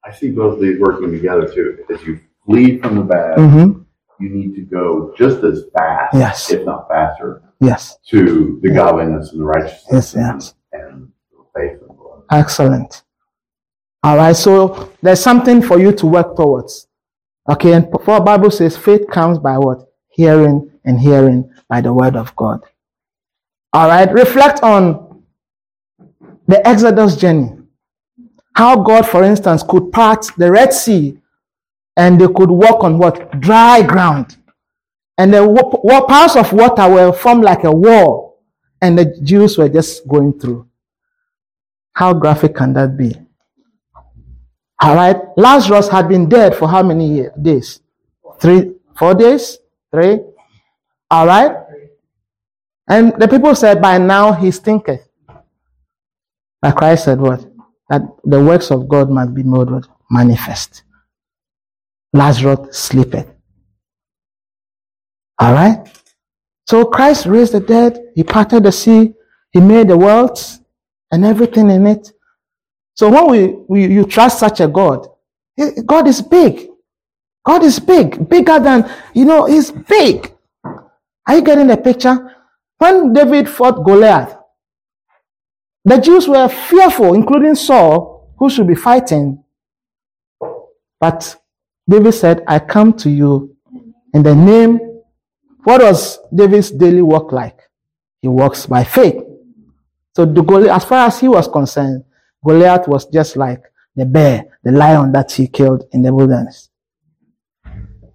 I 0.03 0.11
see 0.11 0.30
both 0.32 0.55
of 0.55 0.61
these 0.61 0.80
working 0.80 1.11
together 1.11 1.53
too. 1.53 1.84
As 1.93 2.01
you 2.03 2.20
flee 2.45 2.80
from 2.80 2.95
the 2.95 3.03
bad, 3.03 3.38
Mm-hmm. 3.38 3.82
You 4.20 4.30
need 4.30 4.55
to 4.55 4.61
go 4.61 5.13
just 5.17 5.43
as 5.43 5.65
fast, 5.74 6.13
Yes. 6.13 6.51
if 6.51 6.65
not 6.65 6.88
faster, 6.88 7.41
Yes. 7.59 7.97
to 8.09 8.59
the 8.61 8.70
godliness 8.72 9.32
and 9.32 9.41
the 9.41 9.45
righteousness 9.45 10.13
Yes, 10.13 10.15
yes. 10.15 10.53
and 10.74 11.11
the 11.32 11.43
faith 11.55 11.82
of 11.82 11.97
God. 11.97 12.24
Excellent. 12.32 13.03
All 14.03 14.17
right. 14.17 14.36
So 14.36 14.91
there's 15.01 15.20
something 15.20 15.61
for 15.61 15.80
you 15.80 15.91
to 15.93 16.05
work 16.07 16.36
towards. 16.36 16.88
Okay. 17.49 17.74
And 17.74 17.88
for 18.03 18.20
Bible 18.22 18.51
says 18.51 18.78
faith 18.78 19.07
comes 19.09 19.39
by 19.39 19.57
what? 19.57 19.88
Hearing 20.09 20.70
and 20.86 20.99
hearing 20.99 21.49
by 21.67 21.82
the 21.82 21.93
word 21.93 22.15
of 22.15 22.36
God. 22.36 22.61
All 23.74 23.88
right. 23.88 24.11
Reflect 24.11 24.63
on 24.63 25.24
the 26.47 26.65
Exodus 26.67 27.15
journey. 27.17 27.51
How 28.55 28.78
God, 28.84 29.05
for 29.07 29.24
instance, 29.24 29.63
could 29.63 29.91
part 29.91 30.26
the 30.38 30.51
Red 30.51 30.74
Sea 30.74 31.18
and 31.98 32.20
they 32.20 32.28
could 32.28 32.50
walk 32.50 32.84
on 32.84 32.98
what? 32.98 33.40
Dry 33.40 33.82
ground. 33.82 34.38
And 35.18 35.34
the 35.34 35.46
wa- 35.46 36.06
piles 36.06 36.36
of 36.36 36.54
water 36.54 36.88
were 36.90 37.12
formed 37.12 37.44
like 37.44 37.66
a 37.66 37.72
wall 37.72 38.42
and 38.82 38.98
the 38.98 39.06
Jews 39.22 39.58
were 39.58 39.70
just 39.70 40.08
going 40.08 40.40
through. 40.40 40.68
How 41.94 42.14
graphic 42.14 42.56
can 42.56 42.74
that 42.74 42.96
be? 42.96 43.14
All 44.82 44.96
right. 44.96 45.18
Lazarus 45.36 45.90
had 45.90 46.08
been 46.08 46.30
dead 46.30 46.56
for 46.56 46.70
how 46.70 46.82
many 46.82 47.08
years, 47.08 47.34
days? 47.42 47.82
Three, 48.40 48.72
four 48.98 49.14
days? 49.14 49.58
Three? 49.92 50.20
All 51.12 51.28
right. 51.28 51.52
And 52.88 53.14
the 53.20 53.28
people 53.28 53.54
said, 53.56 53.82
by 53.82 53.98
now 53.98 54.32
he 54.32 54.52
stinketh. 54.52 55.06
But 56.62 56.76
Christ 56.76 57.06
said 57.06 57.20
what? 57.20 57.46
That 57.90 58.02
the 58.24 58.42
works 58.42 58.72
of 58.72 58.88
God 58.88 59.10
must 59.10 59.34
be 59.34 59.44
made 59.44 59.68
manifest. 60.10 60.84
Lazarus 62.14 62.78
sleepeth. 62.78 63.28
All 65.39 65.53
right. 65.53 65.88
So 66.68 66.86
Christ 66.86 67.26
raised 67.26 67.53
the 67.53 67.60
dead. 67.60 67.99
He 68.16 68.24
parted 68.24 68.64
the 68.64 68.72
sea. 68.72 69.14
He 69.51 69.60
made 69.60 69.88
the 69.88 69.97
worlds 69.97 70.60
and 71.12 71.26
everything 71.26 71.70
in 71.72 71.88
it. 71.88 72.12
So 72.95 73.10
when 73.10 73.30
we, 73.30 73.55
we 73.68 73.93
you 73.93 74.05
trust 74.05 74.39
such 74.39 74.60
a 74.60 74.68
God, 74.68 75.07
God 75.86 76.07
is 76.07 76.22
big. 76.22 76.68
God 77.45 77.64
is 77.64 77.80
big, 77.80 78.28
bigger 78.30 78.60
than 78.60 78.89
you 79.14 79.26
know. 79.26 79.45
He's 79.45 79.72
big. 79.72 80.32
Are 80.64 81.36
you 81.36 81.41
getting 81.41 81.68
the 81.68 81.78
picture? 81.78 82.36
When 82.78 83.14
David 83.14 83.49
fought 83.49 83.84
Goliath, 83.84 84.36
the 85.86 85.97
Jews 85.97 86.28
were 86.28 86.47
fearful, 86.49 87.14
including 87.14 87.55
Saul, 87.55 88.34
who 88.38 88.49
should 88.49 88.68
be 88.68 88.76
fighting. 88.76 89.43
But 90.99 91.36
David 91.90 92.12
said, 92.14 92.44
"I 92.48 92.60
come 92.60 92.94
to 92.94 93.10
you 93.10 93.58
in 94.14 94.22
the 94.24 94.36
name." 94.36 94.80
What 95.64 95.82
was 95.82 96.20
David's 96.34 96.72
daily 96.72 97.02
work 97.02 97.32
like? 97.32 97.60
He 98.22 98.28
walks 98.28 98.66
by 98.66 98.84
faith. 98.84 99.22
So 100.16 100.26
the 100.26 100.42
Goliath, 100.42 100.76
as 100.78 100.86
far 100.86 101.08
as 101.08 101.20
he 101.20 101.28
was 101.28 101.48
concerned, 101.48 102.04
Goliath 102.46 102.88
was 102.88 103.06
just 103.06 103.36
like 103.36 103.64
the 103.96 104.06
bear, 104.06 104.60
the 104.64 104.72
lion 104.72 105.12
that 105.14 105.32
he 105.32 105.48
killed 105.48 105.84
in 105.92 106.02
the 106.02 106.14
wilderness. 106.14 106.70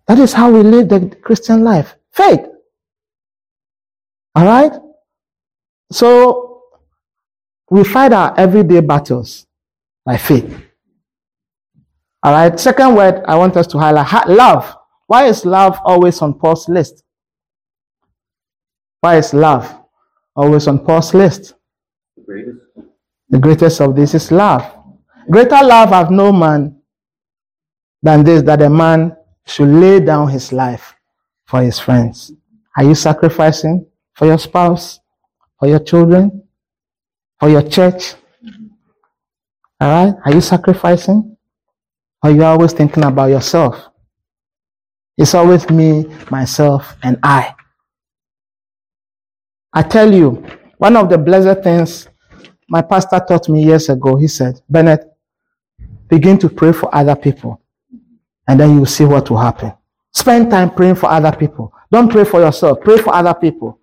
That 0.07 0.19
is 0.19 0.33
how 0.33 0.53
we 0.53 0.63
live 0.63 0.89
the 0.89 1.17
Christian 1.23 1.65
life. 1.65 1.97
Faith. 2.13 2.47
All 4.35 4.45
right? 4.45 4.73
So 5.91 6.63
we 7.71 7.85
fight 7.85 8.13
our 8.13 8.39
everyday 8.39 8.81
battles 8.81 9.47
by 10.05 10.17
faith. 10.17 10.63
All 12.25 12.33
right? 12.33 12.59
Second 12.59 12.95
word 12.95 13.23
I 13.29 13.37
want 13.37 13.57
us 13.59 13.67
to 13.69 13.79
highlight 13.79 14.29
love. 14.29 14.75
Why 15.07 15.27
is 15.27 15.45
love 15.45 15.79
always 15.85 16.23
on 16.23 16.35
Paul's 16.35 16.67
list? 16.71 17.05
Why 19.01 19.19
is 19.19 19.35
love 19.35 19.71
always 20.35 20.67
on 20.67 20.79
Paul's 20.79 21.13
list? 21.13 21.55
The 22.17 22.23
greatest 22.23 22.59
The 23.29 23.39
greatest 23.39 23.81
of 23.83 23.95
this 23.95 24.15
is 24.15 24.33
love. 24.33 24.65
Greater 25.31 25.63
love 25.63 25.91
have 25.91 26.11
no 26.11 26.33
man 26.33 26.81
than 28.03 28.25
this 28.25 28.43
that 28.43 28.63
a 28.63 28.71
man 28.71 29.15
should 29.47 29.69
lay 29.69 30.01
down 30.01 30.29
his 30.29 30.53
life 30.53 30.95
for 31.47 31.61
his 31.61 31.79
friends. 31.79 32.33
Are 32.77 32.85
you 32.85 32.95
sacrificing 32.95 33.87
for 34.15 34.27
your 34.27 34.39
spouse, 34.39 35.01
for 35.59 35.69
your 35.69 35.79
children, 35.81 36.43
for 37.39 37.51
your 37.51 37.63
church? 37.63 38.15
All 39.81 39.89
right? 40.07 40.15
Are 40.25 40.33
you 40.33 40.41
sacrificing? 40.41 41.34
Or 42.25 42.31
you're 42.31 42.47
always 42.47 42.73
thinking 42.73 43.05
about 43.05 43.27
yourself? 43.27 43.91
It's 45.19 45.35
always 45.35 45.69
me, 45.69 46.07
myself, 46.31 46.97
and 47.03 47.19
I. 47.23 47.55
I 49.75 49.83
tell 49.83 50.13
you, 50.13 50.43
one 50.79 50.97
of 50.97 51.11
the 51.11 51.19
blessed 51.19 51.63
things 51.63 52.09
my 52.67 52.81
pastor 52.81 53.21
taught 53.29 53.51
me 53.51 53.63
years 53.63 53.91
ago, 53.91 54.17
he 54.17 54.27
said, 54.27 54.59
Bennet, 54.71 55.05
begin 56.09 56.39
to 56.39 56.49
pray 56.49 56.73
for 56.73 56.93
other 56.95 57.15
people, 57.15 57.61
and 58.49 58.59
then 58.59 58.75
you'll 58.75 58.87
see 58.87 59.05
what 59.05 59.29
will 59.29 59.39
happen. 59.39 59.75
Spend 60.11 60.51
time 60.51 60.71
praying 60.71 60.95
for 60.95 61.11
other 61.11 61.37
people. 61.37 61.75
Don't 61.93 62.11
pray 62.11 62.25
for 62.25 62.41
yourself, 62.41 62.81
pray 62.81 62.97
for 62.97 63.15
other 63.15 63.35
people. 63.35 63.79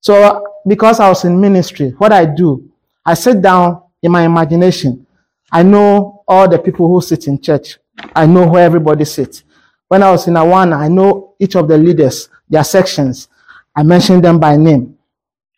So, 0.00 0.44
because 0.68 1.00
I 1.00 1.08
was 1.08 1.24
in 1.24 1.40
ministry, 1.40 1.90
what 1.96 2.12
I 2.12 2.26
do, 2.26 2.70
I 3.06 3.14
sit 3.14 3.40
down 3.40 3.82
in 4.02 4.12
my 4.12 4.24
imagination. 4.24 5.06
I 5.50 5.62
know 5.62 6.21
all 6.32 6.48
the 6.48 6.58
people 6.58 6.88
who 6.88 7.00
sit 7.00 7.26
in 7.26 7.40
church. 7.40 7.78
I 8.14 8.26
know 8.26 8.48
where 8.48 8.64
everybody 8.64 9.04
sits. 9.04 9.44
When 9.88 10.02
I 10.02 10.10
was 10.10 10.26
in 10.26 10.34
Awana, 10.34 10.76
I 10.76 10.88
know 10.88 11.34
each 11.38 11.54
of 11.54 11.68
the 11.68 11.76
leaders, 11.76 12.28
their 12.48 12.64
sections. 12.64 13.28
I 13.76 13.82
mention 13.82 14.20
them 14.20 14.40
by 14.40 14.56
name. 14.56 14.96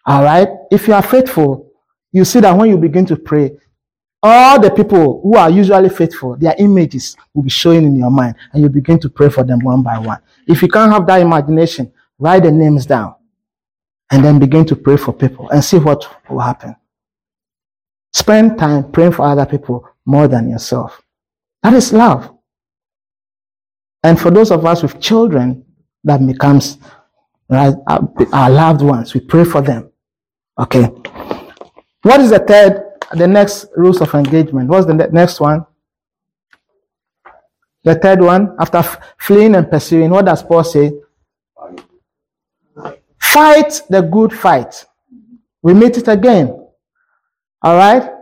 All 0.05 0.25
right. 0.25 0.49
If 0.71 0.89
you 0.89 0.95
are 0.95 1.03
faithful, 1.03 1.71
you 2.13 2.25
see 2.25 2.41
that 2.41 2.57
when 2.57 2.69
you 2.69 2.77
begin 2.77 3.07
to 3.07 3.17
pray, 3.17 3.57
all 4.23 4.61
the 4.61 4.71
people 4.71 5.21
who 5.23 5.37
are 5.37 5.51
usually 5.51 5.91
faithful, 5.91 6.37
their 6.37 6.55
images 6.59 7.17
will 7.35 7.43
be 7.43 7.51
showing 7.51 7.85
in 7.85 7.95
your 7.95 8.11
mind, 8.11 8.35
and 8.53 8.63
you 8.63 8.69
begin 8.69 8.99
to 9.01 9.09
pray 9.09 9.29
for 9.29 9.45
them 9.45 9.61
one 9.61 9.83
by 9.83 9.99
one. 9.99 10.21
If 10.49 10.63
you 10.63 10.69
can't 10.69 10.93
have 10.93 11.07
that 11.07 11.21
imagination, 11.21 11.93
write 12.19 12.43
the 12.43 12.51
names 12.51 12.87
down 12.87 13.15
and 14.11 14.25
then 14.25 14.39
begin 14.39 14.65
to 14.67 14.77
pray 14.77 14.97
for 14.97 15.13
people 15.13 15.49
and 15.51 15.65
see 15.65 15.79
what 15.79 16.09
will 16.29 16.41
happen. 16.41 16.75
Spend 18.13 18.59
time 18.59 18.91
praying 18.93 19.13
for 19.13 19.23
other 19.23 19.47
people 19.47 19.89
more 20.07 20.29
than 20.29 20.49
yourself. 20.49 21.03
That 21.63 21.75
is 21.75 21.93
love. 21.93 22.31
And 24.03 24.21
for 24.21 24.31
those 24.31 24.51
of 24.51 24.67
us 24.67 24.83
with 24.83 25.01
children, 25.01 25.65
that 26.05 26.25
becomes 26.27 26.79
right, 27.49 27.75
our, 27.87 28.13
our 28.33 28.51
loved 28.51 28.83
ones. 28.83 29.15
We 29.15 29.21
pray 29.21 29.45
for 29.45 29.63
them. 29.63 29.91
Okay. 30.59 30.85
What 32.03 32.21
is 32.21 32.31
the 32.31 32.39
third, 32.39 32.83
the 33.13 33.27
next 33.27 33.67
rules 33.77 34.01
of 34.01 34.15
engagement? 34.15 34.69
What's 34.69 34.87
the 34.87 34.95
next 34.95 35.41
one? 35.41 35.65
The 37.83 37.95
third 37.97 38.21
one, 38.21 38.57
after 38.59 38.83
fleeing 39.19 39.55
and 39.55 39.71
pursuing, 39.71 40.11
what 40.11 40.27
does 40.27 40.43
Paul 40.43 40.65
say? 40.65 40.93
Fight 43.21 43.83
the 43.91 44.03
good 44.03 44.33
fight. 44.33 44.87
We 45.63 45.75
meet 45.75 45.97
it 45.97 46.09
again. 46.09 46.49
All 47.63 47.77
right. 47.77 48.14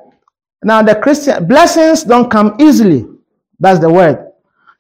Now 0.63 0.83
the 0.83 0.95
Christian 0.95 1.47
blessings 1.47 2.05
don't 2.05 2.31
come 2.31 2.57
easily. 2.61 3.07
That's 3.59 3.81
the 3.81 3.91
word. 3.91 4.33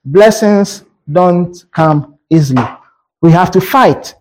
Blessings 0.05 0.85
don't 1.11 1.64
come 1.72 2.18
easily. 2.30 2.64
We 3.20 3.33
have 3.33 3.51
to 3.53 3.61
fight. 3.61 4.14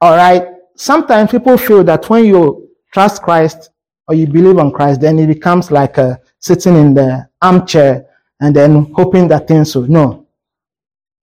All 0.00 0.16
right. 0.16 0.46
Sometimes 0.74 1.30
people 1.30 1.56
feel 1.56 1.84
that 1.84 2.08
when 2.08 2.24
you 2.24 2.70
trust 2.92 3.22
Christ 3.22 3.70
or 4.08 4.14
you 4.14 4.26
believe 4.26 4.58
on 4.58 4.72
Christ, 4.72 5.00
then 5.00 5.18
it 5.18 5.26
becomes 5.26 5.70
like 5.70 5.98
uh, 5.98 6.16
sitting 6.38 6.76
in 6.76 6.94
the 6.94 7.28
armchair 7.40 8.06
and 8.40 8.56
then 8.56 8.92
hoping 8.94 9.28
that 9.28 9.46
things 9.46 9.74
will. 9.76 9.86
No. 9.86 10.26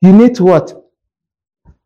You 0.01 0.13
need 0.13 0.35
to 0.35 0.43
what? 0.43 0.73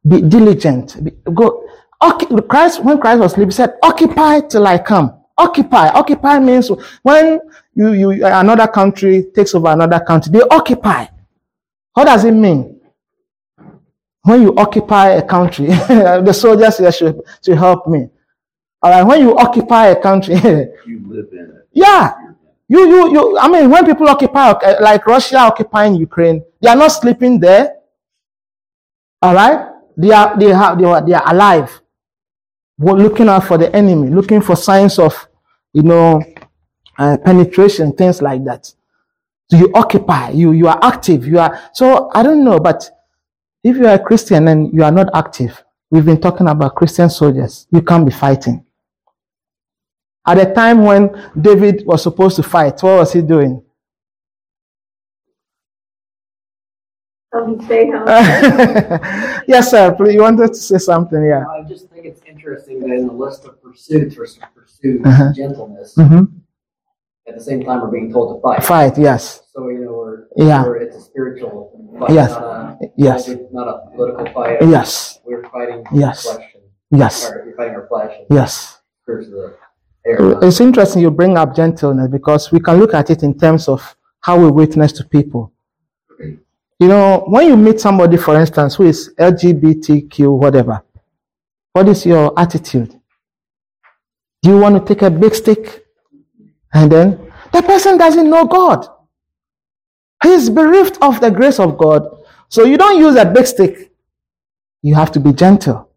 Be 0.07 0.21
diligent. 0.21 1.03
Be, 1.03 1.11
go. 1.33 1.65
Okay, 2.01 2.27
Christ, 2.47 2.83
when 2.83 2.99
Christ 2.99 3.21
was 3.21 3.31
living, 3.33 3.47
he 3.47 3.53
said, 3.53 3.75
"Occupy 3.81 4.41
till 4.41 4.67
I 4.67 4.77
come." 4.77 5.22
Occupy. 5.37 5.87
Occupy 5.89 6.39
means 6.39 6.69
when 7.01 7.39
you, 7.73 7.91
you 7.93 8.25
another 8.25 8.67
country 8.67 9.25
takes 9.33 9.55
over 9.55 9.69
another 9.69 9.99
country, 9.99 10.31
they 10.31 10.41
occupy. 10.41 11.07
What 11.93 12.05
does 12.05 12.25
it 12.25 12.31
mean? 12.33 12.79
When 14.21 14.41
you 14.41 14.55
occupy 14.55 15.09
a 15.09 15.21
country, 15.21 15.65
the 15.67 16.33
soldiers 16.33 16.77
here 16.77 16.91
should, 16.91 17.21
should 17.43 17.57
help 17.57 17.87
me. 17.87 18.09
All 18.81 18.91
right, 18.91 19.03
when 19.03 19.21
you 19.21 19.35
occupy 19.37 19.87
a 19.87 20.01
country, 20.01 20.35
You 20.85 21.01
live 21.07 21.27
in 21.31 21.39
it. 21.55 21.67
yeah, 21.71 22.13
you, 22.67 22.87
you, 22.87 23.11
you, 23.13 23.37
I 23.39 23.47
mean, 23.49 23.69
when 23.69 23.85
people 23.85 24.07
occupy, 24.07 24.51
uh, 24.51 24.75
like 24.81 25.05
Russia 25.07 25.37
occupying 25.37 25.95
Ukraine, 25.95 26.43
they 26.61 26.69
are 26.69 26.75
not 26.75 26.89
sleeping 26.89 27.39
there. 27.39 27.75
All 29.21 29.33
right, 29.33 29.69
they 29.97 30.11
are, 30.11 30.37
they 30.37 30.49
have, 30.49 30.77
they 30.77 30.85
are, 30.85 31.05
they 31.05 31.13
are 31.13 31.23
alive. 31.33 31.81
Looking 32.83 33.29
out 33.29 33.45
for 33.45 33.57
the 33.57 33.73
enemy, 33.75 34.09
looking 34.09 34.41
for 34.41 34.55
signs 34.55 34.99
of, 34.99 35.27
you 35.73 35.83
know, 35.83 36.21
uh, 36.97 37.17
penetration, 37.23 37.93
things 37.93 38.21
like 38.21 38.43
that. 38.45 38.71
So 39.49 39.57
you 39.57 39.71
occupy, 39.73 40.29
you, 40.31 40.51
you 40.51 40.67
are 40.67 40.79
active, 40.83 41.27
you 41.27 41.39
are, 41.39 41.59
so 41.73 42.09
I 42.13 42.23
don't 42.23 42.43
know, 42.43 42.59
but 42.59 42.89
if 43.63 43.77
you 43.77 43.87
are 43.87 43.95
a 43.95 43.99
Christian 43.99 44.47
and 44.47 44.73
you 44.73 44.83
are 44.83 44.91
not 44.91 45.09
active, 45.13 45.63
we've 45.89 46.05
been 46.05 46.19
talking 46.19 46.47
about 46.47 46.75
Christian 46.75 47.09
soldiers, 47.09 47.67
you 47.71 47.81
can't 47.81 48.05
be 48.05 48.11
fighting. 48.11 48.65
At 50.25 50.35
the 50.35 50.53
time 50.53 50.83
when 50.83 51.31
David 51.39 51.85
was 51.85 52.03
supposed 52.03 52.35
to 52.37 52.43
fight, 52.43 52.81
what 52.81 52.99
was 52.99 53.13
he 53.13 53.21
doing? 53.21 53.63
So 57.33 57.45
he 57.47 57.65
home. 57.91 58.05
yes, 59.47 59.71
sir. 59.71 59.91
Please, 59.95 60.13
you 60.13 60.21
wanted 60.21 60.47
to 60.49 60.53
say 60.55 60.77
something, 60.77 61.25
yeah. 61.25 61.43
I 61.49 61.63
just 61.67 61.89
think 61.89 62.05
it's 62.05 62.21
interesting 62.29 62.79
that 62.81 62.91
in 62.91 63.07
the 63.07 63.13
list 63.13 63.45
of 63.45 63.61
pursuits, 63.61 64.15
we're 64.17 64.27
to 64.83 65.01
Uh-huh. 65.09 65.33
gentleness. 65.33 65.95
hmm 65.95 66.25
At 67.27 67.35
the 67.35 67.43
same 67.43 67.63
time, 67.63 67.81
we're 67.81 67.89
being 67.91 68.11
told 68.11 68.27
to 68.37 68.41
fight. 68.41 68.63
Fight, 68.63 68.97
yes, 68.97 69.41
So, 69.53 69.69
you 69.69 69.79
know, 69.85 69.93
we're, 69.93 70.27
Yeah. 70.35 70.63
we're 70.63 70.75
it's 70.77 70.95
a 70.97 71.01
spiritual 71.01 71.55
fight, 71.99 72.11
Yes. 72.11 72.31
not 72.31 72.43
a, 72.43 72.77
yes, 72.97 73.29
not 73.51 73.67
a 73.67 73.75
political 73.95 74.27
fight. 74.33 74.57
yes, 74.61 75.19
We're 75.25 75.43
fighting 75.49 75.83
Yes. 75.93 76.23
flesh 76.25 76.51
and, 76.55 76.99
yes, 77.01 77.31
or 77.31 77.45
you're 77.45 77.55
fighting 77.55 77.75
our 77.75 77.87
flesh 77.87 78.13
yes. 78.29 78.81
spirits 79.03 79.29
the. 79.29 79.53
It's 80.45 80.59
interesting 80.59 81.01
you 81.01 81.11
bring 81.11 81.37
up 81.37 81.55
gentleness 81.55 82.09
because 82.11 82.51
we 82.51 82.59
can 82.59 82.77
look 82.77 82.93
at 82.93 83.09
it 83.09 83.23
in 83.23 83.33
terms 83.39 83.69
of 83.69 83.95
how 84.19 84.37
we 84.37 84.51
witness 84.51 84.91
to 84.93 85.03
people. 85.05 85.52
You 86.83 86.89
know, 86.89 87.23
when 87.27 87.47
you 87.47 87.55
meet 87.55 87.79
somebody, 87.79 88.17
for 88.17 88.37
instance, 88.37 88.75
who 88.75 88.83
is 88.83 89.13
LGBTQ, 89.17 90.37
whatever, 90.37 90.83
what 91.71 91.87
is 91.87 92.05
your 92.05 92.37
attitude? 92.37 92.99
Do 94.41 94.49
you 94.49 94.57
want 94.57 94.75
to 94.75 94.93
take 94.93 95.01
a 95.01 95.09
big 95.09 95.33
stick? 95.33 95.85
And 96.73 96.91
then 96.91 97.31
the 97.53 97.61
person 97.61 97.97
doesn't 97.97 98.29
know 98.29 98.45
God. 98.45 98.85
He 100.23 100.31
is 100.31 100.49
bereft 100.49 100.97
of 101.01 101.21
the 101.21 101.31
grace 101.31 101.57
of 101.57 101.77
God. 101.77 102.05
So 102.49 102.65
you 102.65 102.77
don't 102.77 102.99
use 102.99 103.15
a 103.15 103.23
big 103.23 103.47
stick. 103.47 103.93
You 104.81 104.95
have 104.95 105.13
to 105.13 105.21
be 105.21 105.31
gentle. 105.31 105.89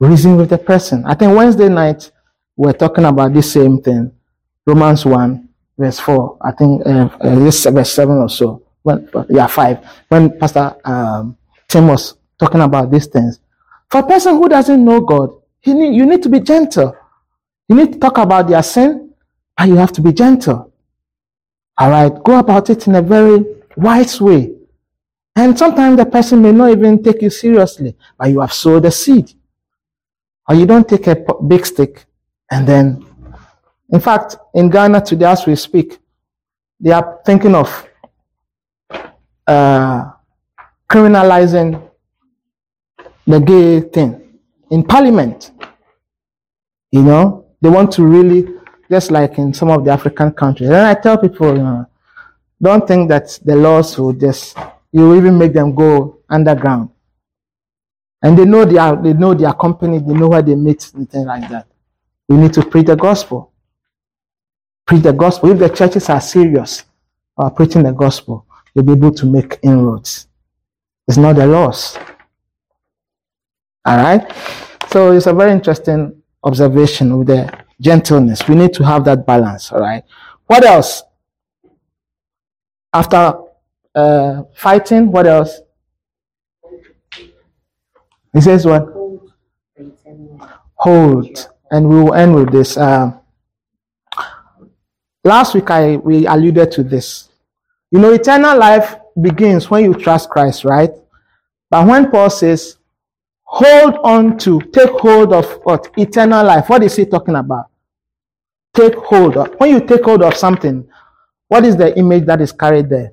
Reason 0.00 0.36
with 0.36 0.50
the 0.50 0.58
person. 0.58 1.04
I 1.06 1.14
think 1.14 1.36
Wednesday 1.36 1.68
night, 1.68 2.10
we're 2.56 2.72
talking 2.72 3.04
about 3.04 3.34
this 3.34 3.52
same 3.52 3.80
thing. 3.80 4.10
Romans 4.66 5.04
1, 5.04 5.48
verse 5.78 6.00
4. 6.00 6.38
I 6.42 6.50
think 6.50 6.84
uh, 6.84 7.08
uh, 7.20 7.36
verse 7.70 7.92
7 7.92 8.16
or 8.16 8.28
so. 8.28 8.64
When, 8.82 9.08
yeah, 9.28 9.46
5. 9.46 9.78
When 10.08 10.38
Pastor 10.38 10.76
um, 10.84 11.36
Tim 11.68 11.88
was 11.88 12.14
talking 12.38 12.60
about 12.60 12.90
these 12.90 13.06
things. 13.06 13.40
For 13.90 13.98
a 14.00 14.06
person 14.06 14.36
who 14.36 14.48
doesn't 14.48 14.84
know 14.84 15.00
God, 15.00 15.30
he 15.60 15.74
need, 15.74 15.94
you 15.94 16.06
need 16.06 16.22
to 16.22 16.28
be 16.28 16.40
gentle. 16.40 16.96
You 17.68 17.76
need 17.76 17.92
to 17.94 17.98
talk 17.98 18.18
about 18.18 18.48
their 18.48 18.62
sin, 18.62 19.12
but 19.56 19.68
you 19.68 19.76
have 19.76 19.92
to 19.92 20.00
be 20.00 20.12
gentle. 20.12 20.72
All 21.76 21.90
right, 21.90 22.12
go 22.24 22.38
about 22.38 22.70
it 22.70 22.86
in 22.86 22.94
a 22.94 23.02
very 23.02 23.44
wise 23.76 24.20
way. 24.20 24.52
And 25.36 25.58
sometimes 25.58 25.96
the 25.96 26.06
person 26.06 26.42
may 26.42 26.52
not 26.52 26.70
even 26.70 27.02
take 27.02 27.22
you 27.22 27.30
seriously, 27.30 27.96
but 28.18 28.30
you 28.30 28.40
have 28.40 28.52
sowed 28.52 28.84
a 28.84 28.90
seed. 28.90 29.32
Or 30.48 30.54
you 30.54 30.66
don't 30.66 30.88
take 30.88 31.06
a 31.06 31.16
big 31.46 31.64
stick 31.64 32.06
and 32.50 32.66
then, 32.66 33.06
in 33.90 34.00
fact, 34.00 34.36
in 34.54 34.68
Ghana 34.68 35.02
today, 35.02 35.26
as 35.26 35.46
we 35.46 35.54
speak, 35.54 35.98
they 36.80 36.90
are 36.90 37.20
thinking 37.24 37.54
of 37.54 37.86
uh, 39.50 40.12
criminalizing 40.88 41.82
the 43.26 43.40
gay 43.40 43.80
thing 43.80 44.38
in 44.70 44.84
parliament. 44.84 45.50
You 46.92 47.02
know, 47.02 47.46
they 47.60 47.68
want 47.68 47.92
to 47.92 48.04
really, 48.04 48.46
just 48.90 49.10
like 49.10 49.38
in 49.38 49.52
some 49.52 49.70
of 49.70 49.84
the 49.84 49.90
African 49.90 50.32
countries. 50.32 50.70
And 50.70 50.86
I 50.86 50.94
tell 50.94 51.18
people, 51.18 51.56
you 51.56 51.62
know, 51.62 51.86
don't 52.62 52.86
think 52.86 53.08
that 53.08 53.38
the 53.44 53.56
laws 53.56 53.98
will 53.98 54.12
just, 54.12 54.56
you 54.92 55.08
will 55.08 55.16
even 55.16 55.36
make 55.36 55.52
them 55.52 55.74
go 55.74 56.18
underground. 56.28 56.90
And 58.22 58.38
they 58.38 58.44
know 58.44 58.64
their, 58.64 58.96
they 58.96 59.14
know 59.14 59.34
their 59.34 59.54
company, 59.54 59.98
they 59.98 60.12
know 60.12 60.28
where 60.28 60.42
they 60.42 60.54
meet 60.54 60.92
and 60.94 61.10
things 61.10 61.26
like 61.26 61.48
that. 61.48 61.66
We 62.28 62.36
need 62.36 62.52
to 62.52 62.62
preach 62.64 62.86
the 62.86 62.96
gospel. 62.96 63.52
Preach 64.86 65.02
the 65.02 65.12
gospel. 65.12 65.50
If 65.50 65.58
the 65.58 65.68
churches 65.70 66.08
are 66.08 66.20
serious 66.20 66.84
about 67.36 67.56
preaching 67.56 67.82
the 67.82 67.92
gospel, 67.92 68.46
they'll 68.82 68.96
be 68.96 69.06
able 69.06 69.14
to 69.14 69.26
make 69.26 69.58
inroads. 69.62 70.28
It's 71.08 71.16
not 71.16 71.38
a 71.38 71.46
loss. 71.46 71.96
All 73.84 73.96
right? 73.96 74.30
So 74.90 75.12
it's 75.12 75.26
a 75.26 75.32
very 75.32 75.52
interesting 75.52 76.22
observation 76.42 77.18
with 77.18 77.28
the 77.28 77.64
gentleness. 77.80 78.46
We 78.48 78.54
need 78.54 78.72
to 78.74 78.84
have 78.84 79.04
that 79.04 79.26
balance. 79.26 79.72
All 79.72 79.80
right? 79.80 80.04
What 80.46 80.64
else? 80.64 81.02
After 82.92 83.34
uh, 83.94 84.42
fighting, 84.54 85.10
what 85.10 85.26
else? 85.26 85.60
He 88.32 88.40
says 88.40 88.64
what? 88.64 89.00
hold. 90.80 91.48
And 91.70 91.88
we 91.88 92.02
will 92.02 92.14
end 92.14 92.34
with 92.34 92.50
this. 92.50 92.76
Uh, 92.76 93.12
last 95.22 95.54
week, 95.54 95.70
I 95.70 95.96
we 95.96 96.26
alluded 96.26 96.72
to 96.72 96.82
this. 96.82 97.29
You 97.90 97.98
know, 97.98 98.12
eternal 98.12 98.56
life 98.58 98.96
begins 99.20 99.68
when 99.70 99.84
you 99.84 99.94
trust 99.94 100.30
Christ, 100.30 100.64
right? 100.64 100.90
But 101.70 101.86
when 101.86 102.10
Paul 102.10 102.30
says, 102.30 102.76
hold 103.42 103.96
on 104.04 104.38
to, 104.38 104.60
take 104.72 104.90
hold 104.90 105.32
of 105.32 105.46
what? 105.64 105.90
Eternal 105.96 106.44
life. 106.46 106.68
What 106.68 106.84
is 106.84 106.96
he 106.96 107.04
talking 107.04 107.34
about? 107.34 107.66
Take 108.74 108.94
hold 108.94 109.36
of. 109.36 109.54
When 109.58 109.70
you 109.70 109.80
take 109.80 110.04
hold 110.04 110.22
of 110.22 110.36
something, 110.36 110.88
what 111.48 111.64
is 111.64 111.76
the 111.76 111.96
image 111.98 112.26
that 112.26 112.40
is 112.40 112.52
carried 112.52 112.88
there? 112.88 113.12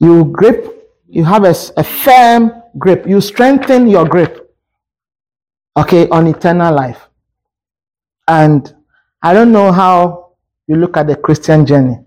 You 0.00 0.24
grip, 0.24 0.90
you 1.06 1.24
have 1.24 1.44
a, 1.44 1.54
a 1.76 1.84
firm 1.84 2.52
grip. 2.78 3.06
You 3.06 3.20
strengthen 3.20 3.88
your 3.88 4.06
grip, 4.06 4.54
okay, 5.76 6.08
on 6.08 6.26
eternal 6.26 6.74
life. 6.74 7.08
And 8.26 8.74
I 9.22 9.34
don't 9.34 9.52
know 9.52 9.72
how 9.72 10.32
you 10.66 10.76
look 10.76 10.96
at 10.96 11.06
the 11.06 11.16
Christian 11.16 11.66
journey. 11.66 11.98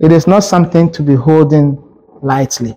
It 0.00 0.12
is 0.12 0.26
not 0.26 0.40
something 0.44 0.90
to 0.92 1.02
be 1.02 1.14
holding 1.14 1.78
lightly. 2.22 2.76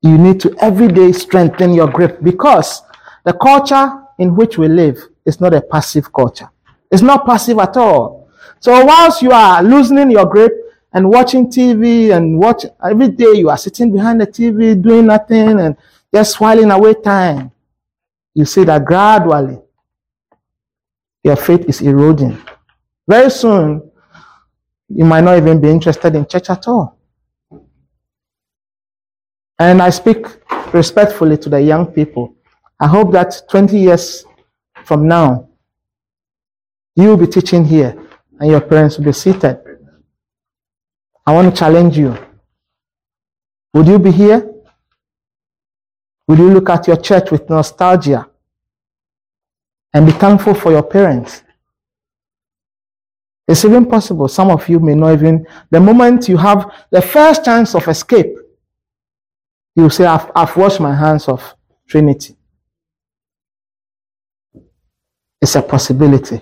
You 0.00 0.16
need 0.16 0.40
to 0.40 0.54
every 0.58 0.88
day 0.88 1.12
strengthen 1.12 1.74
your 1.74 1.88
grip 1.88 2.22
because 2.22 2.82
the 3.24 3.34
culture 3.34 4.02
in 4.18 4.34
which 4.34 4.56
we 4.56 4.66
live 4.66 4.98
is 5.26 5.40
not 5.40 5.54
a 5.54 5.60
passive 5.60 6.12
culture. 6.12 6.50
It's 6.90 7.02
not 7.02 7.26
passive 7.26 7.58
at 7.58 7.76
all. 7.76 8.30
So 8.60 8.84
whilst 8.84 9.22
you 9.22 9.30
are 9.30 9.62
loosening 9.62 10.10
your 10.10 10.26
grip 10.26 10.52
and 10.92 11.08
watching 11.08 11.50
TV 11.50 12.16
and 12.16 12.38
watch 12.38 12.64
every 12.82 13.08
day 13.08 13.34
you 13.34 13.50
are 13.50 13.58
sitting 13.58 13.92
behind 13.92 14.20
the 14.20 14.26
TV 14.26 14.80
doing 14.80 15.06
nothing 15.06 15.60
and 15.60 15.76
just 16.14 16.40
whiling 16.40 16.70
away 16.70 16.94
time, 16.94 17.52
you 18.34 18.44
see 18.44 18.64
that 18.64 18.84
gradually 18.84 19.58
your 21.22 21.36
faith 21.36 21.66
is 21.68 21.80
eroding. 21.82 22.40
Very 23.06 23.30
soon, 23.30 23.91
you 24.94 25.04
might 25.04 25.22
not 25.22 25.38
even 25.38 25.60
be 25.60 25.70
interested 25.70 26.14
in 26.14 26.26
church 26.26 26.50
at 26.50 26.68
all. 26.68 26.98
And 29.58 29.80
I 29.80 29.90
speak 29.90 30.26
respectfully 30.72 31.38
to 31.38 31.48
the 31.48 31.60
young 31.60 31.86
people. 31.86 32.34
I 32.80 32.88
hope 32.88 33.12
that 33.12 33.42
20 33.50 33.78
years 33.78 34.24
from 34.84 35.06
now, 35.06 35.48
you 36.96 37.08
will 37.08 37.16
be 37.16 37.26
teaching 37.26 37.64
here 37.64 37.96
and 38.40 38.50
your 38.50 38.60
parents 38.60 38.98
will 38.98 39.04
be 39.04 39.12
seated. 39.12 39.60
I 41.24 41.32
want 41.32 41.54
to 41.54 41.58
challenge 41.58 41.96
you. 41.96 42.16
Would 43.74 43.86
you 43.86 43.98
be 43.98 44.10
here? 44.10 44.50
Would 46.28 46.38
you 46.38 46.50
look 46.50 46.68
at 46.68 46.86
your 46.86 46.96
church 46.96 47.30
with 47.30 47.48
nostalgia 47.48 48.28
and 49.94 50.06
be 50.06 50.12
thankful 50.12 50.54
for 50.54 50.72
your 50.72 50.82
parents? 50.82 51.42
It's 53.52 53.66
even 53.66 53.84
possible. 53.84 54.28
Some 54.28 54.50
of 54.50 54.66
you 54.66 54.80
may 54.80 54.94
not 54.94 55.12
even, 55.12 55.46
the 55.68 55.78
moment 55.78 56.26
you 56.26 56.38
have 56.38 56.72
the 56.88 57.02
first 57.02 57.44
chance 57.44 57.74
of 57.74 57.86
escape, 57.86 58.34
you'll 59.76 59.90
say, 59.90 60.06
I've, 60.06 60.30
I've 60.34 60.56
washed 60.56 60.80
my 60.80 60.94
hands 60.94 61.28
of 61.28 61.54
Trinity. 61.86 62.34
It's 65.42 65.54
a 65.54 65.60
possibility. 65.60 66.40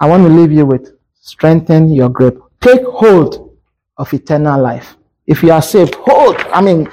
I 0.00 0.08
want 0.08 0.22
to 0.22 0.30
leave 0.30 0.52
you 0.52 0.64
with 0.64 0.96
strengthen 1.20 1.90
your 1.90 2.08
grip. 2.08 2.40
Take 2.62 2.82
hold 2.86 3.54
of 3.98 4.10
eternal 4.14 4.58
life. 4.58 4.96
If 5.26 5.42
you 5.42 5.52
are 5.52 5.60
saved, 5.60 5.96
hold. 5.96 6.36
I 6.50 6.62
mean, 6.62 6.88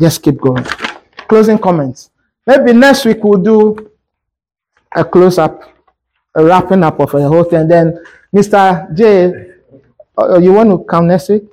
just 0.00 0.20
keep 0.24 0.40
going. 0.40 0.64
Closing 1.28 1.58
comments. 1.58 2.10
Maybe 2.44 2.72
next 2.72 3.04
week 3.04 3.22
we'll 3.22 3.40
do 3.40 3.92
a 4.96 5.04
close 5.04 5.38
up, 5.38 5.62
wrapping 6.44 6.82
up 6.84 6.98
of 7.00 7.10
the 7.12 7.26
whole 7.28 7.44
thing. 7.44 7.68
Then, 7.68 7.98
Mr. 8.34 8.92
J, 8.94 9.52
uh, 10.18 10.38
you 10.38 10.52
want 10.52 10.70
to 10.70 10.78
come 10.84 11.06
next 11.08 11.28
week? 11.28 11.44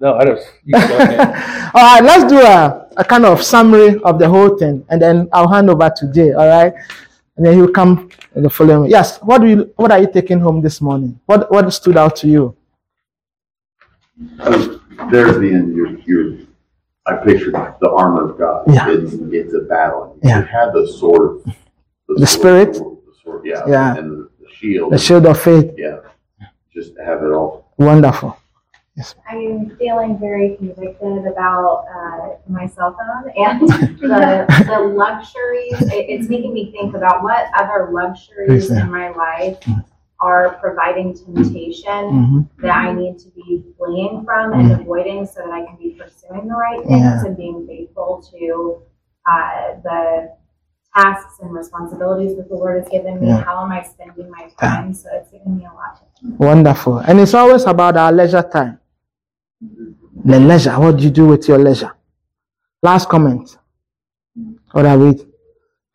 No, 0.00 0.14
I 0.14 0.24
just, 0.26 0.46
you 0.64 0.74
can 0.74 0.88
go 0.88 0.96
ahead. 0.98 1.70
All 1.74 1.82
right, 1.82 2.04
let's 2.04 2.30
do 2.30 2.38
a, 2.40 2.88
a 2.96 3.04
kind 3.04 3.24
of 3.24 3.42
summary 3.42 4.00
of 4.02 4.18
the 4.18 4.28
whole 4.28 4.56
thing, 4.56 4.84
and 4.90 5.02
then 5.02 5.28
I'll 5.32 5.48
hand 5.48 5.68
over 5.70 5.90
to 5.96 6.12
Jay. 6.12 6.32
All 6.32 6.46
right, 6.46 6.72
and 7.36 7.44
then 7.44 7.54
he'll 7.54 7.72
come 7.72 8.08
in 8.36 8.44
the 8.44 8.50
following. 8.50 8.82
week. 8.82 8.90
Yes, 8.92 9.18
what 9.18 9.40
do 9.40 9.48
you? 9.48 9.72
What 9.76 9.90
are 9.90 9.98
you 9.98 10.08
taking 10.12 10.38
home 10.38 10.60
this 10.62 10.80
morning? 10.80 11.18
What 11.26 11.50
What 11.50 11.68
stood 11.72 11.96
out 11.96 12.14
to 12.16 12.28
you? 12.28 12.54
Uh, 14.40 14.78
There 15.10 15.26
at 15.28 15.40
the 15.40 15.48
end, 15.52 15.74
you're, 15.76 15.98
you're, 16.00 16.38
I 17.06 17.16
pictured 17.24 17.54
the 17.54 17.90
armor 17.90 18.30
of 18.30 18.38
God. 18.38 18.64
Yeah. 18.72 18.90
It's, 18.90 19.14
it's 19.14 19.54
a 19.54 19.60
battle. 19.60 20.16
Yeah. 20.22 20.40
You 20.40 20.44
have 20.46 20.72
the 20.74 20.86
sword. 20.88 21.42
of- 21.46 21.54
The 22.20 22.26
spirit? 22.26 22.76
sword, 22.76 22.97
The 22.97 22.97
sword, 23.28 23.42
yeah. 23.44 23.62
Yeah. 23.66 23.96
And 23.96 24.28
the 24.40 24.48
shield. 24.56 24.92
The 24.92 24.98
shield 24.98 25.26
of 25.26 25.40
faith. 25.40 25.70
Yeah. 25.76 25.98
Just 26.72 26.92
have 27.04 27.22
it 27.22 27.32
all. 27.32 27.72
Wonderful. 27.78 28.36
Yes. 28.96 29.14
I'm 29.30 29.76
feeling 29.76 30.18
very 30.18 30.56
convicted 30.56 31.26
about 31.26 31.84
uh, 31.94 32.36
my 32.48 32.66
cell 32.66 32.96
phone 32.98 33.30
and 33.36 33.60
the, 34.00 34.46
the 34.66 34.80
luxuries. 34.80 35.80
It, 35.92 36.06
it's 36.08 36.28
making 36.28 36.52
me 36.52 36.72
think 36.72 36.96
about 36.96 37.22
what 37.22 37.46
other 37.56 37.90
luxuries 37.92 38.70
in 38.70 38.90
my 38.90 39.10
life 39.10 39.58
are 40.20 40.58
providing 40.60 41.14
temptation 41.14 42.02
hmm 42.10 42.40
that 42.60 42.74
I 42.74 42.92
need 42.92 43.20
to 43.20 43.28
be 43.30 43.62
fleeing 43.78 44.24
from 44.24 44.52
and 44.52 44.72
avoiding 44.72 45.24
so 45.24 45.42
that 45.44 45.52
I 45.52 45.64
can 45.64 45.76
be 45.76 45.90
pursuing 45.90 46.48
the 46.48 46.56
right 46.56 46.84
things 46.84 47.02
Yeah. 47.02 47.24
and 47.24 47.36
being 47.36 47.64
faithful 47.68 48.20
to 48.32 48.82
uh, 49.30 49.74
the 49.84 50.34
tasks 50.98 51.38
and 51.40 51.52
responsibilities 51.52 52.36
that 52.36 52.48
the 52.48 52.54
Lord 52.54 52.80
has 52.80 52.88
given 52.90 53.20
me. 53.20 53.28
Yeah. 53.28 53.42
How 53.44 53.64
am 53.64 53.72
I 53.72 53.82
spending 53.82 54.30
my 54.30 54.50
time? 54.60 54.92
So 54.94 55.08
it's 55.12 55.30
given 55.30 55.56
me 55.56 55.64
a 55.64 55.74
lot 55.74 56.00
to 56.20 56.28
Wonderful. 56.36 56.98
And 56.98 57.20
it's 57.20 57.34
always 57.34 57.64
about 57.64 57.96
our 57.96 58.12
leisure 58.12 58.42
time. 58.42 58.80
The 60.24 60.40
leisure. 60.40 60.78
What 60.78 60.96
do 60.96 61.04
you 61.04 61.10
do 61.10 61.26
with 61.26 61.46
your 61.48 61.58
leisure? 61.58 61.92
Last 62.82 63.08
comment. 63.08 63.56
What 64.72 64.86
are 64.86 64.98
we? 64.98 65.24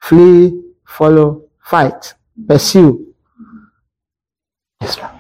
Flee, 0.01 0.62
follow, 0.86 1.45
fight, 1.62 2.14
pursue. 2.47 3.14
Yes, 4.82 4.97
ma'am. 4.97 5.20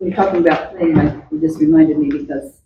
We're 0.00 0.14
talking 0.16 0.40
about 0.40 0.76
playing. 0.76 0.94
like, 0.94 1.14
it 1.30 1.40
just 1.40 1.60
reminded 1.60 1.98
me 1.98 2.08
because 2.08 2.60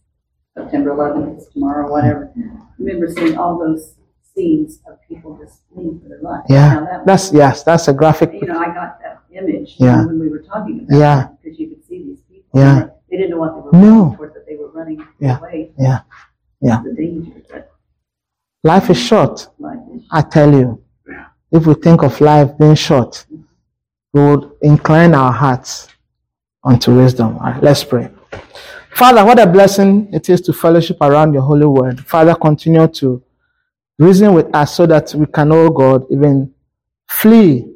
September 0.57 0.91
eleventh 0.91 1.39
is 1.39 1.49
tomorrow, 1.49 1.91
whatever. 1.91 2.33
I 2.37 2.41
Remember 2.79 3.13
seeing 3.13 3.37
all 3.37 3.59
those 3.59 3.95
scenes 4.39 4.81
of 4.87 4.99
people 5.09 5.37
just 5.43 5.61
fleeing 5.73 6.01
for 6.01 6.09
their 6.09 6.21
life. 6.21 6.45
Yeah, 6.49 6.75
that 6.75 6.83
was- 6.83 7.07
That's 7.07 7.33
yes. 7.33 7.63
That's 7.63 7.89
a 7.89 7.93
graphic. 7.93 8.33
You 8.35 8.49
know, 8.49 8.59
I 8.59 8.67
got 8.67 8.99
that 9.03 9.23
image 9.31 9.77
Yeah. 9.79 10.05
when 10.07 10.19
we 10.19 10.29
were 10.29 10.41
talking 10.43 10.81
about 10.89 10.99
Yeah. 10.99 11.25
it, 11.25 11.31
because 11.43 11.59
you 11.59 11.69
could 11.69 11.85
see 11.85 12.03
these 12.05 12.21
people. 12.23 12.61
Yeah. 12.61 12.89
They 13.11 13.17
didn't 13.19 13.31
know 13.31 13.39
what 13.39 13.55
they 13.55 13.61
were 13.61 13.73
No. 13.73 13.89
running 14.03 14.17
toward, 14.17 14.33
but 14.35 14.47
they 14.47 14.57
were 14.57 14.71
running 14.75 15.03
Yeah. 15.21 15.39
away. 15.39 15.73
Yeah. 15.79 16.01
Yeah. 16.61 16.83
The 16.85 16.93
danger 16.95 17.33
Life 18.65 18.89
is 18.91 18.97
short. 18.99 19.49
life 19.59 19.79
is. 19.95 20.03
I 20.11 20.23
tell 20.23 20.53
you. 20.53 20.81
If 21.53 21.67
we 21.67 21.75
think 21.75 22.03
of 22.03 22.21
life 22.21 22.57
being 22.59 22.75
short, 22.75 23.27
we 24.13 24.21
would 24.21 24.51
incline 24.63 25.15
our 25.15 25.31
hearts 25.31 25.89
unto 26.65 26.97
wisdom. 26.97 27.37
All 27.39 27.53
right, 27.53 27.63
let's 27.63 27.85
pray. 27.85 28.09
Father, 28.91 29.25
what 29.25 29.39
a 29.39 29.47
blessing 29.47 30.09
it 30.13 30.29
is 30.31 30.41
to 30.43 30.53
fellowship 30.53 30.97
around 31.01 31.33
your 31.35 31.43
holy 31.43 31.67
word. 31.67 32.01
Father, 32.01 32.35
continue 32.35 32.89
to 32.89 33.23
reason 33.99 34.35
with 34.35 34.55
us 34.55 34.77
so 34.77 34.87
that 34.87 35.15
we 35.15 35.27
can, 35.27 35.53
oh 35.53 35.71
God, 35.71 36.05
even 36.11 36.53
flee 37.09 37.71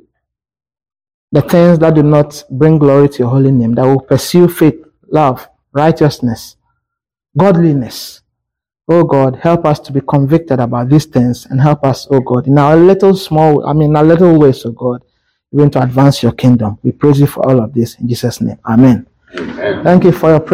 the 1.33 1.43
things 1.43 1.79
that 1.79 1.95
do 1.95 2.03
not 2.03 2.43
bring 2.51 2.79
glory 2.79 3.09
to 3.09 3.19
your 3.19 3.29
holy 3.29 3.51
name, 3.51 3.75
that 3.75 3.85
will 3.85 4.01
pursue 4.01 4.49
faith, 4.49 4.83
love, 5.11 5.47
righteousness, 5.73 6.57
godliness. 7.37 8.23
Oh 8.91 9.05
God, 9.05 9.37
help 9.37 9.67
us 9.67 9.79
to 9.81 9.93
be 9.93 10.01
convicted 10.01 10.61
about 10.61 10.89
these 10.89 11.05
things 11.05 11.45
and 11.47 11.61
help 11.61 11.85
us, 11.85 12.09
oh 12.11 12.21
God, 12.21 12.47
in 12.47 12.57
our 12.57 12.75
little 12.75 13.15
small, 13.15 13.67
I 13.67 13.75
mean, 13.75 13.95
our 13.95 14.05
little 14.05 14.39
ways, 14.39 14.65
oh 14.65 14.73
God, 14.73 15.05
even 15.53 15.71
to 15.73 15.83
advance 15.83 16.23
your 16.23 16.33
kingdom. 16.33 16.79
We 16.83 16.93
praise 16.93 17.21
you 17.21 17.27
for 17.27 17.47
all 17.47 17.61
of 17.61 17.75
this 17.75 17.99
in 17.99 18.09
Jesus' 18.09 18.41
name. 18.41 18.59
Amen. 18.65 19.07
Amen. 19.37 19.85
Thank 19.85 20.05
you 20.05 20.13
for 20.13 20.31
your 20.31 20.41
prayer. 20.41 20.47